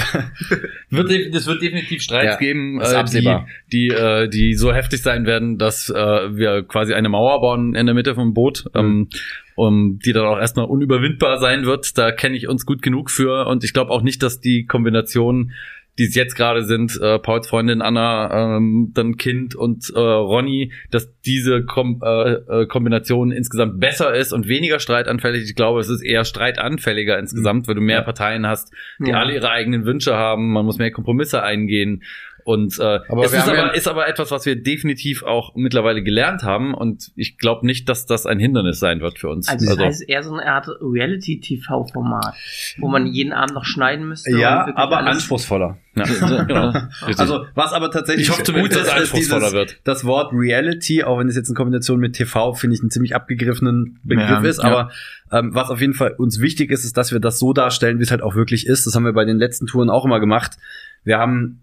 wird, 0.89 1.35
das 1.35 1.47
wird 1.47 1.61
definitiv 1.61 2.01
Streits 2.01 2.33
ja, 2.33 2.37
geben, 2.37 2.79
äh, 2.79 3.03
die, 3.03 3.37
die, 3.71 3.87
äh, 3.89 4.29
die 4.29 4.53
so 4.53 4.73
heftig 4.73 5.01
sein 5.01 5.25
werden, 5.25 5.57
dass 5.57 5.89
äh, 5.89 5.93
wir 5.93 6.63
quasi 6.63 6.93
eine 6.93 7.09
Mauer 7.09 7.41
bauen 7.41 7.75
in 7.75 7.85
der 7.85 7.93
Mitte 7.93 8.15
vom 8.15 8.33
Boot. 8.33 8.65
Mhm. 8.73 8.79
Ähm, 8.79 9.09
um, 9.55 9.99
die 9.99 10.13
dann 10.13 10.25
auch 10.25 10.39
erstmal 10.39 10.65
unüberwindbar 10.65 11.39
sein 11.39 11.65
wird. 11.65 11.97
Da 11.97 12.11
kenne 12.11 12.35
ich 12.35 12.47
uns 12.47 12.65
gut 12.65 12.81
genug 12.81 13.11
für 13.11 13.47
und 13.47 13.63
ich 13.63 13.73
glaube 13.73 13.91
auch 13.91 14.01
nicht, 14.01 14.23
dass 14.23 14.39
die 14.39 14.65
Kombination 14.65 15.51
die 15.99 16.05
es 16.05 16.15
jetzt 16.15 16.35
gerade 16.35 16.63
sind, 16.63 16.99
äh, 17.01 17.19
Pauls 17.19 17.47
Freundin 17.47 17.81
Anna, 17.81 18.57
ähm, 18.57 18.91
dann 18.93 19.17
Kind 19.17 19.55
und 19.55 19.91
äh, 19.93 19.99
Ronny, 19.99 20.71
dass 20.89 21.13
diese 21.21 21.63
Kom 21.65 22.01
äh, 22.03 22.31
äh, 22.31 22.65
Kombination 22.65 23.31
insgesamt 23.31 23.79
besser 23.79 24.13
ist 24.13 24.31
und 24.31 24.47
weniger 24.47 24.79
streitanfällig. 24.79 25.43
Ich 25.43 25.55
glaube, 25.55 25.81
es 25.81 25.89
ist 25.89 26.01
eher 26.01 26.23
streitanfälliger 26.23 27.19
insgesamt, 27.19 27.67
weil 27.67 27.75
du 27.75 27.81
mehr 27.81 28.01
Parteien 28.01 28.47
hast, 28.47 28.73
die 28.99 29.11
ja. 29.11 29.19
alle 29.19 29.35
ihre 29.35 29.49
eigenen 29.51 29.85
Wünsche 29.85 30.15
haben. 30.15 30.53
Man 30.53 30.65
muss 30.65 30.77
mehr 30.77 30.91
Kompromisse 30.91 31.43
eingehen. 31.43 32.03
Und 32.43 32.79
äh, 32.79 32.99
aber 33.07 33.25
es 33.25 33.33
ist 33.33 33.47
aber, 33.47 33.55
ja 33.55 33.67
ist 33.69 33.87
aber 33.87 34.07
etwas, 34.07 34.31
was 34.31 34.45
wir 34.45 34.61
definitiv 34.61 35.23
auch 35.23 35.55
mittlerweile 35.55 36.03
gelernt 36.03 36.43
haben 36.43 36.73
und 36.73 37.11
ich 37.15 37.37
glaube 37.37 37.65
nicht, 37.65 37.89
dass 37.89 38.05
das 38.05 38.25
ein 38.25 38.39
Hindernis 38.39 38.79
sein 38.79 39.01
wird 39.01 39.19
für 39.19 39.29
uns. 39.29 39.47
Also, 39.47 39.65
das 39.65 39.77
also 39.77 39.85
heißt 39.85 40.09
eher 40.09 40.23
so 40.23 40.33
eine 40.33 40.45
Art 40.45 40.67
Reality-TV-Format, 40.81 42.33
wo 42.79 42.87
man 42.87 43.07
jeden 43.07 43.33
Abend 43.33 43.53
noch 43.53 43.65
schneiden 43.65 44.07
müsste. 44.07 44.37
Ja, 44.37 44.67
aber 44.75 44.99
anspruchsvoller. 44.99 45.77
Ja, 45.95 46.03
genau. 46.47 46.73
also 47.17 47.45
was 47.53 47.73
aber 47.73 47.91
tatsächlich 47.91 48.27
ich 48.27 48.31
hoffe 48.31 48.43
zumindest, 48.43 48.79
dass 48.79 48.87
es 48.87 48.93
anspruchsvoller 48.93 49.39
dieses, 49.41 49.53
wird. 49.53 49.79
Das 49.83 50.05
Wort 50.05 50.31
Reality, 50.33 51.03
auch 51.03 51.19
wenn 51.19 51.27
es 51.27 51.35
jetzt 51.35 51.49
in 51.49 51.55
Kombination 51.55 51.99
mit 51.99 52.13
TV 52.15 52.53
finde 52.53 52.75
ich 52.75 52.81
einen 52.81 52.91
ziemlich 52.91 53.15
abgegriffenen 53.15 53.99
Begriff 54.03 54.29
ja, 54.29 54.39
ist, 54.41 54.59
aber 54.59 54.91
ähm, 55.31 55.53
was 55.53 55.69
auf 55.69 55.81
jeden 55.81 55.93
Fall 55.93 56.15
uns 56.17 56.39
wichtig 56.39 56.71
ist, 56.71 56.85
ist, 56.85 56.97
dass 56.97 57.11
wir 57.11 57.19
das 57.19 57.39
so 57.39 57.53
darstellen, 57.53 57.99
wie 57.99 58.03
es 58.03 58.11
halt 58.11 58.21
auch 58.21 58.35
wirklich 58.35 58.67
ist. 58.67 58.85
Das 58.85 58.95
haben 58.95 59.05
wir 59.05 59.13
bei 59.13 59.25
den 59.25 59.37
letzten 59.37 59.67
Touren 59.67 59.89
auch 59.89 60.05
immer 60.05 60.19
gemacht. 60.19 60.57
Wir 61.03 61.17
haben 61.17 61.61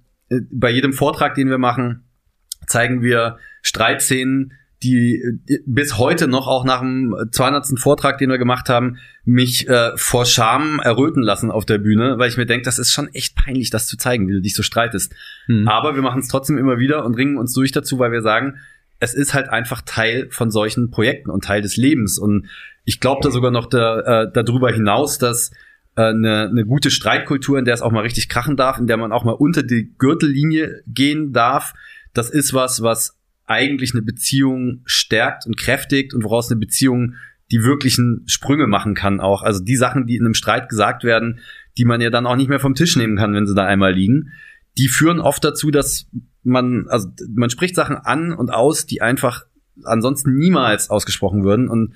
bei 0.51 0.71
jedem 0.71 0.93
Vortrag, 0.93 1.35
den 1.35 1.49
wir 1.49 1.59
machen, 1.59 2.05
zeigen 2.67 3.03
wir 3.03 3.39
Streitszenen, 3.63 4.53
die 4.83 5.23
bis 5.67 5.99
heute 5.99 6.29
noch, 6.29 6.47
auch 6.47 6.65
nach 6.65 6.81
dem 6.81 7.15
200. 7.33 7.79
Vortrag, 7.79 8.19
den 8.19 8.31
wir 8.31 8.39
gemacht 8.39 8.69
haben, 8.69 8.99
mich 9.25 9.69
äh, 9.69 9.91
vor 9.97 10.25
Scham 10.25 10.79
erröten 10.79 11.23
lassen 11.23 11.51
auf 11.51 11.65
der 11.65 11.79
Bühne, 11.79 12.19
weil 12.19 12.29
ich 12.29 12.37
mir 12.37 12.47
denke, 12.47 12.65
das 12.65 12.79
ist 12.79 12.93
schon 12.93 13.09
echt 13.13 13.35
peinlich, 13.35 13.71
das 13.71 13.89
zu 13.89 13.97
zeigen, 13.97 14.29
wie 14.29 14.35
du 14.35 14.41
dich 14.41 14.55
so 14.55 14.63
streitest. 14.63 15.13
Hm. 15.47 15.67
Aber 15.67 15.97
wir 15.97 16.03
machen 16.03 16.21
es 16.21 16.29
trotzdem 16.29 16.59
immer 16.59 16.79
wieder 16.79 17.05
und 17.05 17.15
ringen 17.15 17.39
uns 17.39 17.53
durch 17.53 17.73
dazu, 17.73 17.99
weil 17.99 18.13
wir 18.13 18.23
sagen, 18.23 18.59
es 19.01 19.15
ist 19.15 19.35
halt 19.35 19.49
einfach 19.49 19.83
Teil 19.83 20.29
von 20.31 20.51
solchen 20.51 20.91
Projekten 20.91 21.31
und 21.31 21.45
Teil 21.45 21.63
des 21.63 21.77
Lebens. 21.77 22.19
Und 22.19 22.47
ich 22.85 23.01
glaube 23.01 23.21
da 23.23 23.31
sogar 23.31 23.51
noch 23.51 23.67
da, 23.67 24.23
äh, 24.23 24.33
darüber 24.33 24.71
hinaus, 24.71 25.19
dass 25.19 25.51
äh, 25.51 25.55
eine, 26.07 26.49
eine 26.49 26.65
gute 26.65 26.91
Streitkultur, 26.91 27.59
in 27.59 27.65
der 27.65 27.75
es 27.75 27.83
auch 27.83 27.93
mal 27.93 28.03
richtig 28.03 28.29
krachen 28.29 28.57
darf, 28.57 28.79
in 28.79 28.87
der 28.87 28.97
man 28.97 29.13
auch 29.13 29.25
mal 29.25 29.33
unter 29.33 29.63
die 29.63 29.93
Gürtellinie 29.99 30.83
gehen 30.87 31.33
darf. 31.33 31.75
Das 32.15 32.31
ist 32.31 32.55
was, 32.55 32.83
was 32.83 33.19
eigentlich 33.47 33.95
eine 33.95 34.03
Beziehung 34.03 34.83
stärkt 34.85 35.47
und 35.47 35.57
kräftigt 35.57 36.15
und 36.15 36.25
woraus 36.25 36.51
eine 36.51 36.61
Beziehung 36.61 37.15
die 37.51 37.65
wirklichen 37.65 38.25
Sprünge 38.27 38.67
machen 38.67 38.95
kann 38.95 39.21
auch. 39.21 39.43
Also 39.43 39.63
die 39.63 39.77
Sachen, 39.77 40.07
die 40.07 40.17
in 40.17 40.25
einem 40.25 40.35
Streit 40.35 40.69
gesagt 40.69 41.03
werden, 41.03 41.41
die 41.79 41.85
man 41.85 42.01
ja 42.01 42.11
dann 42.11 42.27
auch 42.27 42.37
nicht 42.37 42.49
mehr 42.51 42.61
vom 42.61 42.75
Tisch 42.75 42.97
nehmen 42.97 43.17
kann, 43.17 43.35
wenn 43.35 43.47
sie 43.47 43.55
da 43.55 43.65
einmal 43.65 43.95
liegen, 43.95 44.33
die 44.77 44.89
führen 44.89 45.19
oft 45.19 45.43
dazu, 45.43 45.71
dass 45.71 46.09
man, 46.43 46.87
also 46.89 47.09
man 47.35 47.51
spricht 47.51 47.75
Sachen 47.75 47.97
an 47.97 48.33
und 48.33 48.51
aus, 48.51 48.87
die 48.87 49.01
einfach 49.01 49.45
ansonsten 49.85 50.37
niemals 50.37 50.91
ausgesprochen 50.91 51.45
würden 51.45 51.69
und 51.69 51.95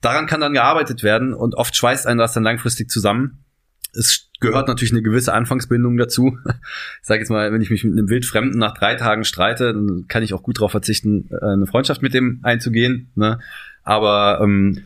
daran 0.00 0.26
kann 0.26 0.40
dann 0.40 0.52
gearbeitet 0.52 1.02
werden 1.02 1.34
und 1.34 1.54
oft 1.54 1.76
schweißt 1.76 2.06
einen 2.06 2.18
das 2.18 2.32
dann 2.32 2.42
langfristig 2.42 2.90
zusammen. 2.90 3.44
Es 3.92 4.30
gehört 4.40 4.68
natürlich 4.68 4.92
eine 4.92 5.02
gewisse 5.02 5.32
Anfangsbindung 5.32 5.96
dazu. 5.96 6.38
Ich 7.00 7.06
sage 7.06 7.20
jetzt 7.20 7.30
mal, 7.30 7.52
wenn 7.52 7.60
ich 7.60 7.70
mich 7.70 7.84
mit 7.84 7.92
einem 7.92 8.08
Wildfremden 8.08 8.58
nach 8.58 8.74
drei 8.74 8.94
Tagen 8.94 9.24
streite, 9.24 9.72
dann 9.72 10.06
kann 10.08 10.22
ich 10.22 10.32
auch 10.32 10.42
gut 10.42 10.58
darauf 10.58 10.70
verzichten, 10.70 11.28
eine 11.40 11.66
Freundschaft 11.66 12.02
mit 12.02 12.14
dem 12.14 12.40
einzugehen. 12.42 13.10
Ne? 13.16 13.40
Aber 13.82 14.40
ähm, 14.42 14.84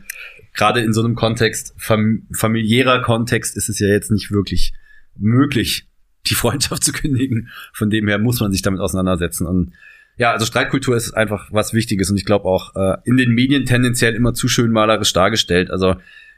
gerade 0.53 0.81
in 0.81 0.93
so 0.93 1.03
einem 1.03 1.15
Kontext, 1.15 1.73
fam 1.77 2.27
familiärer 2.33 3.01
Kontext, 3.01 3.55
ist 3.55 3.69
es 3.69 3.79
ja 3.79 3.87
jetzt 3.87 4.11
nicht 4.11 4.31
wirklich 4.31 4.73
möglich, 5.15 5.87
die 6.27 6.35
Freundschaft 6.35 6.83
zu 6.83 6.91
kündigen. 6.91 7.49
Von 7.73 7.89
dem 7.89 8.07
her 8.07 8.17
muss 8.17 8.39
man 8.39 8.51
sich 8.51 8.61
damit 8.61 8.81
auseinandersetzen. 8.81 9.45
Und 9.45 9.73
ja, 10.17 10.31
also 10.31 10.45
Streitkultur 10.45 10.95
ist 10.95 11.11
einfach 11.11 11.49
was 11.51 11.73
Wichtiges 11.73 12.09
und 12.09 12.17
ich 12.17 12.25
glaube 12.25 12.45
auch 12.45 12.75
äh, 12.75 12.97
in 13.03 13.17
den 13.17 13.31
Medien 13.31 13.65
tendenziell 13.65 14.15
immer 14.15 14.33
zu 14.33 14.47
schön 14.47 14.71
malerisch 14.71 15.11
dargestellt. 15.13 15.71
Also 15.71 15.95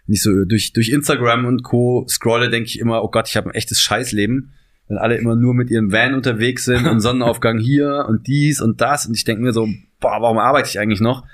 nicht 0.08 0.24
so 0.24 0.46
durch, 0.46 0.74
durch 0.74 0.90
Instagram 0.90 1.46
und 1.46 1.63
Co. 1.63 2.06
scrolle, 2.08 2.50
denke 2.50 2.68
ich 2.68 2.80
immer, 2.80 3.04
oh 3.04 3.10
Gott, 3.10 3.28
ich 3.28 3.38
habe 3.38 3.50
ein 3.50 3.56
echtes 3.56 3.82
Scheißleben. 3.82 4.54
Wenn 4.88 4.98
alle 4.98 5.18
immer 5.18 5.36
nur 5.36 5.54
mit 5.54 5.70
ihrem 5.70 5.92
Van 5.92 6.13
unterwegs 6.13 6.66
sind 6.66 6.88
und 6.88 7.00
Sonnenaufgang 7.02 7.60
hier 7.60 8.06
und 8.08 8.26
dies 8.26 8.62
und 8.62 8.80
das. 8.80 9.06
Und 9.06 9.16
ich 9.16 9.26
denke 9.26 9.44
mir 9.44 9.52
so, 9.52 9.68
boah, 10.00 10.22
warum 10.22 10.38
arbeite 10.38 10.70
ich 10.70 10.80
eigentlich 10.80 11.02
noch? 11.02 11.26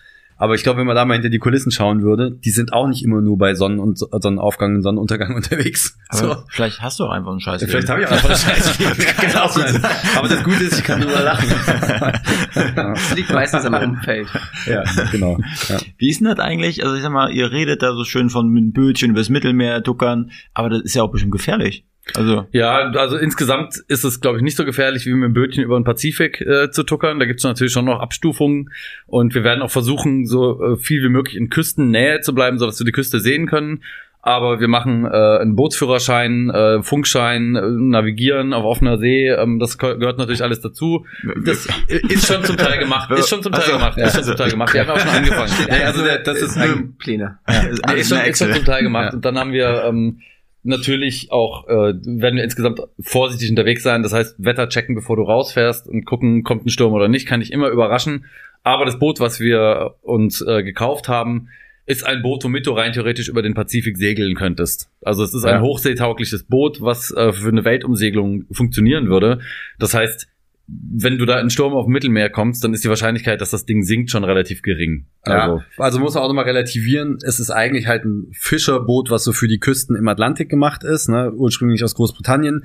Aber 0.43 0.55
ich 0.55 0.63
glaube, 0.63 0.79
wenn 0.79 0.87
man 0.87 0.97
da 0.97 1.05
mal 1.05 1.13
hinter 1.13 1.29
die 1.29 1.39
Kulissen 1.39 1.71
schauen 1.71 2.01
würde, 2.01 2.31
die 2.31 2.49
sind 2.49 2.73
auch 2.73 2.89
nicht 2.89 3.01
immer 3.01 3.21
nur 3.21 3.37
bei 3.37 3.55
Sonnen- 3.55 3.79
und 3.79 3.97
Sonnenaufgang 3.97 4.75
und 4.75 4.81
Sonnenuntergang 4.81 5.35
unterwegs. 5.37 5.97
So. 6.11 6.35
Vielleicht 6.49 6.81
hast 6.81 6.99
du 6.99 7.05
auch 7.05 7.11
einfach 7.11 7.31
einen 7.31 7.39
Scheiß. 7.39 7.61
Ja, 7.61 7.67
vielleicht 7.69 7.87
habe 7.87 8.01
ich 8.01 8.07
auch 8.07 8.11
einfach 8.11 8.27
einen 8.27 8.37
Scheiß. 9.53 9.53
sein. 9.53 9.85
Aber 10.17 10.27
das 10.27 10.43
Gute 10.43 10.65
ist, 10.65 10.79
ich 10.79 10.83
kann 10.83 10.99
nur 10.99 11.11
lachen. 11.11 11.47
das 12.75 13.15
liegt 13.15 13.31
meistens 13.31 13.63
am 13.63 13.73
Umfeld. 13.73 14.27
Ja, 14.65 14.83
genau. 15.13 15.37
Ja. 15.69 15.77
Wie 15.97 16.09
ist 16.09 16.19
denn 16.19 16.27
das 16.27 16.39
eigentlich? 16.39 16.83
Also 16.83 16.97
ich 16.97 17.03
sag 17.03 17.13
mal, 17.13 17.31
ihr 17.31 17.49
redet 17.53 17.81
da 17.81 17.93
so 17.93 18.03
schön 18.03 18.29
von 18.29 18.49
mit 18.49 18.73
Bötchen 18.73 19.11
übers 19.11 19.29
Mittelmeer 19.29 19.81
tuckern, 19.81 20.31
aber 20.53 20.69
das 20.69 20.81
ist 20.81 20.93
ja 20.93 21.03
auch 21.03 21.11
bestimmt 21.11 21.31
gefährlich. 21.31 21.85
Also 22.15 22.47
ja, 22.51 22.91
also 22.91 23.17
insgesamt 23.17 23.77
ist 23.87 24.03
es, 24.03 24.19
glaube 24.19 24.37
ich, 24.37 24.43
nicht 24.43 24.57
so 24.57 24.65
gefährlich, 24.65 25.05
wie 25.05 25.13
mit 25.13 25.23
dem 25.23 25.33
Bötchen 25.33 25.63
über 25.63 25.79
den 25.79 25.85
Pazifik 25.85 26.41
äh, 26.41 26.69
zu 26.69 26.83
tuckern. 26.83 27.19
Da 27.19 27.25
gibt 27.25 27.39
es 27.39 27.43
natürlich 27.45 27.71
schon 27.71 27.85
noch 27.85 28.01
Abstufungen 28.01 28.71
und 29.07 29.33
wir 29.33 29.43
werden 29.43 29.61
auch 29.61 29.71
versuchen, 29.71 30.25
so 30.25 30.61
äh, 30.61 30.77
viel 30.77 31.01
wie 31.01 31.09
möglich 31.09 31.37
in 31.37 31.49
Küstennähe 31.49 32.19
zu 32.19 32.35
bleiben, 32.35 32.57
sodass 32.57 32.79
wir 32.79 32.85
die 32.85 32.91
Küste 32.91 33.19
sehen 33.19 33.47
können. 33.47 33.83
aber 34.25 34.61
wir 34.61 34.69
machen 34.69 35.05
äh, 35.05 35.09
einen 35.09 35.57
Bootsführerschein, 35.57 36.49
äh, 36.49 36.81
Funkschein, 36.81 37.57
äh, 37.57 37.61
Navigieren 37.67 38.53
auf 38.53 38.63
offener 38.63 38.97
See, 38.97 39.27
ähm, 39.27 39.59
das 39.59 39.77
gehört 39.77 40.17
natürlich 40.17 40.41
alles 40.41 40.61
dazu. 40.61 41.05
Das 41.43 41.67
ist 41.89 42.25
schon 42.25 42.41
zum 42.45 42.55
Teil 42.55 42.79
gemacht, 42.79 43.11
ist 43.11 43.27
schon 43.27 43.43
zum 43.43 43.51
Teil 43.51 43.63
also, 43.63 43.73
gemacht, 43.73 43.97
ist 43.97 44.15
schon 44.15 44.23
zum 44.23 44.35
Teil 44.37 44.49
gemacht. 44.49 44.73
Wir 44.73 44.81
haben 44.81 44.91
auch 44.91 44.99
schon 44.99 45.09
angefangen. 45.09 45.51
Ja, 45.67 45.87
also 45.87 46.03
der, 46.03 46.19
das 46.19 46.41
ist 46.41 46.57
ein 46.57 46.95
Pläne. 46.97 47.37
Ja, 47.49 47.91
ist, 47.91 48.09
schon, 48.09 48.19
ist 48.19 48.37
schon 48.39 48.53
zum 48.53 48.63
Teil 48.63 48.83
gemacht. 48.83 49.07
Ja. 49.07 49.13
Und 49.13 49.25
dann 49.25 49.37
haben 49.37 49.51
wir 49.51 49.83
ähm, 49.83 50.21
natürlich 50.63 51.31
auch, 51.31 51.67
äh, 51.67 51.93
werden 51.93 52.35
wir 52.35 52.43
insgesamt 52.43 52.81
vorsichtig 52.99 53.49
unterwegs 53.49 53.83
sein. 53.83 54.03
Das 54.03 54.13
heißt, 54.13 54.35
Wetter 54.43 54.69
checken, 54.69 54.95
bevor 54.95 55.15
du 55.15 55.23
rausfährst 55.23 55.87
und 55.87 56.05
gucken, 56.05 56.43
kommt 56.43 56.65
ein 56.65 56.69
Sturm 56.69 56.93
oder 56.93 57.07
nicht, 57.07 57.27
kann 57.27 57.41
dich 57.41 57.51
immer 57.51 57.69
überraschen. 57.69 58.25
Aber 58.63 58.85
das 58.85 58.97
Boot, 58.97 59.19
was 59.19 59.39
wir 59.39 59.95
uns 60.01 60.41
äh, 60.41 60.63
gekauft 60.63 61.09
haben, 61.09 61.49
ist 61.85 62.05
ein 62.05 62.21
Boot, 62.21 62.43
womit 62.45 62.65
du 62.65 62.71
rein 62.71 62.93
theoretisch 62.93 63.27
über 63.27 63.41
den 63.41 63.53
Pazifik 63.53 63.97
segeln 63.97 64.35
könntest. 64.35 64.89
Also 65.01 65.23
es 65.23 65.33
ist 65.33 65.43
ja. 65.43 65.51
ein 65.51 65.61
hochseetaugliches 65.61 66.43
Boot, 66.43 66.81
was 66.81 67.11
äh, 67.11 67.33
für 67.33 67.49
eine 67.49 67.65
Weltumsegelung 67.65 68.45
funktionieren 68.51 69.09
würde. 69.09 69.39
Das 69.79 69.93
heißt, 69.93 70.27
wenn 70.67 71.17
du 71.17 71.25
da 71.25 71.39
in 71.39 71.49
Sturm 71.49 71.73
auf 71.73 71.85
dem 71.85 71.91
Mittelmeer 71.91 72.29
kommst, 72.29 72.63
dann 72.63 72.73
ist 72.73 72.83
die 72.85 72.89
Wahrscheinlichkeit, 72.89 73.41
dass 73.41 73.51
das 73.51 73.65
Ding 73.65 73.83
sinkt, 73.83 74.11
schon 74.11 74.23
relativ 74.23 74.61
gering. 74.61 75.07
Also, 75.21 75.57
ja, 75.57 75.65
also 75.77 75.99
muss 75.99 76.13
man 76.13 76.23
auch 76.23 76.27
nochmal 76.29 76.45
relativieren. 76.45 77.17
Es 77.21 77.39
ist 77.39 77.49
eigentlich 77.49 77.87
halt 77.87 78.05
ein 78.05 78.27
Fischerboot, 78.31 79.09
was 79.09 79.25
so 79.25 79.33
für 79.33 79.49
die 79.49 79.59
Küsten 79.59 79.95
im 79.95 80.07
Atlantik 80.07 80.49
gemacht 80.49 80.83
ist, 80.83 81.09
ne? 81.09 81.33
ursprünglich 81.33 81.83
aus 81.83 81.95
Großbritannien. 81.95 82.63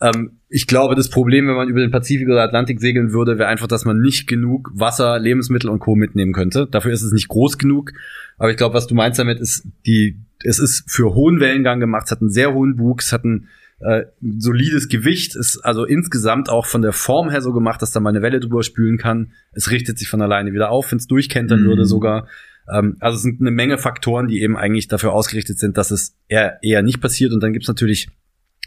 Ähm, 0.00 0.40
ich 0.48 0.66
glaube, 0.66 0.96
das 0.96 1.08
Problem, 1.08 1.46
wenn 1.46 1.54
man 1.54 1.68
über 1.68 1.80
den 1.80 1.92
Pazifik 1.92 2.28
oder 2.28 2.42
Atlantik 2.42 2.80
segeln 2.80 3.12
würde, 3.12 3.38
wäre 3.38 3.48
einfach, 3.48 3.68
dass 3.68 3.84
man 3.84 4.00
nicht 4.00 4.26
genug 4.26 4.70
Wasser, 4.74 5.18
Lebensmittel 5.18 5.70
und 5.70 5.78
Co. 5.78 5.94
mitnehmen 5.94 6.32
könnte. 6.32 6.66
Dafür 6.68 6.92
ist 6.92 7.02
es 7.02 7.12
nicht 7.12 7.28
groß 7.28 7.58
genug. 7.58 7.92
Aber 8.38 8.50
ich 8.50 8.56
glaube, 8.56 8.74
was 8.74 8.88
du 8.88 8.94
meinst 8.94 9.18
damit, 9.20 9.38
ist 9.38 9.66
die, 9.86 10.18
es 10.42 10.58
ist 10.58 10.90
für 10.90 11.14
hohen 11.14 11.40
Wellengang 11.40 11.78
gemacht, 11.78 12.04
es 12.06 12.10
hat 12.10 12.20
einen 12.20 12.30
sehr 12.30 12.52
hohen 12.52 12.76
Bug, 12.76 13.00
es 13.00 13.12
hat 13.12 13.24
ein 13.24 13.48
äh, 13.80 14.04
solides 14.38 14.88
Gewicht, 14.88 15.36
ist 15.36 15.58
also 15.58 15.84
insgesamt 15.84 16.48
auch 16.48 16.66
von 16.66 16.82
der 16.82 16.92
Form 16.92 17.28
her 17.30 17.42
so 17.42 17.52
gemacht, 17.52 17.82
dass 17.82 17.92
da 17.92 18.00
mal 18.00 18.10
eine 18.10 18.22
Welle 18.22 18.40
drüber 18.40 18.62
spülen 18.62 18.96
kann. 18.96 19.32
Es 19.52 19.70
richtet 19.70 19.98
sich 19.98 20.08
von 20.08 20.22
alleine 20.22 20.52
wieder 20.52 20.70
auf, 20.70 20.90
wenn 20.90 20.98
es 20.98 21.06
durchkentern 21.06 21.62
mhm. 21.62 21.66
würde 21.66 21.84
sogar. 21.84 22.26
Ähm, 22.72 22.96
also 23.00 23.16
es 23.16 23.22
sind 23.22 23.40
eine 23.40 23.50
Menge 23.50 23.78
Faktoren, 23.78 24.28
die 24.28 24.40
eben 24.40 24.56
eigentlich 24.56 24.88
dafür 24.88 25.12
ausgerichtet 25.12 25.58
sind, 25.58 25.76
dass 25.76 25.90
es 25.90 26.16
eher, 26.28 26.58
eher 26.62 26.82
nicht 26.82 27.00
passiert. 27.00 27.32
Und 27.32 27.42
dann 27.42 27.52
gibt's 27.52 27.68
natürlich 27.68 28.08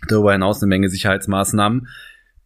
darüber 0.07 0.31
hinaus 0.31 0.61
eine 0.61 0.69
Menge 0.69 0.89
Sicherheitsmaßnahmen, 0.89 1.87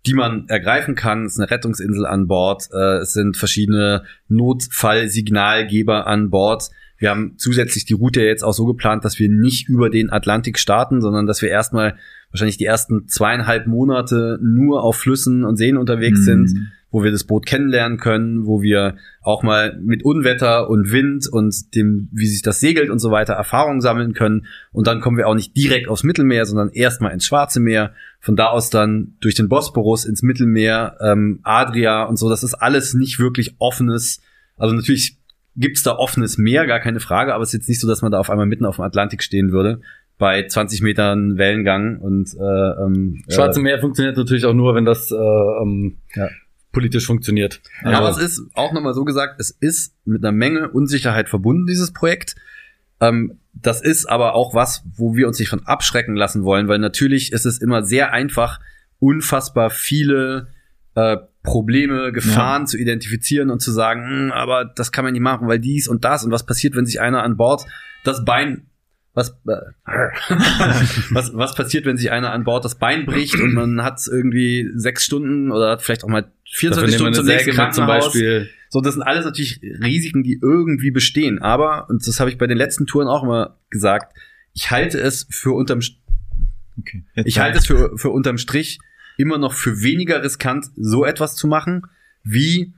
die 0.05 0.13
man 0.13 0.47
ergreifen 0.47 0.95
kann. 0.95 1.25
Es 1.25 1.33
ist 1.33 1.39
eine 1.39 1.51
Rettungsinsel 1.51 2.05
an 2.05 2.27
Bord, 2.27 2.69
äh, 2.73 2.99
es 2.99 3.13
sind 3.13 3.37
verschiedene 3.37 4.03
Notfallsignalgeber 4.27 6.07
an 6.07 6.29
Bord. 6.29 6.69
Wir 7.03 7.09
haben 7.09 7.33
zusätzlich 7.35 7.83
die 7.83 7.95
Route 7.95 8.21
jetzt 8.21 8.45
auch 8.45 8.53
so 8.53 8.63
geplant, 8.65 9.03
dass 9.03 9.19
wir 9.19 9.27
nicht 9.27 9.67
über 9.67 9.89
den 9.89 10.09
Atlantik 10.09 10.57
starten, 10.57 11.01
sondern 11.01 11.25
dass 11.25 11.41
wir 11.41 11.49
erstmal 11.49 11.97
wahrscheinlich 12.31 12.55
die 12.55 12.63
ersten 12.63 13.09
zweieinhalb 13.09 13.67
Monate 13.67 14.39
nur 14.41 14.83
auf 14.83 14.95
Flüssen 14.95 15.43
und 15.43 15.57
Seen 15.57 15.75
unterwegs 15.75 16.19
mhm. 16.19 16.23
sind, 16.23 16.71
wo 16.91 17.03
wir 17.03 17.11
das 17.11 17.25
Boot 17.25 17.45
kennenlernen 17.45 17.97
können, 17.97 18.45
wo 18.45 18.61
wir 18.61 18.95
auch 19.21 19.43
mal 19.43 19.77
mit 19.83 20.05
Unwetter 20.05 20.69
und 20.69 20.93
Wind 20.93 21.27
und 21.27 21.75
dem, 21.75 22.07
wie 22.13 22.25
sich 22.25 22.41
das 22.41 22.61
segelt 22.61 22.89
und 22.89 22.99
so 22.99 23.11
weiter 23.11 23.33
Erfahrungen 23.33 23.81
sammeln 23.81 24.13
können. 24.13 24.45
Und 24.71 24.87
dann 24.87 25.01
kommen 25.01 25.17
wir 25.17 25.27
auch 25.27 25.35
nicht 25.35 25.57
direkt 25.57 25.89
aufs 25.89 26.05
Mittelmeer, 26.05 26.45
sondern 26.45 26.69
erstmal 26.69 27.11
ins 27.11 27.25
Schwarze 27.25 27.59
Meer. 27.59 27.91
Von 28.21 28.37
da 28.37 28.45
aus 28.45 28.69
dann 28.69 29.17
durch 29.19 29.35
den 29.35 29.49
Bosporus 29.49 30.05
ins 30.05 30.23
Mittelmeer, 30.23 30.95
ähm, 31.01 31.41
Adria 31.43 32.03
und 32.03 32.15
so. 32.15 32.29
Das 32.29 32.43
ist 32.43 32.53
alles 32.53 32.93
nicht 32.93 33.19
wirklich 33.19 33.55
offenes. 33.59 34.21
Also 34.55 34.73
natürlich 34.73 35.17
gibt's 35.55 35.83
da 35.83 35.95
offenes 35.95 36.37
Meer, 36.37 36.65
gar 36.65 36.79
keine 36.79 36.99
Frage, 36.99 37.33
aber 37.33 37.43
es 37.43 37.49
ist 37.49 37.61
jetzt 37.61 37.69
nicht 37.69 37.79
so, 37.79 37.87
dass 37.87 38.01
man 38.01 38.11
da 38.11 38.19
auf 38.19 38.29
einmal 38.29 38.45
mitten 38.45 38.65
auf 38.65 38.77
dem 38.77 38.85
Atlantik 38.85 39.23
stehen 39.23 39.51
würde 39.51 39.81
bei 40.17 40.45
20 40.47 40.81
Metern 40.81 41.37
Wellengang 41.37 41.99
und 41.99 42.33
äh, 42.35 42.83
ähm, 42.83 43.23
Schwarze 43.29 43.59
Meer 43.59 43.79
funktioniert 43.79 44.15
natürlich 44.15 44.45
auch 44.45 44.53
nur, 44.53 44.75
wenn 44.75 44.85
das 44.85 45.11
äh, 45.11 45.15
ähm, 45.15 45.97
ja. 46.15 46.29
politisch 46.71 47.05
funktioniert. 47.05 47.61
Ja, 47.83 47.97
aber 47.97 48.09
es 48.09 48.17
ist 48.17 48.41
auch 48.53 48.73
nochmal 48.73 48.93
so 48.93 49.05
gesagt, 49.05 49.39
es 49.39 49.51
ist 49.51 49.95
mit 50.05 50.23
einer 50.23 50.31
Menge 50.31 50.69
Unsicherheit 50.69 51.29
verbunden, 51.29 51.65
dieses 51.65 51.91
Projekt. 51.91 52.35
Ähm, 53.01 53.39
das 53.53 53.81
ist 53.81 54.05
aber 54.05 54.33
auch 54.35 54.53
was, 54.53 54.83
wo 54.95 55.15
wir 55.15 55.27
uns 55.27 55.39
nicht 55.39 55.49
von 55.49 55.65
abschrecken 55.65 56.15
lassen 56.15 56.43
wollen, 56.43 56.67
weil 56.67 56.79
natürlich 56.79 57.31
ist 57.31 57.45
es 57.45 57.59
immer 57.59 57.83
sehr 57.83 58.13
einfach, 58.13 58.59
unfassbar 58.99 59.69
viele 59.69 60.47
äh, 60.95 61.17
Probleme, 61.43 62.11
Gefahren 62.11 62.63
ja. 62.63 62.65
zu 62.67 62.77
identifizieren 62.77 63.49
und 63.49 63.61
zu 63.61 63.71
sagen, 63.71 64.07
hm, 64.07 64.31
aber 64.31 64.65
das 64.65 64.91
kann 64.91 65.03
man 65.03 65.13
nicht 65.13 65.21
machen, 65.21 65.47
weil 65.47 65.59
dies 65.59 65.87
und 65.87 66.05
das 66.05 66.23
und 66.23 66.31
was 66.31 66.45
passiert, 66.45 66.75
wenn 66.75 66.85
sich 66.85 67.01
einer 67.01 67.23
an 67.23 67.37
Bord 67.37 67.65
das 68.03 68.23
Bein 68.25 68.67
was, 69.13 69.29
äh, 69.47 69.55
was, 71.11 71.35
was 71.35 71.55
passiert, 71.55 71.85
wenn 71.85 71.97
sich 71.97 72.11
einer 72.11 72.31
an 72.31 72.43
Bord 72.43 72.65
das 72.65 72.75
Bein 72.75 73.05
bricht 73.05 73.39
und 73.39 73.53
man 73.53 73.83
hat 73.83 74.01
irgendwie 74.09 74.71
sechs 74.73 75.03
Stunden 75.05 75.51
oder 75.51 75.71
hat 75.71 75.81
vielleicht 75.81 76.03
auch 76.03 76.09
mal 76.09 76.31
24 76.51 76.95
Stunden 76.95 77.13
zum 77.13 77.25
nächsten 77.25 77.51
Krankenhaus. 77.51 77.75
Zum 77.75 77.87
Beispiel. 77.87 78.49
So, 78.69 78.81
das 78.81 78.95
sind 78.95 79.03
alles 79.03 79.25
natürlich 79.25 79.61
Risiken, 79.61 80.23
die 80.23 80.39
irgendwie 80.41 80.89
bestehen. 80.89 81.39
Aber, 81.39 81.89
und 81.89 82.05
das 82.07 82.19
habe 82.19 82.31
ich 82.31 82.39
bei 82.39 82.47
den 82.47 82.57
letzten 82.57 82.87
Touren 82.87 83.07
auch 83.07 83.23
immer 83.23 83.59
gesagt, 83.69 84.17
ich 84.53 84.71
halte 84.71 84.99
es 84.99 85.27
für 85.29 85.51
unterm, 85.51 85.81
okay, 86.79 87.03
ich 87.23 87.39
halte 87.39 87.59
es 87.59 87.67
für, 87.67 87.95
für 87.97 88.09
unterm 88.09 88.39
Strich 88.39 88.79
immer 89.17 89.37
noch 89.37 89.53
für 89.53 89.81
weniger 89.81 90.23
riskant, 90.23 90.67
so 90.75 91.05
etwas 91.05 91.35
zu 91.35 91.47
machen, 91.47 91.83
wie 92.23 92.73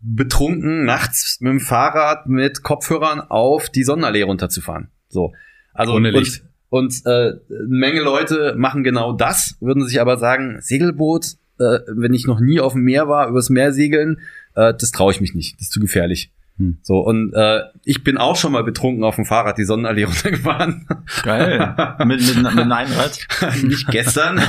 betrunken 0.00 0.84
nachts 0.84 1.38
mit 1.40 1.50
dem 1.50 1.60
Fahrrad 1.60 2.26
mit 2.26 2.62
Kopfhörern 2.62 3.20
auf 3.20 3.68
die 3.68 3.84
Sonnenallee 3.84 4.22
runterzufahren. 4.22 4.88
So. 5.08 5.32
Also 5.74 5.94
Ohne 5.94 6.10
Licht. 6.10 6.42
Und, 6.68 7.04
und 7.04 7.06
äh, 7.06 7.10
eine 7.10 7.40
Menge 7.68 8.00
Leute 8.00 8.54
machen 8.56 8.82
genau 8.82 9.12
das, 9.12 9.56
würden 9.60 9.86
sich 9.86 10.00
aber 10.00 10.16
sagen, 10.16 10.58
Segelboot, 10.60 11.34
äh, 11.58 11.80
wenn 11.88 12.14
ich 12.14 12.26
noch 12.26 12.40
nie 12.40 12.60
auf 12.60 12.72
dem 12.72 12.82
Meer 12.82 13.08
war, 13.08 13.28
übers 13.28 13.50
Meer 13.50 13.72
segeln, 13.72 14.20
äh, 14.54 14.72
das 14.78 14.90
traue 14.92 15.12
ich 15.12 15.20
mich 15.20 15.34
nicht, 15.34 15.56
das 15.56 15.66
ist 15.66 15.72
zu 15.72 15.80
gefährlich. 15.80 16.32
Hm. 16.60 16.78
So, 16.82 16.98
und 16.98 17.32
äh, 17.32 17.62
ich 17.84 18.04
bin 18.04 18.18
auch 18.18 18.36
schon 18.36 18.52
mal 18.52 18.62
betrunken 18.62 19.02
auf 19.02 19.16
dem 19.16 19.24
Fahrrad 19.24 19.56
die 19.56 19.64
Sonnenallee 19.64 20.04
runtergefahren. 20.04 20.86
Geil. 21.22 21.74
mit, 22.04 22.20
mit, 22.20 22.36
mit 22.36 22.46
einem 22.46 22.70
Rad? 22.70 23.18
nicht 23.62 23.88
gestern. 23.88 24.40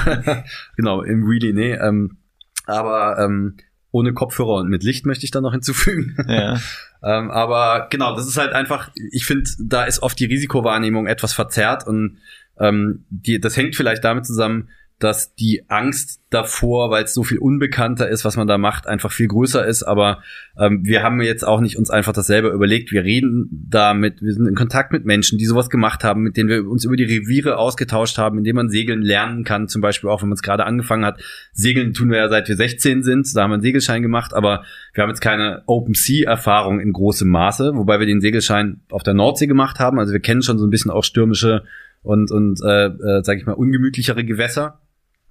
genau, 0.75 1.03
im 1.03 1.23
Really, 1.23 1.53
nee. 1.53 1.71
Ähm, 1.71 2.17
aber 2.65 3.17
ähm, 3.17 3.55
ohne 3.91 4.13
Kopfhörer 4.13 4.55
und 4.55 4.69
mit 4.69 4.83
Licht 4.83 5.05
möchte 5.05 5.23
ich 5.23 5.31
da 5.31 5.39
noch 5.39 5.53
hinzufügen. 5.53 6.17
Ja. 6.27 6.59
ähm, 7.01 7.31
aber 7.31 7.87
genau, 7.89 8.13
das 8.13 8.27
ist 8.27 8.37
halt 8.37 8.51
einfach, 8.51 8.91
ich 9.11 9.25
finde, 9.25 9.49
da 9.59 9.85
ist 9.85 10.03
oft 10.03 10.19
die 10.19 10.25
Risikowahrnehmung 10.25 11.07
etwas 11.07 11.31
verzerrt 11.33 11.87
und 11.87 12.17
ähm, 12.59 13.05
die, 13.09 13.39
das 13.39 13.55
hängt 13.55 13.77
vielleicht 13.77 14.03
damit 14.03 14.25
zusammen, 14.25 14.69
dass 15.03 15.35
die 15.35 15.63
Angst 15.67 16.21
davor, 16.29 16.91
weil 16.91 17.03
es 17.03 17.13
so 17.13 17.23
viel 17.23 17.39
unbekannter 17.39 18.07
ist, 18.07 18.23
was 18.23 18.37
man 18.37 18.47
da 18.47 18.57
macht, 18.57 18.87
einfach 18.87 19.11
viel 19.11 19.27
größer 19.27 19.65
ist. 19.65 19.83
Aber 19.83 20.21
ähm, 20.57 20.81
wir 20.83 21.03
haben 21.03 21.21
jetzt 21.21 21.45
auch 21.45 21.59
nicht 21.59 21.77
uns 21.77 21.89
einfach 21.89 22.13
das 22.13 22.27
selber 22.27 22.51
überlegt. 22.51 22.91
Wir 22.91 23.03
reden 23.03 23.67
damit, 23.69 24.21
wir 24.21 24.33
sind 24.33 24.47
in 24.47 24.55
Kontakt 24.55 24.93
mit 24.93 25.05
Menschen, 25.05 25.37
die 25.37 25.45
sowas 25.45 25.69
gemacht 25.69 26.03
haben, 26.03 26.21
mit 26.21 26.37
denen 26.37 26.49
wir 26.49 26.67
uns 26.67 26.85
über 26.85 26.95
die 26.95 27.03
Reviere 27.03 27.57
ausgetauscht 27.57 28.17
haben, 28.17 28.37
indem 28.37 28.55
man 28.55 28.69
segeln 28.69 29.01
lernen 29.01 29.43
kann. 29.43 29.67
Zum 29.67 29.81
Beispiel 29.81 30.09
auch, 30.09 30.21
wenn 30.21 30.29
man 30.29 30.35
es 30.35 30.41
gerade 30.41 30.65
angefangen 30.65 31.05
hat. 31.05 31.21
Segeln 31.51 31.93
tun 31.93 32.09
wir 32.09 32.17
ja 32.17 32.29
seit 32.29 32.47
wir 32.47 32.55
16 32.55 33.03
sind. 33.03 33.27
Da 33.35 33.43
haben 33.43 33.51
wir 33.51 33.55
einen 33.55 33.63
Segelschein 33.63 34.01
gemacht, 34.01 34.33
aber 34.33 34.63
wir 34.93 35.03
haben 35.03 35.09
jetzt 35.09 35.21
keine 35.21 35.63
Open 35.65 35.93
Sea 35.93 36.29
Erfahrung 36.29 36.79
in 36.79 36.93
großem 36.93 37.27
Maße, 37.27 37.71
wobei 37.75 37.99
wir 37.99 38.07
den 38.07 38.21
Segelschein 38.21 38.81
auf 38.89 39.03
der 39.03 39.13
Nordsee 39.13 39.47
gemacht 39.47 39.79
haben. 39.79 39.99
Also 39.99 40.13
wir 40.13 40.19
kennen 40.21 40.43
schon 40.43 40.59
so 40.59 40.65
ein 40.65 40.69
bisschen 40.69 40.91
auch 40.91 41.03
stürmische 41.03 41.63
und 42.03 42.31
und 42.31 42.61
äh, 42.63 42.85
äh, 42.85 43.23
sage 43.23 43.39
ich 43.39 43.45
mal 43.45 43.53
ungemütlichere 43.53 44.23
Gewässer. 44.23 44.79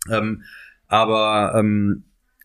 Ähm, 0.09 0.43
aber 0.87 1.55
ähm, 1.57 2.05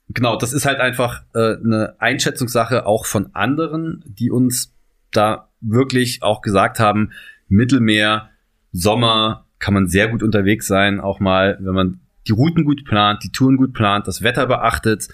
genau, 0.10 0.38
das 0.38 0.54
ist 0.54 0.66
halt 0.66 0.80
einfach 0.80 1.24
äh, 1.34 1.56
eine 1.56 1.96
Einschätzungssache 2.00 2.86
auch 2.86 3.06
von 3.06 3.34
anderen, 3.34 4.04
die 4.06 4.32
uns 4.32 4.74
da 5.12 5.50
wirklich 5.62 6.22
auch 6.22 6.42
gesagt 6.42 6.80
haben, 6.80 7.12
Mittelmeer, 7.48 8.30
Sommer 8.72 9.46
kann 9.60 9.74
man 9.74 9.88
sehr 9.88 10.10
gut 10.10 10.22
unterwegs 10.22 10.68
sein, 10.68 11.00
auch 11.00 11.20
mal, 11.20 11.58
wenn 11.62 11.74
man 11.74 12.00
die 12.28 12.34
Routen 12.34 12.66
gut 12.66 12.86
plant, 12.86 13.24
die 13.24 13.32
Touren 13.32 13.58
gut 13.58 13.74
plant, 13.74 14.08
das 14.08 14.22
Wetter 14.22 14.48
beachtet, 14.48 15.08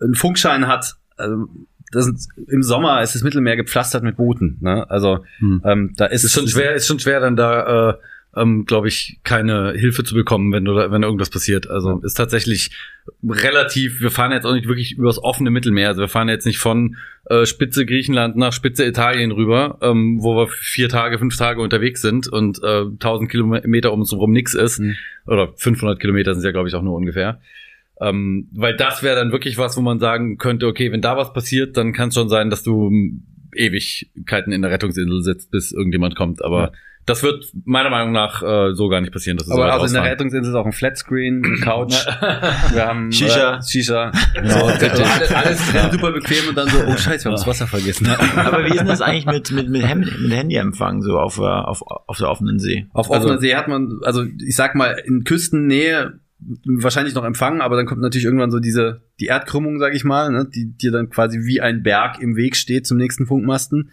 einen 0.00 0.14
Funkschein 0.14 0.66
hat. 0.66 0.96
Also 1.16 1.48
das 1.90 2.04
sind, 2.06 2.20
Im 2.48 2.62
Sommer 2.62 3.02
ist 3.02 3.14
das 3.14 3.22
Mittelmeer 3.22 3.56
gepflastert 3.56 4.02
mit 4.02 4.16
Booten. 4.16 4.58
Ne? 4.60 4.88
Also 4.88 5.24
hm. 5.38 5.62
ähm, 5.64 5.92
da 5.96 6.06
ist, 6.06 6.24
ist 6.24 6.32
schon 6.32 6.48
schwer, 6.48 6.74
ist 6.74 6.86
schon 6.86 6.98
schwer 6.98 7.20
dann 7.20 7.36
da 7.36 7.90
äh, 7.90 7.94
ähm, 8.34 8.64
glaube 8.64 8.88
ich, 8.88 9.18
keine 9.24 9.72
Hilfe 9.72 10.04
zu 10.04 10.14
bekommen, 10.14 10.52
wenn 10.52 10.66
oder 10.66 10.90
wenn 10.90 11.02
irgendwas 11.02 11.30
passiert. 11.30 11.68
Also 11.68 12.00
ist 12.02 12.14
tatsächlich 12.14 12.70
relativ, 13.28 14.00
wir 14.00 14.10
fahren 14.10 14.32
jetzt 14.32 14.46
auch 14.46 14.54
nicht 14.54 14.68
wirklich 14.68 14.92
übers 14.92 15.22
offene 15.22 15.50
Mittelmeer. 15.50 15.88
Also 15.88 16.00
wir 16.00 16.08
fahren 16.08 16.28
jetzt 16.28 16.46
nicht 16.46 16.58
von 16.58 16.96
äh, 17.26 17.44
Spitze 17.44 17.84
Griechenland 17.84 18.36
nach 18.36 18.52
Spitze 18.52 18.86
Italien 18.86 19.32
rüber, 19.32 19.78
ähm, 19.82 20.18
wo 20.22 20.36
wir 20.36 20.48
vier 20.48 20.88
Tage, 20.88 21.18
fünf 21.18 21.36
Tage 21.36 21.60
unterwegs 21.60 22.00
sind 22.00 22.26
und 22.26 22.62
äh, 22.62 22.84
1000 22.84 23.30
Kilometer 23.30 23.92
um 23.92 24.00
uns 24.00 24.12
herum 24.12 24.32
nix 24.32 24.54
ist. 24.54 24.78
Mhm. 24.78 24.96
Oder 25.26 25.52
500 25.56 26.00
Kilometer 26.00 26.34
sind 26.34 26.44
ja, 26.44 26.52
glaube 26.52 26.68
ich, 26.68 26.74
auch 26.74 26.82
nur 26.82 26.96
ungefähr. 26.96 27.40
Ähm, 28.00 28.48
weil 28.52 28.74
das 28.74 29.02
wäre 29.02 29.16
dann 29.16 29.30
wirklich 29.30 29.58
was, 29.58 29.76
wo 29.76 29.82
man 29.82 30.00
sagen 30.00 30.38
könnte, 30.38 30.66
okay, 30.66 30.90
wenn 30.90 31.02
da 31.02 31.18
was 31.18 31.34
passiert, 31.34 31.76
dann 31.76 31.92
kann 31.92 32.08
es 32.08 32.14
schon 32.14 32.30
sein, 32.30 32.48
dass 32.48 32.62
du 32.62 32.90
Ewigkeiten 33.54 34.52
in 34.52 34.62
der 34.62 34.70
Rettungsinsel 34.70 35.22
sitzt, 35.22 35.50
bis 35.50 35.72
irgendjemand 35.72 36.16
kommt. 36.16 36.42
Aber 36.42 36.62
ja 36.62 36.72
das 37.04 37.22
wird 37.22 37.50
meiner 37.64 37.90
Meinung 37.90 38.12
nach 38.12 38.42
äh, 38.42 38.74
so 38.74 38.88
gar 38.88 39.00
nicht 39.00 39.12
passieren. 39.12 39.36
Dass 39.36 39.50
Aber 39.50 39.72
also 39.72 39.86
in 39.86 39.92
der 39.92 40.04
Rettungsinsel 40.04 40.52
ist 40.52 40.56
auch 40.56 40.66
ein 40.66 40.72
Flatscreen, 40.72 41.44
eine 41.44 41.56
Couch. 41.56 41.94
wir 42.72 42.86
haben 42.86 43.10
Shisha. 43.10 43.56
Äh, 43.56 43.62
Shisha. 43.62 44.12
Genau. 44.34 44.66
alles, 44.66 45.32
alles 45.32 45.60
drin, 45.72 45.90
super 45.90 46.12
bequem 46.12 46.48
und 46.48 46.56
dann 46.56 46.68
so, 46.68 46.78
oh 46.86 46.96
scheiße, 46.96 47.24
wir 47.24 47.32
haben 47.32 47.36
das 47.36 47.46
Wasser 47.46 47.66
vergessen. 47.66 48.06
Aber 48.06 48.64
wie 48.64 48.68
ist 48.68 48.78
denn 48.78 48.86
das 48.86 49.00
eigentlich 49.00 49.26
mit, 49.26 49.50
mit, 49.50 49.68
mit, 49.68 49.82
mit 50.20 50.32
Handyempfang 50.32 51.02
so 51.02 51.18
auf, 51.18 51.38
äh, 51.38 51.42
auf, 51.42 51.82
auf 51.82 52.18
der 52.18 52.30
offenen 52.30 52.60
See? 52.60 52.86
Auf 52.92 53.10
also, 53.10 53.26
offener 53.26 53.40
See 53.40 53.56
hat 53.56 53.66
man, 53.66 53.98
also 54.02 54.22
ich 54.22 54.54
sag 54.54 54.76
mal, 54.76 54.92
in 55.04 55.24
Küstennähe 55.24 56.20
wahrscheinlich 56.64 57.14
noch 57.14 57.24
empfangen, 57.24 57.60
aber 57.60 57.76
dann 57.76 57.86
kommt 57.86 58.00
natürlich 58.00 58.24
irgendwann 58.24 58.50
so 58.50 58.60
diese, 58.60 59.02
die 59.20 59.26
Erdkrümmung, 59.26 59.78
sag 59.78 59.94
ich 59.94 60.04
mal, 60.04 60.30
ne, 60.30 60.48
die 60.52 60.76
dir 60.76 60.90
dann 60.92 61.08
quasi 61.08 61.40
wie 61.44 61.60
ein 61.60 61.82
Berg 61.82 62.20
im 62.20 62.36
Weg 62.36 62.56
steht 62.56 62.86
zum 62.86 62.98
nächsten 62.98 63.26
Funkmasten. 63.26 63.90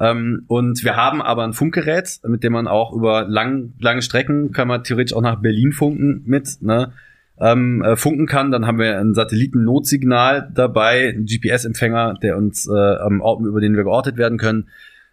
Ähm, 0.00 0.44
und 0.48 0.82
wir 0.82 0.96
haben 0.96 1.22
aber 1.22 1.44
ein 1.44 1.52
Funkgerät, 1.52 2.20
mit 2.26 2.42
dem 2.42 2.52
man 2.52 2.66
auch 2.66 2.92
über 2.92 3.26
lang, 3.28 3.74
lange 3.78 4.02
Strecken 4.02 4.52
kann 4.52 4.68
man 4.68 4.82
theoretisch 4.82 5.14
auch 5.14 5.22
nach 5.22 5.40
Berlin 5.40 5.72
funken 5.72 6.22
mit, 6.26 6.62
ne? 6.62 6.92
Ähm, 7.40 7.82
äh, 7.82 7.96
funken 7.96 8.26
kann. 8.26 8.52
Dann 8.52 8.66
haben 8.66 8.78
wir 8.78 8.98
ein 8.98 9.12
Satelliten-Notsignal 9.12 10.50
dabei, 10.54 11.14
ein 11.16 11.26
GPS-Empfänger, 11.26 12.14
der 12.22 12.36
uns 12.36 12.68
äh, 12.68 12.72
am 12.72 13.20
Ort, 13.20 13.44
über 13.44 13.60
den 13.60 13.74
wir 13.76 13.82
geortet 13.82 14.16
werden 14.16 14.38
können. 14.38 14.68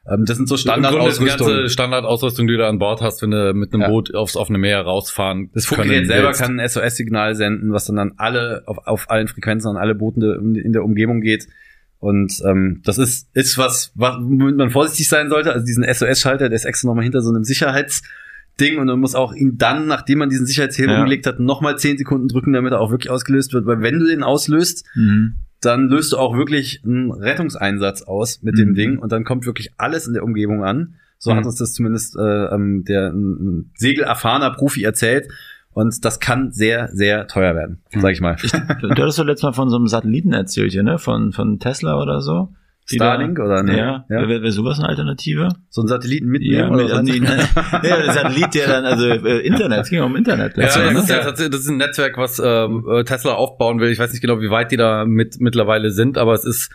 Ähm, 0.07 0.25
das 0.25 0.37
sind 0.37 0.47
so 0.47 0.57
Standardausrüstung. 0.57 1.25
Die 1.25 1.53
ganze 1.53 1.69
Standardausrüstung, 1.69 2.47
die 2.47 2.57
du 2.57 2.67
an 2.67 2.79
Bord 2.79 3.01
hast, 3.01 3.21
wenn 3.21 3.31
du 3.31 3.53
mit 3.53 3.73
einem 3.73 3.83
ja. 3.83 3.87
Boot 3.87 4.13
aufs 4.13 4.35
offene 4.35 4.57
Meer 4.57 4.81
rausfahren 4.81 5.49
Das 5.53 5.65
Funkgerät 5.65 6.07
selber 6.07 6.29
willst. 6.29 6.41
kann 6.41 6.59
ein 6.59 6.67
SOS-Signal 6.67 7.35
senden, 7.35 7.71
was 7.71 7.85
dann 7.85 7.99
an 7.99 8.13
alle, 8.17 8.63
auf, 8.65 8.77
auf 8.85 9.09
allen 9.09 9.27
Frequenzen 9.27 9.69
an 9.69 9.77
alle 9.77 9.95
Boote 9.95 10.39
in 10.41 10.73
der 10.73 10.83
Umgebung 10.83 11.21
geht. 11.21 11.47
Und 12.01 12.41
ähm, 12.47 12.81
das 12.83 12.97
ist, 12.97 13.27
ist 13.35 13.59
was, 13.59 13.91
was, 13.93 14.15
womit 14.19 14.55
man 14.57 14.71
vorsichtig 14.71 15.07
sein 15.07 15.29
sollte. 15.29 15.53
Also 15.53 15.63
diesen 15.63 15.83
SOS-Schalter, 15.83 16.49
der 16.49 16.55
ist 16.55 16.65
extra 16.65 16.87
nochmal 16.87 17.03
hinter 17.03 17.21
so 17.21 17.29
einem 17.29 17.43
Sicherheitsding 17.43 18.79
und 18.79 18.87
man 18.87 18.99
muss 18.99 19.13
auch 19.13 19.33
ihn 19.35 19.59
dann, 19.59 19.85
nachdem 19.85 20.17
man 20.17 20.29
diesen 20.29 20.47
Sicherheitshebel 20.47 20.93
ja. 20.93 20.97
umgelegt 20.97 21.27
hat, 21.27 21.39
nochmal 21.39 21.77
zehn 21.77 21.99
Sekunden 21.99 22.27
drücken, 22.27 22.53
damit 22.53 22.73
er 22.73 22.81
auch 22.81 22.89
wirklich 22.89 23.11
ausgelöst 23.11 23.53
wird. 23.53 23.67
Weil 23.67 23.81
wenn 23.81 23.99
du 23.99 24.07
den 24.07 24.23
auslöst, 24.23 24.83
mhm. 24.95 25.35
dann 25.61 25.89
löst 25.89 26.11
du 26.11 26.17
auch 26.17 26.35
wirklich 26.35 26.81
einen 26.83 27.11
Rettungseinsatz 27.11 28.01
aus 28.01 28.41
mit 28.41 28.55
mhm. 28.55 28.57
dem 28.57 28.73
Ding 28.73 28.97
und 28.97 29.11
dann 29.11 29.23
kommt 29.23 29.45
wirklich 29.45 29.69
alles 29.77 30.07
in 30.07 30.13
der 30.13 30.23
Umgebung 30.23 30.63
an. 30.63 30.95
So 31.19 31.31
mhm. 31.31 31.35
hat 31.37 31.45
uns 31.45 31.57
das 31.57 31.73
zumindest 31.73 32.15
äh, 32.17 32.45
ähm, 32.45 32.83
der 32.83 33.11
ein 33.13 33.69
segelerfahrener 33.75 34.49
Profi 34.55 34.81
erzählt. 34.83 35.27
Und 35.73 36.03
das 36.03 36.19
kann 36.19 36.51
sehr, 36.51 36.89
sehr 36.89 37.27
teuer 37.27 37.55
werden, 37.55 37.81
hm. 37.91 38.01
sag 38.01 38.11
ich 38.11 38.21
mal. 38.21 38.35
Ich, 38.43 38.51
du 38.51 38.89
hattest 38.89 39.17
so 39.17 39.23
letztes 39.23 39.43
Mal 39.43 39.53
von 39.53 39.69
so 39.69 39.77
einem 39.77 39.87
Satelliten 39.87 40.33
erzählt 40.33 40.71
hier, 40.71 40.83
ne? 40.83 40.97
Von, 40.97 41.31
von 41.31 41.59
Tesla 41.59 42.01
oder 42.01 42.21
so. 42.21 42.49
Starlink 42.85 43.37
da, 43.37 43.43
oder 43.43 43.63
ne? 43.63 43.77
Ja, 43.77 44.05
ja. 44.09 44.27
Wäre 44.27 44.41
wär 44.41 44.51
sowas 44.51 44.79
eine 44.79 44.89
Alternative? 44.89 45.49
So 45.69 45.81
ein 45.81 45.87
Satelliten 45.87 46.27
mitnehmen 46.27 46.57
ja, 46.57 46.69
oder 46.69 47.01
mit, 47.01 47.21
nee, 47.21 47.27
ja, 47.27 47.79
der 47.79 48.11
Satellit, 48.11 48.53
der 48.53 48.67
dann, 48.67 48.85
also 48.85 49.07
äh, 49.07 49.39
Internet, 49.39 49.81
es 49.81 49.89
ging 49.89 50.01
um 50.01 50.15
Internet. 50.15 50.57
Ja, 50.57 50.63
ja, 50.63 50.93
das, 50.93 51.39
ist, 51.39 51.53
das 51.53 51.59
ist 51.61 51.69
ein 51.69 51.77
Netzwerk, 51.77 52.17
was 52.17 52.41
ähm, 52.43 52.85
äh, 52.89 53.03
Tesla 53.03 53.33
aufbauen 53.33 53.79
will. 53.79 53.91
Ich 53.91 53.99
weiß 53.99 54.11
nicht 54.11 54.21
genau, 54.21 54.41
wie 54.41 54.49
weit 54.49 54.71
die 54.71 54.77
da 54.77 55.05
mit 55.05 55.39
mittlerweile 55.39 55.91
sind, 55.91 56.17
aber 56.17 56.33
es 56.33 56.43
ist 56.43 56.71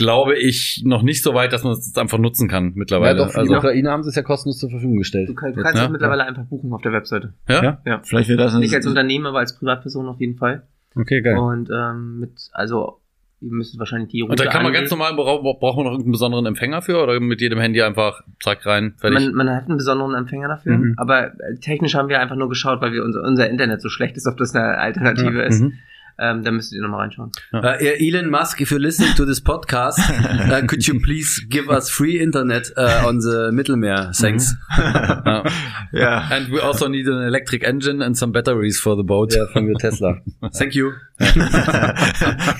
glaube 0.00 0.36
ich, 0.36 0.82
noch 0.84 1.02
nicht 1.02 1.22
so 1.22 1.34
weit, 1.34 1.52
dass 1.52 1.62
man 1.62 1.74
es 1.74 1.96
einfach 1.96 2.18
nutzen 2.18 2.48
kann 2.48 2.72
mittlerweile. 2.74 3.18
Ja, 3.18 3.24
doch, 3.24 3.32
für 3.32 3.40
also, 3.40 3.52
die 3.52 3.58
Ukraine 3.58 3.90
haben 3.90 4.02
sie 4.02 4.08
es 4.08 4.16
ja 4.16 4.22
kostenlos 4.22 4.58
zur 4.58 4.70
Verfügung 4.70 4.96
gestellt. 4.96 5.28
Du, 5.28 5.34
kann, 5.34 5.52
du 5.52 5.62
kannst 5.62 5.76
es 5.76 5.82
ja? 5.82 5.88
mittlerweile 5.88 6.24
einfach 6.24 6.44
buchen 6.44 6.72
auf 6.72 6.82
der 6.82 6.92
Webseite. 6.92 7.34
Ja? 7.48 7.62
Ja. 7.62 7.82
ja. 7.84 8.00
Vielleicht 8.02 8.28
wird 8.28 8.40
das 8.40 8.54
nicht 8.54 8.74
als 8.74 8.86
Unternehmen, 8.86 9.26
aber 9.26 9.38
als 9.38 9.58
Privatperson 9.58 10.08
auf 10.08 10.20
jeden 10.20 10.36
Fall. 10.36 10.66
Okay, 10.96 11.20
geil. 11.20 11.36
Und 11.38 11.70
ähm, 11.70 12.20
mit, 12.20 12.32
also 12.52 13.00
ihr 13.40 13.52
müsst 13.52 13.78
wahrscheinlich 13.78 14.10
die 14.10 14.20
Route 14.20 14.32
Und 14.32 14.40
da 14.40 14.44
kann 14.44 14.62
man 14.62 14.66
angehen. 14.66 14.82
ganz 14.82 14.90
normal, 14.90 15.14
braucht 15.14 15.42
man 15.44 15.84
noch 15.84 15.92
irgendeinen 15.92 16.12
besonderen 16.12 16.46
Empfänger 16.46 16.82
für 16.82 17.02
oder 17.02 17.18
mit 17.20 17.40
jedem 17.40 17.58
Handy 17.58 17.82
einfach 17.82 18.22
zack 18.42 18.66
rein, 18.66 18.94
fertig? 18.98 19.26
Man, 19.26 19.34
man 19.34 19.56
hat 19.56 19.66
einen 19.66 19.76
besonderen 19.76 20.14
Empfänger 20.14 20.48
dafür, 20.48 20.76
mhm. 20.76 20.94
aber 20.96 21.28
äh, 21.28 21.56
technisch 21.60 21.94
haben 21.94 22.08
wir 22.08 22.20
einfach 22.20 22.36
nur 22.36 22.48
geschaut, 22.48 22.80
weil 22.80 22.92
wir 22.92 23.04
unser, 23.04 23.22
unser 23.22 23.48
Internet 23.48 23.80
so 23.80 23.88
schlecht 23.88 24.16
ist, 24.16 24.26
ob 24.26 24.36
das 24.36 24.54
eine 24.54 24.78
Alternative 24.78 25.38
ja. 25.38 25.44
ist. 25.44 25.62
Mhm. 25.62 25.74
Ähm, 26.20 26.44
da 26.44 26.50
müsstet 26.50 26.76
ihr 26.76 26.82
nochmal 26.82 27.00
reinschauen. 27.00 27.32
Ja. 27.50 27.60
Uh, 27.60 27.78
Elon 27.78 28.28
Musk, 28.28 28.60
if 28.60 28.70
you're 28.70 28.78
listening 28.78 29.14
to 29.14 29.24
this 29.24 29.40
podcast, 29.40 29.98
uh, 29.98 30.60
could 30.66 30.86
you 30.86 31.00
please 31.00 31.40
give 31.48 31.70
us 31.70 31.88
free 31.88 32.20
internet 32.20 32.70
uh, 32.76 33.06
on 33.06 33.20
the 33.20 33.50
Mittelmeer? 33.52 34.12
Thanks. 34.14 34.54
yeah. 34.76 35.42
yeah. 35.94 36.28
And 36.30 36.52
we 36.52 36.60
also 36.60 36.88
need 36.88 37.06
an 37.06 37.22
electric 37.22 37.64
engine 37.64 38.02
and 38.02 38.18
some 38.18 38.32
batteries 38.32 38.78
for 38.78 38.96
the 38.96 39.02
boat. 39.02 39.32
Ja, 39.34 39.46
von 39.46 39.74
Tesla. 39.78 40.20
Thank 40.58 40.74
you. 40.74 40.92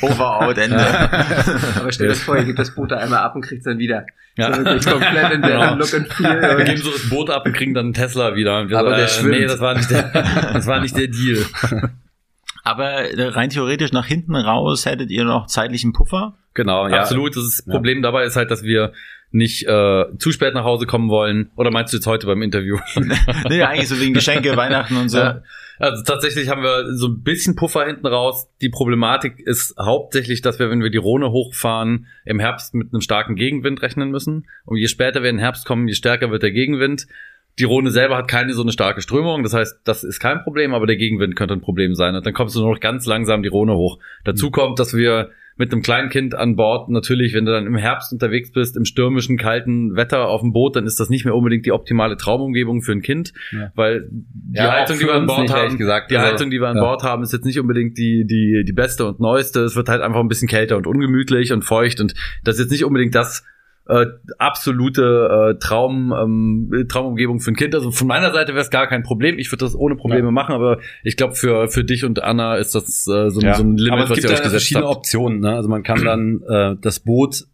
Over, 0.03 0.43
out, 0.43 0.57
Ende. 0.57 0.79
Aber 0.79 1.93
stell 1.93 2.09
dir 2.09 2.15
vor, 2.15 2.39
ihr 2.39 2.45
gebt 2.45 2.59
das 2.59 2.75
Boot 2.75 2.91
da 2.91 2.97
einmal 2.97 3.19
ab 3.21 3.35
und 3.35 3.43
kriegt 3.43 3.61
es 3.61 3.65
dann 3.65 3.79
wieder. 3.79 4.07
Ja. 4.39 4.55
So 4.81 4.91
komplett 4.91 5.33
in 5.33 5.43
der 5.43 5.51
genau. 5.51 5.75
Look 5.75 5.93
and 5.93 6.11
Feel. 6.13 6.41
Wir 6.41 6.65
geben 6.65 6.81
so 6.81 6.91
das 6.91 7.11
Boot 7.11 7.29
ab 7.29 7.45
und 7.45 7.53
kriegen 7.53 7.75
dann 7.75 7.87
einen 7.87 7.95
Tesla 7.95 8.35
wieder. 8.35 8.53
Aber 8.55 8.97
der 8.97 9.05
äh, 9.05 9.09
schwimmt. 9.09 9.33
Nee, 9.33 9.47
das 9.47 9.61
war 9.61 9.75
nicht 9.75 9.91
der, 9.91 10.11
das 10.53 10.67
war 10.67 10.81
nicht 10.81 10.97
der 10.97 11.09
Deal. 11.09 11.45
Aber 12.63 13.11
äh, 13.11 13.29
rein 13.29 13.51
theoretisch 13.51 13.93
nach 13.93 14.07
hinten 14.07 14.37
raus 14.37 14.87
hättet 14.87 15.11
ihr 15.11 15.25
noch 15.25 15.47
zeitlichen 15.47 15.93
Puffer? 15.93 16.35
Genau, 16.55 16.89
ja. 16.89 17.01
Absolut. 17.01 17.37
Das 17.37 17.65
Problem 17.69 17.99
ja. 17.99 18.03
dabei 18.03 18.25
ist 18.25 18.37
halt, 18.37 18.51
dass 18.51 18.63
wir 18.63 18.93
nicht 19.33 19.67
äh, 19.67 20.05
zu 20.19 20.33
spät 20.33 20.55
nach 20.55 20.65
Hause 20.65 20.87
kommen 20.87 21.09
wollen. 21.09 21.51
Oder 21.57 21.71
meinst 21.71 21.93
du 21.93 21.99
jetzt 21.99 22.07
heute 22.07 22.27
beim 22.27 22.43
Interview? 22.43 22.79
nee, 23.49 23.63
eigentlich 23.63 23.89
so 23.89 24.01
wegen 24.01 24.15
Geschenke, 24.15 24.57
Weihnachten 24.57 24.97
und 24.97 25.09
so. 25.09 25.19
Ja. 25.19 25.43
Also 25.79 26.03
tatsächlich 26.03 26.51
haben 26.51 26.63
wir 26.63 26.95
so 26.95 27.09
ein 27.09 27.23
bisschen 27.23 27.57
Puffer 27.57 27.87
hinten 27.87 28.07
raus. 28.07 28.49
Die 28.61 28.69
Problematik 28.69 29.39
ist 29.39 29.75
hauptsächlich, 29.79 30.43
dass 30.43 30.59
wir, 30.59 30.69
wenn 30.69 30.83
wir 30.83 30.91
die 30.91 30.99
Rhone 30.99 31.31
hochfahren, 31.31 32.07
im 32.27 32.39
Herbst 32.39 32.75
mit 32.75 32.93
einem 32.93 33.01
starken 33.01 33.35
Gegenwind 33.35 33.81
rechnen 33.81 34.11
müssen. 34.11 34.47
Und 34.67 34.77
je 34.77 34.89
später 34.89 35.23
wir 35.23 35.31
in 35.31 35.37
den 35.37 35.43
Herbst 35.43 35.65
kommen, 35.65 35.89
je 35.89 35.95
stärker 35.95 36.31
wird 36.31 36.43
der 36.43 36.53
Gegenwind. 36.53 37.07
Die 37.59 37.65
Rhone 37.65 37.91
selber 37.91 38.17
hat 38.17 38.29
keine 38.29 38.55
so 38.55 38.63
eine 38.63 38.73
starke 38.73 39.03
Strömung, 39.03 39.43
das 39.43 39.53
heißt, 39.53 39.81
das 39.85 40.05
ist 40.05 40.21
kein 40.21 40.43
Problem, 40.43 40.73
aber 40.73 40.87
der 40.87 40.97
Gegenwind 40.97 41.37
könnte 41.37 41.55
ein 41.55 41.61
Problem 41.61 41.95
sein. 41.95 42.15
Und 42.15 42.25
dann 42.25 42.33
kommst 42.33 42.55
du 42.55 42.61
nur 42.61 42.73
noch 42.73 42.81
ganz 42.81 43.07
langsam 43.07 43.43
die 43.43 43.49
Rhone 43.49 43.75
hoch. 43.75 43.99
Dazu 44.25 44.47
mhm. 44.47 44.53
kommt, 44.53 44.79
dass 44.79 44.95
wir 44.95 45.31
mit 45.61 45.73
einem 45.73 45.83
kleinen 45.83 46.09
Kind 46.09 46.35
an 46.35 46.57
Bord 46.57 46.89
natürlich, 46.89 47.35
wenn 47.35 47.45
du 47.45 47.53
dann 47.53 47.67
im 47.67 47.77
Herbst 47.77 48.15
unterwegs 48.15 48.51
bist, 48.51 48.79
im 48.79 48.87
stürmischen, 48.87 49.37
kalten 49.37 49.95
Wetter 49.95 50.27
auf 50.27 50.41
dem 50.41 50.55
Boot, 50.55 50.75
dann 50.75 50.87
ist 50.87 50.99
das 50.99 51.11
nicht 51.11 51.27
mehr 51.27 51.35
unbedingt 51.35 51.67
die 51.67 51.73
optimale 51.73 52.17
Traumumgebung 52.17 52.81
für 52.81 52.93
ein 52.93 53.03
Kind, 53.03 53.35
ja. 53.53 53.71
weil 53.75 54.09
die 54.11 54.57
ja, 54.57 54.73
Haltung, 54.73 54.99
die 54.99 55.05
wir 55.05 55.13
an 55.13 55.27
Bord 55.27 55.53
haben, 55.53 55.77
gesagt, 55.77 56.11
die 56.11 56.17
also, 56.17 56.29
Haltung, 56.31 56.51
die 56.51 56.61
wir 56.61 56.69
an 56.69 56.79
ja. 56.79 56.83
Bord 56.83 57.03
haben, 57.03 57.23
ist 57.23 57.35
jetzt 57.35 57.45
nicht 57.45 57.61
unbedingt 57.61 57.99
die, 57.99 58.25
die, 58.27 58.65
die 58.67 58.73
beste 58.73 59.07
und 59.07 59.21
neueste. 59.21 59.61
Es 59.61 59.77
wird 59.77 59.91
halt 59.91 60.01
einfach 60.01 60.21
ein 60.21 60.29
bisschen 60.29 60.49
kälter 60.49 60.79
und 60.79 60.87
ungemütlich 60.87 61.53
und 61.53 61.63
feucht 61.63 62.01
und 62.01 62.15
das 62.43 62.55
ist 62.55 62.63
jetzt 62.63 62.71
nicht 62.71 62.87
unbedingt 62.87 63.15
das, 63.15 63.45
äh, 63.89 64.07
absolute 64.39 65.55
äh, 65.55 65.59
Traum, 65.59 66.13
ähm, 66.13 66.87
Traumumgebung 66.89 67.41
für 67.41 67.51
ein 67.51 67.57
Kind. 67.57 67.75
Also 67.75 67.91
von 67.91 68.07
meiner 68.07 68.33
Seite 68.33 68.53
wäre 68.53 68.63
es 68.63 68.71
gar 68.71 68.87
kein 68.87 69.03
Problem. 69.03 69.39
Ich 69.39 69.51
würde 69.51 69.65
das 69.65 69.75
ohne 69.75 69.97
Probleme 69.97 70.29
ja. 70.29 70.31
machen, 70.31 70.55
aber 70.55 70.79
ich 71.03 71.17
glaube 71.17 71.35
für 71.35 71.69
für 71.69 71.85
dich 71.85 72.05
und 72.05 72.23
Anna 72.23 72.57
ist 72.57 72.75
das 72.75 73.07
äh, 73.09 73.31
so, 73.31 73.41
ja. 73.41 73.55
so 73.55 73.63
ein 73.63 73.77
Limit, 73.77 73.93
aber 73.93 74.05
es 74.05 74.11
was 74.11 74.17
gibt 74.17 74.29
ihr 74.29 74.31
euch 74.31 74.43
gesetzt 74.43 74.51
verschiedene 74.53 74.87
habt. 74.87 74.97
Optionen. 74.99 75.41
Ne? 75.41 75.55
Also 75.55 75.69
man 75.69 75.83
kann 75.83 76.05
dann 76.05 76.43
äh, 76.49 76.77
das 76.81 77.01
Boot 77.01 77.47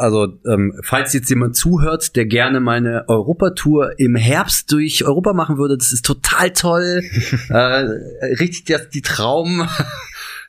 also 0.00 0.28
ähm, 0.46 0.80
falls 0.82 1.12
jetzt 1.12 1.28
jemand 1.28 1.56
zuhört, 1.56 2.16
der 2.16 2.24
gerne 2.24 2.60
meine 2.60 3.06
Europatour 3.08 3.98
im 3.98 4.16
Herbst 4.16 4.72
durch 4.72 5.04
Europa 5.04 5.34
machen 5.34 5.58
würde, 5.58 5.76
das 5.76 5.92
ist 5.92 6.06
total 6.06 6.52
toll. 6.52 7.02
äh, 7.50 7.54
richtig 8.40 8.64
das, 8.64 8.88
die 8.88 9.02
Traum 9.02 9.68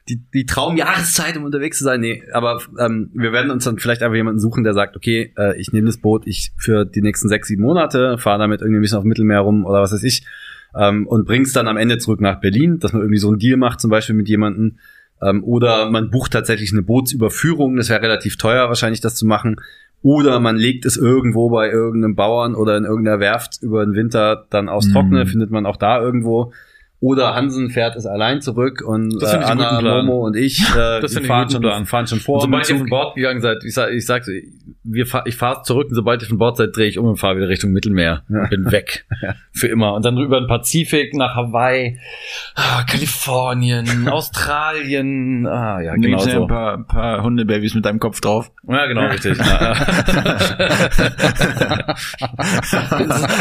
die, 0.09 0.21
die 0.33 0.45
Traumjahreszeit, 0.45 1.37
um 1.37 1.43
unterwegs 1.43 1.77
zu 1.77 1.83
sein. 1.83 2.01
Nee, 2.01 2.23
aber 2.33 2.61
ähm, 2.79 3.11
wir 3.13 3.31
werden 3.31 3.51
uns 3.51 3.63
dann 3.63 3.77
vielleicht 3.77 4.01
einfach 4.01 4.15
jemanden 4.15 4.39
suchen, 4.39 4.63
der 4.63 4.73
sagt, 4.73 4.95
okay, 4.95 5.33
äh, 5.37 5.59
ich 5.59 5.71
nehme 5.71 5.87
das 5.87 5.97
Boot, 5.97 6.25
ich 6.25 6.51
für 6.57 6.85
die 6.85 7.01
nächsten 7.01 7.29
sechs, 7.29 7.47
sieben 7.47 7.63
Monate, 7.63 8.17
fahre 8.17 8.39
damit 8.39 8.61
irgendwie 8.61 8.79
ein 8.79 8.81
bisschen 8.81 8.97
auf 8.97 9.03
Mittelmeer 9.03 9.39
rum 9.39 9.65
oder 9.65 9.81
was 9.81 9.91
weiß 9.91 10.03
ich, 10.03 10.25
ähm, 10.75 11.07
und 11.07 11.25
bring's 11.25 11.53
dann 11.53 11.67
am 11.67 11.77
Ende 11.77 11.97
zurück 11.97 12.21
nach 12.21 12.39
Berlin, 12.39 12.79
dass 12.79 12.93
man 12.93 13.01
irgendwie 13.01 13.19
so 13.19 13.29
einen 13.29 13.39
Deal 13.39 13.57
macht, 13.57 13.79
zum 13.79 13.91
Beispiel 13.91 14.15
mit 14.15 14.27
jemandem, 14.27 14.77
ähm, 15.21 15.43
oder 15.43 15.89
man 15.89 16.09
bucht 16.09 16.33
tatsächlich 16.33 16.71
eine 16.71 16.81
Bootsüberführung, 16.81 17.75
das 17.75 17.89
wäre 17.89 18.01
relativ 18.01 18.37
teuer 18.37 18.67
wahrscheinlich, 18.67 19.01
das 19.01 19.15
zu 19.15 19.25
machen. 19.25 19.57
Oder 20.03 20.39
man 20.39 20.55
legt 20.55 20.85
es 20.85 20.97
irgendwo 20.97 21.49
bei 21.51 21.69
irgendeinem 21.69 22.15
Bauern 22.15 22.55
oder 22.55 22.75
in 22.75 22.85
irgendeiner 22.85 23.19
Werft 23.19 23.61
über 23.61 23.85
den 23.85 23.93
Winter 23.93 24.47
dann 24.49 24.67
aus 24.67 24.89
Trockene, 24.91 25.25
mhm. 25.25 25.29
findet 25.29 25.51
man 25.51 25.67
auch 25.67 25.77
da 25.77 26.01
irgendwo. 26.01 26.53
Oder 27.01 27.33
Hansen 27.33 27.71
fährt 27.71 27.95
es 27.95 28.05
allein 28.05 28.41
zurück 28.41 28.83
und 28.85 29.23
äh, 29.23 29.25
Anna, 29.25 29.81
Momo 29.81 30.23
und 30.27 30.35
ich, 30.35 30.61
äh, 30.75 31.01
das 31.01 31.15
wir 31.15 31.23
fahren, 31.23 31.49
schon, 31.49 31.85
fahren 31.87 32.05
schon 32.05 32.19
vor. 32.19 32.35
Und 32.35 32.41
sobald 32.41 32.69
ihr 32.69 32.77
von 32.77 32.89
Bord 32.89 33.15
gegangen 33.15 33.41
seid, 33.41 33.63
ich 33.65 33.73
sag, 33.73 33.91
ich 33.91 34.05
sag 34.05 34.23
wir 34.83 35.05
fahr, 35.05 35.27
ich 35.27 35.35
fahre 35.35 35.61
zurück 35.63 35.89
und 35.89 35.95
sobald 35.95 36.23
ihr 36.23 36.27
von 36.27 36.37
Bord 36.39 36.57
seid, 36.57 36.75
drehe 36.75 36.87
ich 36.87 36.97
um 36.97 37.05
und 37.05 37.17
fahre 37.17 37.37
wieder 37.37 37.49
Richtung 37.49 37.71
Mittelmeer. 37.71 38.23
Ja. 38.29 38.47
Bin 38.47 38.71
weg. 38.71 39.05
ja. 39.21 39.35
Für 39.51 39.67
immer. 39.67 39.93
Und 39.93 40.05
dann 40.05 40.17
rüber 40.17 40.37
in 40.37 40.43
den 40.45 40.49
Pazifik, 40.49 41.13
nach 41.13 41.35
Hawaii, 41.35 41.99
ah, 42.55 42.83
Kalifornien, 42.83 44.07
Australien. 44.11 45.45
Ah, 45.45 45.81
ja, 45.81 45.95
genau 45.95 46.17
so. 46.19 46.43
ein 46.43 46.47
paar, 46.47 46.73
ein 46.77 46.87
paar 46.87 47.23
Hundebabys 47.23 47.75
mit 47.75 47.85
deinem 47.85 47.99
Kopf 47.99 48.21
drauf. 48.21 48.51
Ja, 48.67 48.87
genau, 48.87 49.05
richtig. 49.07 49.37
das 49.37 49.79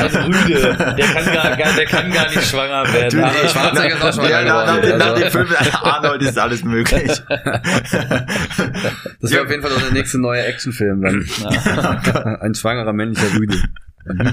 ist 0.07 0.17
ein 0.17 0.35
Rüde. 0.35 0.77
Der 0.97 1.07
kann 1.07 1.25
gar, 1.35 1.57
der 1.57 1.87
kann 1.87 2.11
gar 2.11 2.29
nicht 2.29 2.45
schwanger 2.45 2.85
werden. 2.93 3.21
Schwarzenegger 3.51 3.97
ist 3.97 4.03
auch 4.03 4.13
schon 4.15 4.31
ja, 4.31 4.45
nach, 4.45 4.67
nach, 4.67 4.99
nach 4.99 5.15
dem 5.19 5.31
Film 5.31 5.47
Arnold 5.83 6.23
ist 6.23 6.39
alles 6.39 6.65
möglich. 6.65 7.11
Das 9.21 9.31
wäre 9.31 9.43
auf 9.43 9.51
jeden 9.51 9.63
Fall 9.63 9.73
auch 9.73 9.83
der 9.83 9.93
nächste 9.93 10.19
neue 10.19 10.45
Actionfilm 10.45 11.03
dann. 11.03 11.27
Ein 12.41 12.55
schwangerer 12.55 12.93
männlicher 12.93 13.35
Rüde. 13.39 13.57
genau, 14.05 14.33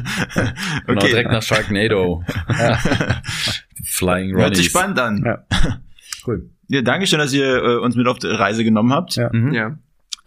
okay. 0.88 1.08
direkt 1.08 1.32
nach 1.32 1.44
Sharknado. 1.44 2.24
Flying 3.84 4.32
Ronnies. 4.32 4.44
Hört 4.44 4.56
sich 4.56 4.66
spannend 4.68 5.00
an. 5.00 5.24
Ja. 5.26 5.46
Cool. 6.26 6.50
Ja, 6.68 6.82
danke 6.82 7.08
schön, 7.08 7.20
dass 7.20 7.34
ihr 7.34 7.64
äh, 7.64 7.78
uns 7.78 7.96
mit 7.96 8.08
auf 8.08 8.20
die 8.20 8.28
Reise 8.28 8.64
genommen 8.64 8.92
habt. 8.94 9.16
Ja. 9.16 9.30
Mhm. 9.32 9.54
ja. 9.54 9.78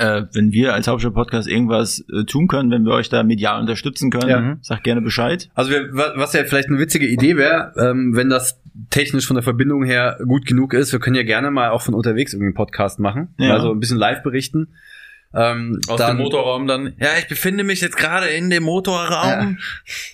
Äh, 0.00 0.24
wenn 0.32 0.50
wir 0.50 0.72
als 0.72 0.88
Hauptstadt-Podcast 0.88 1.46
irgendwas 1.46 2.02
äh, 2.10 2.24
tun 2.24 2.48
können, 2.48 2.70
wenn 2.70 2.84
wir 2.84 2.92
euch 2.92 3.10
da 3.10 3.22
medial 3.22 3.60
unterstützen 3.60 4.10
können, 4.10 4.28
ja. 4.28 4.56
sagt 4.62 4.84
gerne 4.84 5.02
Bescheid. 5.02 5.50
Also 5.54 5.70
wir, 5.72 5.92
was 5.92 6.32
ja 6.32 6.42
vielleicht 6.44 6.68
eine 6.68 6.78
witzige 6.78 7.06
Idee 7.06 7.36
wäre, 7.36 7.74
ähm, 7.76 8.16
wenn 8.16 8.30
das 8.30 8.62
technisch 8.88 9.26
von 9.26 9.34
der 9.34 9.42
Verbindung 9.42 9.84
her 9.84 10.18
gut 10.26 10.46
genug 10.46 10.72
ist, 10.72 10.92
wir 10.92 11.00
können 11.00 11.16
ja 11.16 11.22
gerne 11.22 11.50
mal 11.50 11.68
auch 11.68 11.82
von 11.82 11.92
unterwegs 11.92 12.32
irgendwie 12.32 12.46
einen 12.46 12.54
Podcast 12.54 12.98
machen. 12.98 13.34
Ja. 13.38 13.52
Also 13.52 13.72
ein 13.72 13.78
bisschen 13.78 13.98
live 13.98 14.22
berichten. 14.22 14.68
Ähm, 15.32 15.80
Aus 15.86 15.96
dann, 15.96 16.16
dem 16.16 16.24
Motorraum 16.24 16.66
dann. 16.66 16.94
Ja, 16.98 17.10
ich 17.16 17.28
befinde 17.28 17.62
mich 17.62 17.80
jetzt 17.80 17.96
gerade 17.96 18.26
in 18.26 18.50
dem 18.50 18.64
Motorraum. 18.64 19.58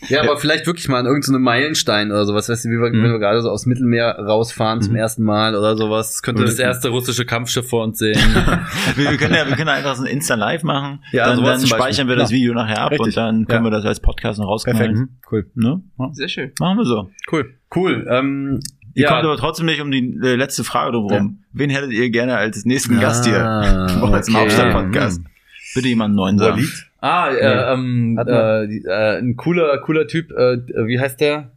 Ja, 0.03 0.09
ja 0.09 0.23
aber 0.23 0.37
vielleicht 0.37 0.67
wirklich 0.67 0.89
mal 0.89 0.99
an 0.99 1.07
irgendeinem 1.07 1.41
Meilenstein 1.41 2.11
oder 2.11 2.27
sowas. 2.27 2.51
Weißt 2.51 2.67
du, 2.67 2.69
wie 2.69 2.73
wir, 2.73 2.91
mhm. 2.91 3.03
wenn 3.03 3.13
wir 3.13 3.19
gerade 3.19 3.41
so 3.41 3.51
aus 3.51 3.65
Mittelmeer 3.65 4.19
rausfahren 4.19 4.81
mhm. 4.81 4.83
zum 4.83 4.97
ersten 4.97 5.23
Mal 5.23 5.57
oder 5.57 5.75
sowas. 5.75 6.13
Das 6.13 6.23
könnte 6.23 6.45
das 6.45 6.59
erste 6.59 6.91
russische 6.91 7.25
Kampfschiff 7.25 7.67
vor 7.67 7.85
uns 7.85 7.99
sehen. 7.99 8.19
wir, 8.97 9.11
wir, 9.11 9.17
können 9.17 9.35
ja, 9.35 9.49
wir 9.49 9.57
können 9.57 9.71
einfach 9.71 9.97
so 9.97 10.05
ein 10.05 10.11
Insta-Live 10.11 10.65
machen. 10.65 11.03
Ja, 11.13 11.35
dann, 11.35 11.43
dann 11.43 11.67
speichern 11.67 12.09
wir 12.09 12.17
das 12.17 12.31
Video 12.31 12.53
nachher 12.53 12.83
ab 12.83 12.91
Richtig. 12.91 13.07
und 13.07 13.17
dann 13.17 13.47
können 13.47 13.65
ja. 13.65 13.71
wir 13.71 13.77
das 13.77 13.87
als 13.87 14.01
Podcast 14.01 14.39
noch 14.39 14.49
rauskommen. 14.49 14.77
Perfekt. 14.77 14.99
Mhm. 14.99 15.09
Cool. 15.31 15.51
Ne? 15.55 15.83
Ja. 15.99 16.09
Sehr 16.13 16.29
schön. 16.29 16.53
Machen 16.61 16.77
wir 16.77 16.85
so. 16.85 17.11
Cool. 17.33 17.55
Cool. 17.75 18.07
Ähm, 18.11 18.61
Ihr 18.97 19.03
ja. 19.03 19.11
kommt 19.11 19.25
aber 19.25 19.37
trotzdem 19.37 19.67
nicht 19.67 19.83
um 19.83 19.91
die 19.91 20.19
äh, 20.23 20.37
letzte 20.37 20.65
Frage 20.65 20.93
drumherum. 20.93 21.39
Ja. 21.39 21.47
Wen 21.53 21.69
hättet 21.69 21.93
ihr 21.93 22.09
gerne 22.09 22.39
als 22.39 22.65
nächsten 22.65 22.97
ah, 22.97 23.01
Gast 23.03 23.27
hier? 23.27 23.37
Okay. 24.03 24.15
Als 24.15 24.33
Hauptstadt-Podcast. 24.33 25.21
Bitte 25.75 25.89
jemand 25.89 26.15
neuen 26.15 26.39
sagen. 26.39 26.67
Ah, 27.01 27.29
äh, 27.29 27.75
ähm, 27.75 28.19
äh, 28.19 28.65
äh, 28.65 29.19
ein 29.19 29.37
cooler, 29.37 29.77
cooler 29.79 30.07
Typ, 30.07 30.31
äh, 30.31 30.57
wie 30.87 30.99
heißt 30.99 31.21
der? 31.21 31.53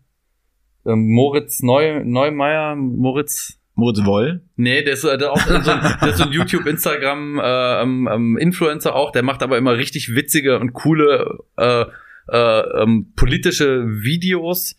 Ähm, 0.85 1.07
Moritz 1.09 1.61
Neu, 1.61 2.03
Neumeier, 2.03 2.75
Moritz. 2.75 3.57
Moritz 3.73 4.03
Woll? 4.03 4.41
Nee, 4.57 4.83
der 4.83 4.93
ist, 4.93 5.05
der 5.05 5.31
auch 5.31 5.39
so 5.39 5.53
ein, 5.53 5.63
der 6.01 6.09
ist 6.09 6.17
so 6.17 6.25
ein 6.25 6.33
YouTube, 6.33 6.65
Instagram 6.65 7.39
äh, 7.39 7.81
ähm, 7.81 8.09
ähm, 8.11 8.37
Influencer 8.37 8.95
auch, 8.95 9.11
der 9.11 9.23
macht 9.23 9.43
aber 9.43 9.57
immer 9.57 9.77
richtig 9.77 10.13
witzige 10.13 10.59
und 10.59 10.73
coole 10.73 11.39
äh, 11.55 11.85
äh, 12.27 12.81
ähm, 12.83 13.13
politische 13.15 13.85
Videos 13.87 14.75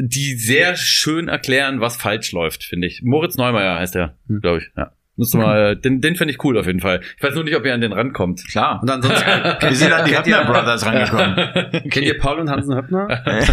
die 0.00 0.34
sehr 0.34 0.76
schön 0.76 1.28
erklären, 1.28 1.80
was 1.80 1.96
falsch 1.96 2.32
läuft, 2.32 2.64
finde 2.64 2.86
ich. 2.86 3.02
Moritz 3.02 3.36
Neumeier 3.36 3.78
heißt 3.78 3.96
er, 3.96 4.16
hm. 4.28 4.40
glaube 4.40 4.58
ich. 4.58 4.70
Ja. 4.76 4.92
Musst 5.16 5.32
du 5.32 5.38
mal, 5.38 5.76
den, 5.76 6.00
den 6.00 6.16
finde 6.16 6.34
ich 6.34 6.42
cool 6.42 6.58
auf 6.58 6.66
jeden 6.66 6.80
Fall. 6.80 7.00
Ich 7.16 7.22
weiß 7.22 7.36
nur 7.36 7.44
nicht, 7.44 7.54
ob 7.54 7.64
ihr 7.64 7.72
an 7.72 7.80
den 7.80 7.92
rankommt. 7.92 8.44
Klar. 8.48 8.80
Und 8.82 8.90
ansonsten, 8.90 9.24
wir 9.60 9.76
sind 9.76 9.92
an 9.92 10.04
die 10.04 10.16
Höppner 10.16 10.44
Brothers 10.44 10.84
rangekommen. 10.84 11.36
Kennt 11.90 12.06
ihr 12.06 12.18
Paul 12.18 12.40
und 12.40 12.50
Hansen 12.50 12.74
Höppner? 12.74 13.06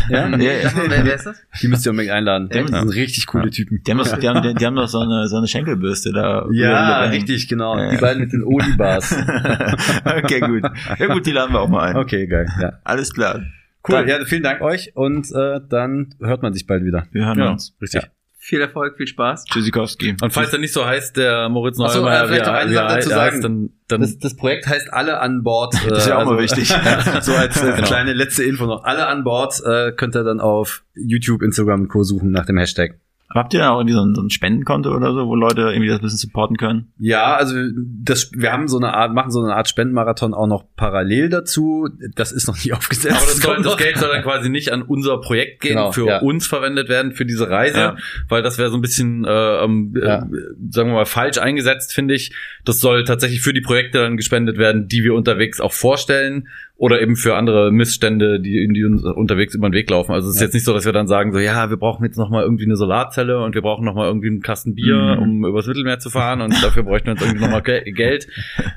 ja? 0.10 0.28
ja, 0.28 0.38
ja. 0.38 0.72
Wer 0.74 1.14
ist 1.14 1.28
das? 1.28 1.40
Die 1.62 1.68
müsst 1.68 1.86
ihr 1.86 1.92
unbedingt 1.92 2.16
einladen. 2.16 2.50
Die 2.50 2.58
sind 2.58 2.90
richtig 2.90 3.28
coole 3.28 3.46
ja. 3.46 3.50
Typen. 3.52 3.84
Die 3.86 3.92
haben, 3.92 4.00
doch, 4.00 4.18
die, 4.18 4.28
haben, 4.28 4.56
die 4.56 4.66
haben 4.66 4.76
doch 4.76 4.88
so 4.88 5.00
eine, 5.00 5.28
so 5.28 5.38
eine 5.38 5.48
Schenkelbürste 5.48 6.12
da. 6.12 6.48
Ja, 6.52 7.02
richtig, 7.06 7.48
genau. 7.48 7.78
Ja. 7.78 7.92
Die 7.92 7.98
beiden 7.98 8.24
mit 8.24 8.34
den 8.34 8.44
Oli-Bars. 8.44 9.16
okay, 10.06 10.40
gut. 10.40 10.64
Ja 10.98 11.14
gut, 11.14 11.28
die 11.28 11.32
laden 11.32 11.54
wir 11.54 11.62
auch 11.62 11.70
mal 11.70 11.90
ein. 11.90 11.96
Okay, 11.96 12.26
geil. 12.26 12.48
Ja. 12.60 12.80
Alles 12.84 13.14
klar. 13.14 13.42
Cool, 13.88 13.96
dann, 13.96 14.08
ja, 14.08 14.26
vielen 14.26 14.44
Dank 14.44 14.62
euch 14.62 14.96
und 14.96 15.32
äh, 15.32 15.60
dann 15.68 16.16
hört 16.20 16.44
man 16.44 16.54
sich 16.54 16.68
bald 16.68 16.86
wieder. 16.86 17.08
Wir 17.12 17.26
hören 17.26 17.40
ja, 17.40 17.52
uns. 17.52 17.76
Richtig. 17.82 18.04
Ja. 18.04 18.10
Viel 18.44 18.60
Erfolg, 18.60 18.98
viel 18.98 19.06
Spaß. 19.06 19.46
Tschüssikowski. 19.46 20.16
Und 20.20 20.34
falls 20.34 20.52
er 20.52 20.58
nicht 20.58 20.74
so 20.74 20.84
heißt, 20.84 21.16
der 21.16 21.48
Moritz 21.50 21.78
Neumeier, 21.78 21.92
so, 21.92 22.08
äh, 22.08 22.28
vielleicht 22.28 22.46
noch 22.48 22.54
eine 22.54 22.74
Sache 22.74 22.96
dazu 22.96 23.10
sagen. 23.10 23.36
Heißt, 23.36 23.44
dann, 23.44 23.70
dann 23.88 24.02
das, 24.02 24.18
das 24.18 24.36
Projekt 24.36 24.66
heißt 24.66 24.92
Alle 24.92 25.20
an 25.20 25.44
Bord. 25.44 25.76
Äh, 25.76 25.88
das 25.90 26.00
ist 26.00 26.08
ja 26.08 26.16
auch 26.16 26.20
also, 26.22 26.34
mal 26.34 26.42
wichtig. 26.42 26.68
so 27.22 27.36
als 27.36 27.62
äh, 27.62 27.72
genau. 27.76 27.88
kleine 27.88 28.14
letzte 28.14 28.44
Info 28.44 28.66
noch. 28.66 28.84
Alle 28.84 29.06
an 29.06 29.24
Bord 29.24 29.62
äh, 29.64 29.92
könnt 29.92 30.16
ihr 30.16 30.24
dann 30.24 30.40
auf 30.40 30.84
YouTube, 30.96 31.44
Instagram 31.44 31.82
und 31.82 31.88
Co. 31.90 32.02
suchen 32.02 32.32
nach 32.32 32.48
dem 32.48 32.58
Hashtag. 32.58 33.00
Habt 33.34 33.54
ihr 33.54 33.62
da 33.62 33.72
auch 33.72 33.80
irgendwie 33.80 33.94
so 33.94 34.04
ein, 34.04 34.16
so 34.16 34.22
ein, 34.22 34.30
Spendenkonto 34.30 34.94
oder 34.94 35.14
so, 35.14 35.28
wo 35.28 35.36
Leute 35.36 35.62
irgendwie 35.62 35.88
das 35.88 36.00
ein 36.00 36.02
bisschen 36.02 36.18
supporten 36.18 36.58
können? 36.58 36.92
Ja, 36.98 37.36
also 37.36 37.56
das, 37.76 38.32
wir 38.34 38.52
haben 38.52 38.68
so 38.68 38.78
eine 38.78 38.94
Art, 38.94 39.14
machen 39.14 39.32
so 39.32 39.42
eine 39.42 39.56
Art 39.56 39.70
Spendenmarathon 39.70 40.34
auch 40.34 40.48
noch 40.48 40.66
parallel 40.76 41.30
dazu. 41.30 41.88
Das 42.16 42.32
ist 42.32 42.48
noch 42.48 42.64
nie 42.64 42.74
aufgesetzt. 42.74 43.16
Aber 43.16 43.26
das, 43.26 43.38
soll, 43.38 43.62
das 43.62 43.78
Geld 43.78 43.98
soll 43.98 44.10
dann 44.10 44.24
quasi 44.24 44.50
nicht 44.50 44.72
an 44.72 44.82
unser 44.82 45.20
Projekt 45.20 45.62
gehen, 45.62 45.76
genau, 45.76 45.92
für 45.92 46.08
ja. 46.08 46.20
uns 46.20 46.48
verwendet 46.48 46.90
werden 46.90 47.14
für 47.14 47.26
diese 47.26 47.50
Reise, 47.50 47.78
ja. 47.78 47.96
weil 48.28 48.44
das 48.44 48.58
wäre 48.58 48.70
so 48.70 48.78
ein 48.78 48.82
bisschen, 48.82 49.26
äh, 49.26 49.64
ähm, 49.64 49.94
ja. 49.96 50.20
äh, 50.20 50.26
sagen 50.70 50.90
wir 50.90 50.96
mal, 50.96 51.06
falsch 51.06 51.38
eingesetzt, 51.38 51.94
finde 51.94 52.16
ich. 52.16 52.36
Das 52.66 52.80
soll 52.80 53.04
tatsächlich 53.04 53.42
für 53.42 53.54
die 53.54 53.62
Projekte 53.62 54.00
dann 54.00 54.18
gespendet 54.18 54.58
werden, 54.58 54.88
die 54.88 55.04
wir 55.04 55.14
unterwegs 55.14 55.60
auch 55.60 55.74
vorstellen 55.74 56.48
oder 56.82 57.00
eben 57.00 57.16
für 57.16 57.36
andere 57.36 57.72
Missstände, 57.72 58.40
die, 58.40 58.68
die 58.74 58.84
uns 58.84 59.04
unterwegs 59.04 59.54
über 59.54 59.70
den 59.70 59.74
Weg 59.74 59.88
laufen. 59.92 60.14
Also 60.14 60.30
es 60.30 60.36
ist 60.36 60.42
ja. 60.42 60.48
jetzt 60.48 60.56
nicht 60.56 60.66
so, 60.66 60.74
dass 60.74 60.84
wir 60.84 60.92
dann 60.92 61.06
sagen, 61.06 61.32
so 61.32 61.38
ja, 61.38 61.70
wir 61.70 61.78
brauchen 61.78 62.04
jetzt 62.04 62.18
noch 62.18 62.32
mal 62.32 62.42
irgendwie 62.42 62.66
eine 62.66 62.76
Solarzelle 62.76 63.44
und 63.44 63.54
wir 63.54 63.62
brauchen 63.62 63.86
noch 63.86 63.94
mal 63.94 64.08
irgendwie 64.08 64.30
einen 64.30 64.42
Kasten 64.42 64.74
Bier, 64.74 65.16
mhm. 65.16 65.22
um 65.22 65.46
übers 65.46 65.68
Mittelmeer 65.68 66.00
zu 66.00 66.10
fahren 66.10 66.42
und 66.42 66.52
dafür 66.64 66.82
bräuchten 66.82 67.06
wir 67.06 67.12
uns 67.12 67.22
irgendwie 67.22 67.42
noch 67.42 67.52
mal 67.52 67.62
Geld. 67.62 68.28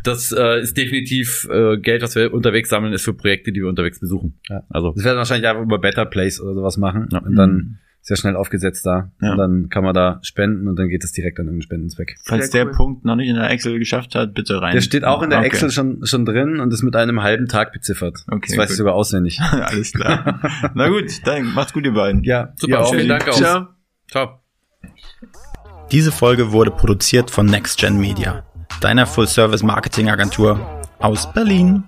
Das 0.02 0.32
äh, 0.32 0.60
ist 0.60 0.76
definitiv 0.76 1.48
äh, 1.50 1.78
Geld, 1.78 2.02
was 2.02 2.14
wir 2.14 2.34
unterwegs 2.34 2.68
sammeln, 2.68 2.92
ist 2.92 3.06
für 3.06 3.14
Projekte, 3.14 3.52
die 3.52 3.60
wir 3.60 3.70
unterwegs 3.70 3.98
besuchen. 4.00 4.38
Ja. 4.50 4.64
Also 4.68 4.92
das 4.94 5.02
werden 5.02 5.16
wahrscheinlich 5.16 5.48
einfach 5.48 5.62
über 5.62 5.78
Better 5.78 6.04
Place 6.04 6.42
oder 6.42 6.52
sowas 6.52 6.76
machen 6.76 7.08
ja. 7.10 7.20
und 7.20 7.34
dann 7.36 7.50
mhm 7.52 7.78
sehr 8.04 8.18
schnell 8.18 8.36
aufgesetzt 8.36 8.84
da. 8.84 9.10
Ja. 9.22 9.32
Und 9.32 9.38
dann 9.38 9.68
kann 9.70 9.82
man 9.82 9.94
da 9.94 10.20
spenden 10.22 10.68
und 10.68 10.78
dann 10.78 10.90
geht 10.90 11.02
es 11.02 11.12
direkt 11.12 11.40
an 11.40 11.46
irgendeinen 11.46 11.62
Spendenzweck. 11.62 12.16
Falls 12.22 12.50
der 12.50 12.66
cool. 12.66 12.72
Punkt 12.72 13.04
noch 13.06 13.16
nicht 13.16 13.28
in 13.28 13.36
der 13.36 13.50
Excel 13.50 13.78
geschafft 13.78 14.14
hat, 14.14 14.34
bitte 14.34 14.60
rein. 14.60 14.74
Der 14.74 14.82
steht 14.82 15.04
auch 15.04 15.22
in 15.22 15.30
der 15.30 15.38
okay. 15.38 15.48
Excel 15.48 15.70
schon, 15.70 16.04
schon 16.04 16.26
drin 16.26 16.60
und 16.60 16.70
ist 16.70 16.82
mit 16.82 16.94
einem 16.96 17.22
halben 17.22 17.48
Tag 17.48 17.72
beziffert. 17.72 18.18
Okay, 18.28 18.48
das 18.48 18.58
weiß 18.58 18.66
gut. 18.66 18.70
ich 18.72 18.76
sogar 18.76 18.94
auswendig. 18.94 19.40
Alles 19.50 19.92
klar. 19.92 20.38
Na 20.74 20.88
gut, 20.88 21.26
dann 21.26 21.54
macht's 21.54 21.72
gut, 21.72 21.86
ihr 21.86 21.94
beiden. 21.94 22.22
Ja, 22.24 22.52
super. 22.56 22.80
Ja, 22.80 22.84
vielen 22.84 23.08
Dank 23.08 23.26
auch. 23.26 23.32
Ciao. 23.32 23.68
Ciao. 24.10 24.40
Diese 25.90 26.12
Folge 26.12 26.52
wurde 26.52 26.72
produziert 26.72 27.30
von 27.30 27.46
NextGen 27.46 27.98
Media, 27.98 28.44
deiner 28.82 29.06
Full-Service-Marketing-Agentur 29.06 30.82
aus 30.98 31.32
Berlin. 31.32 31.84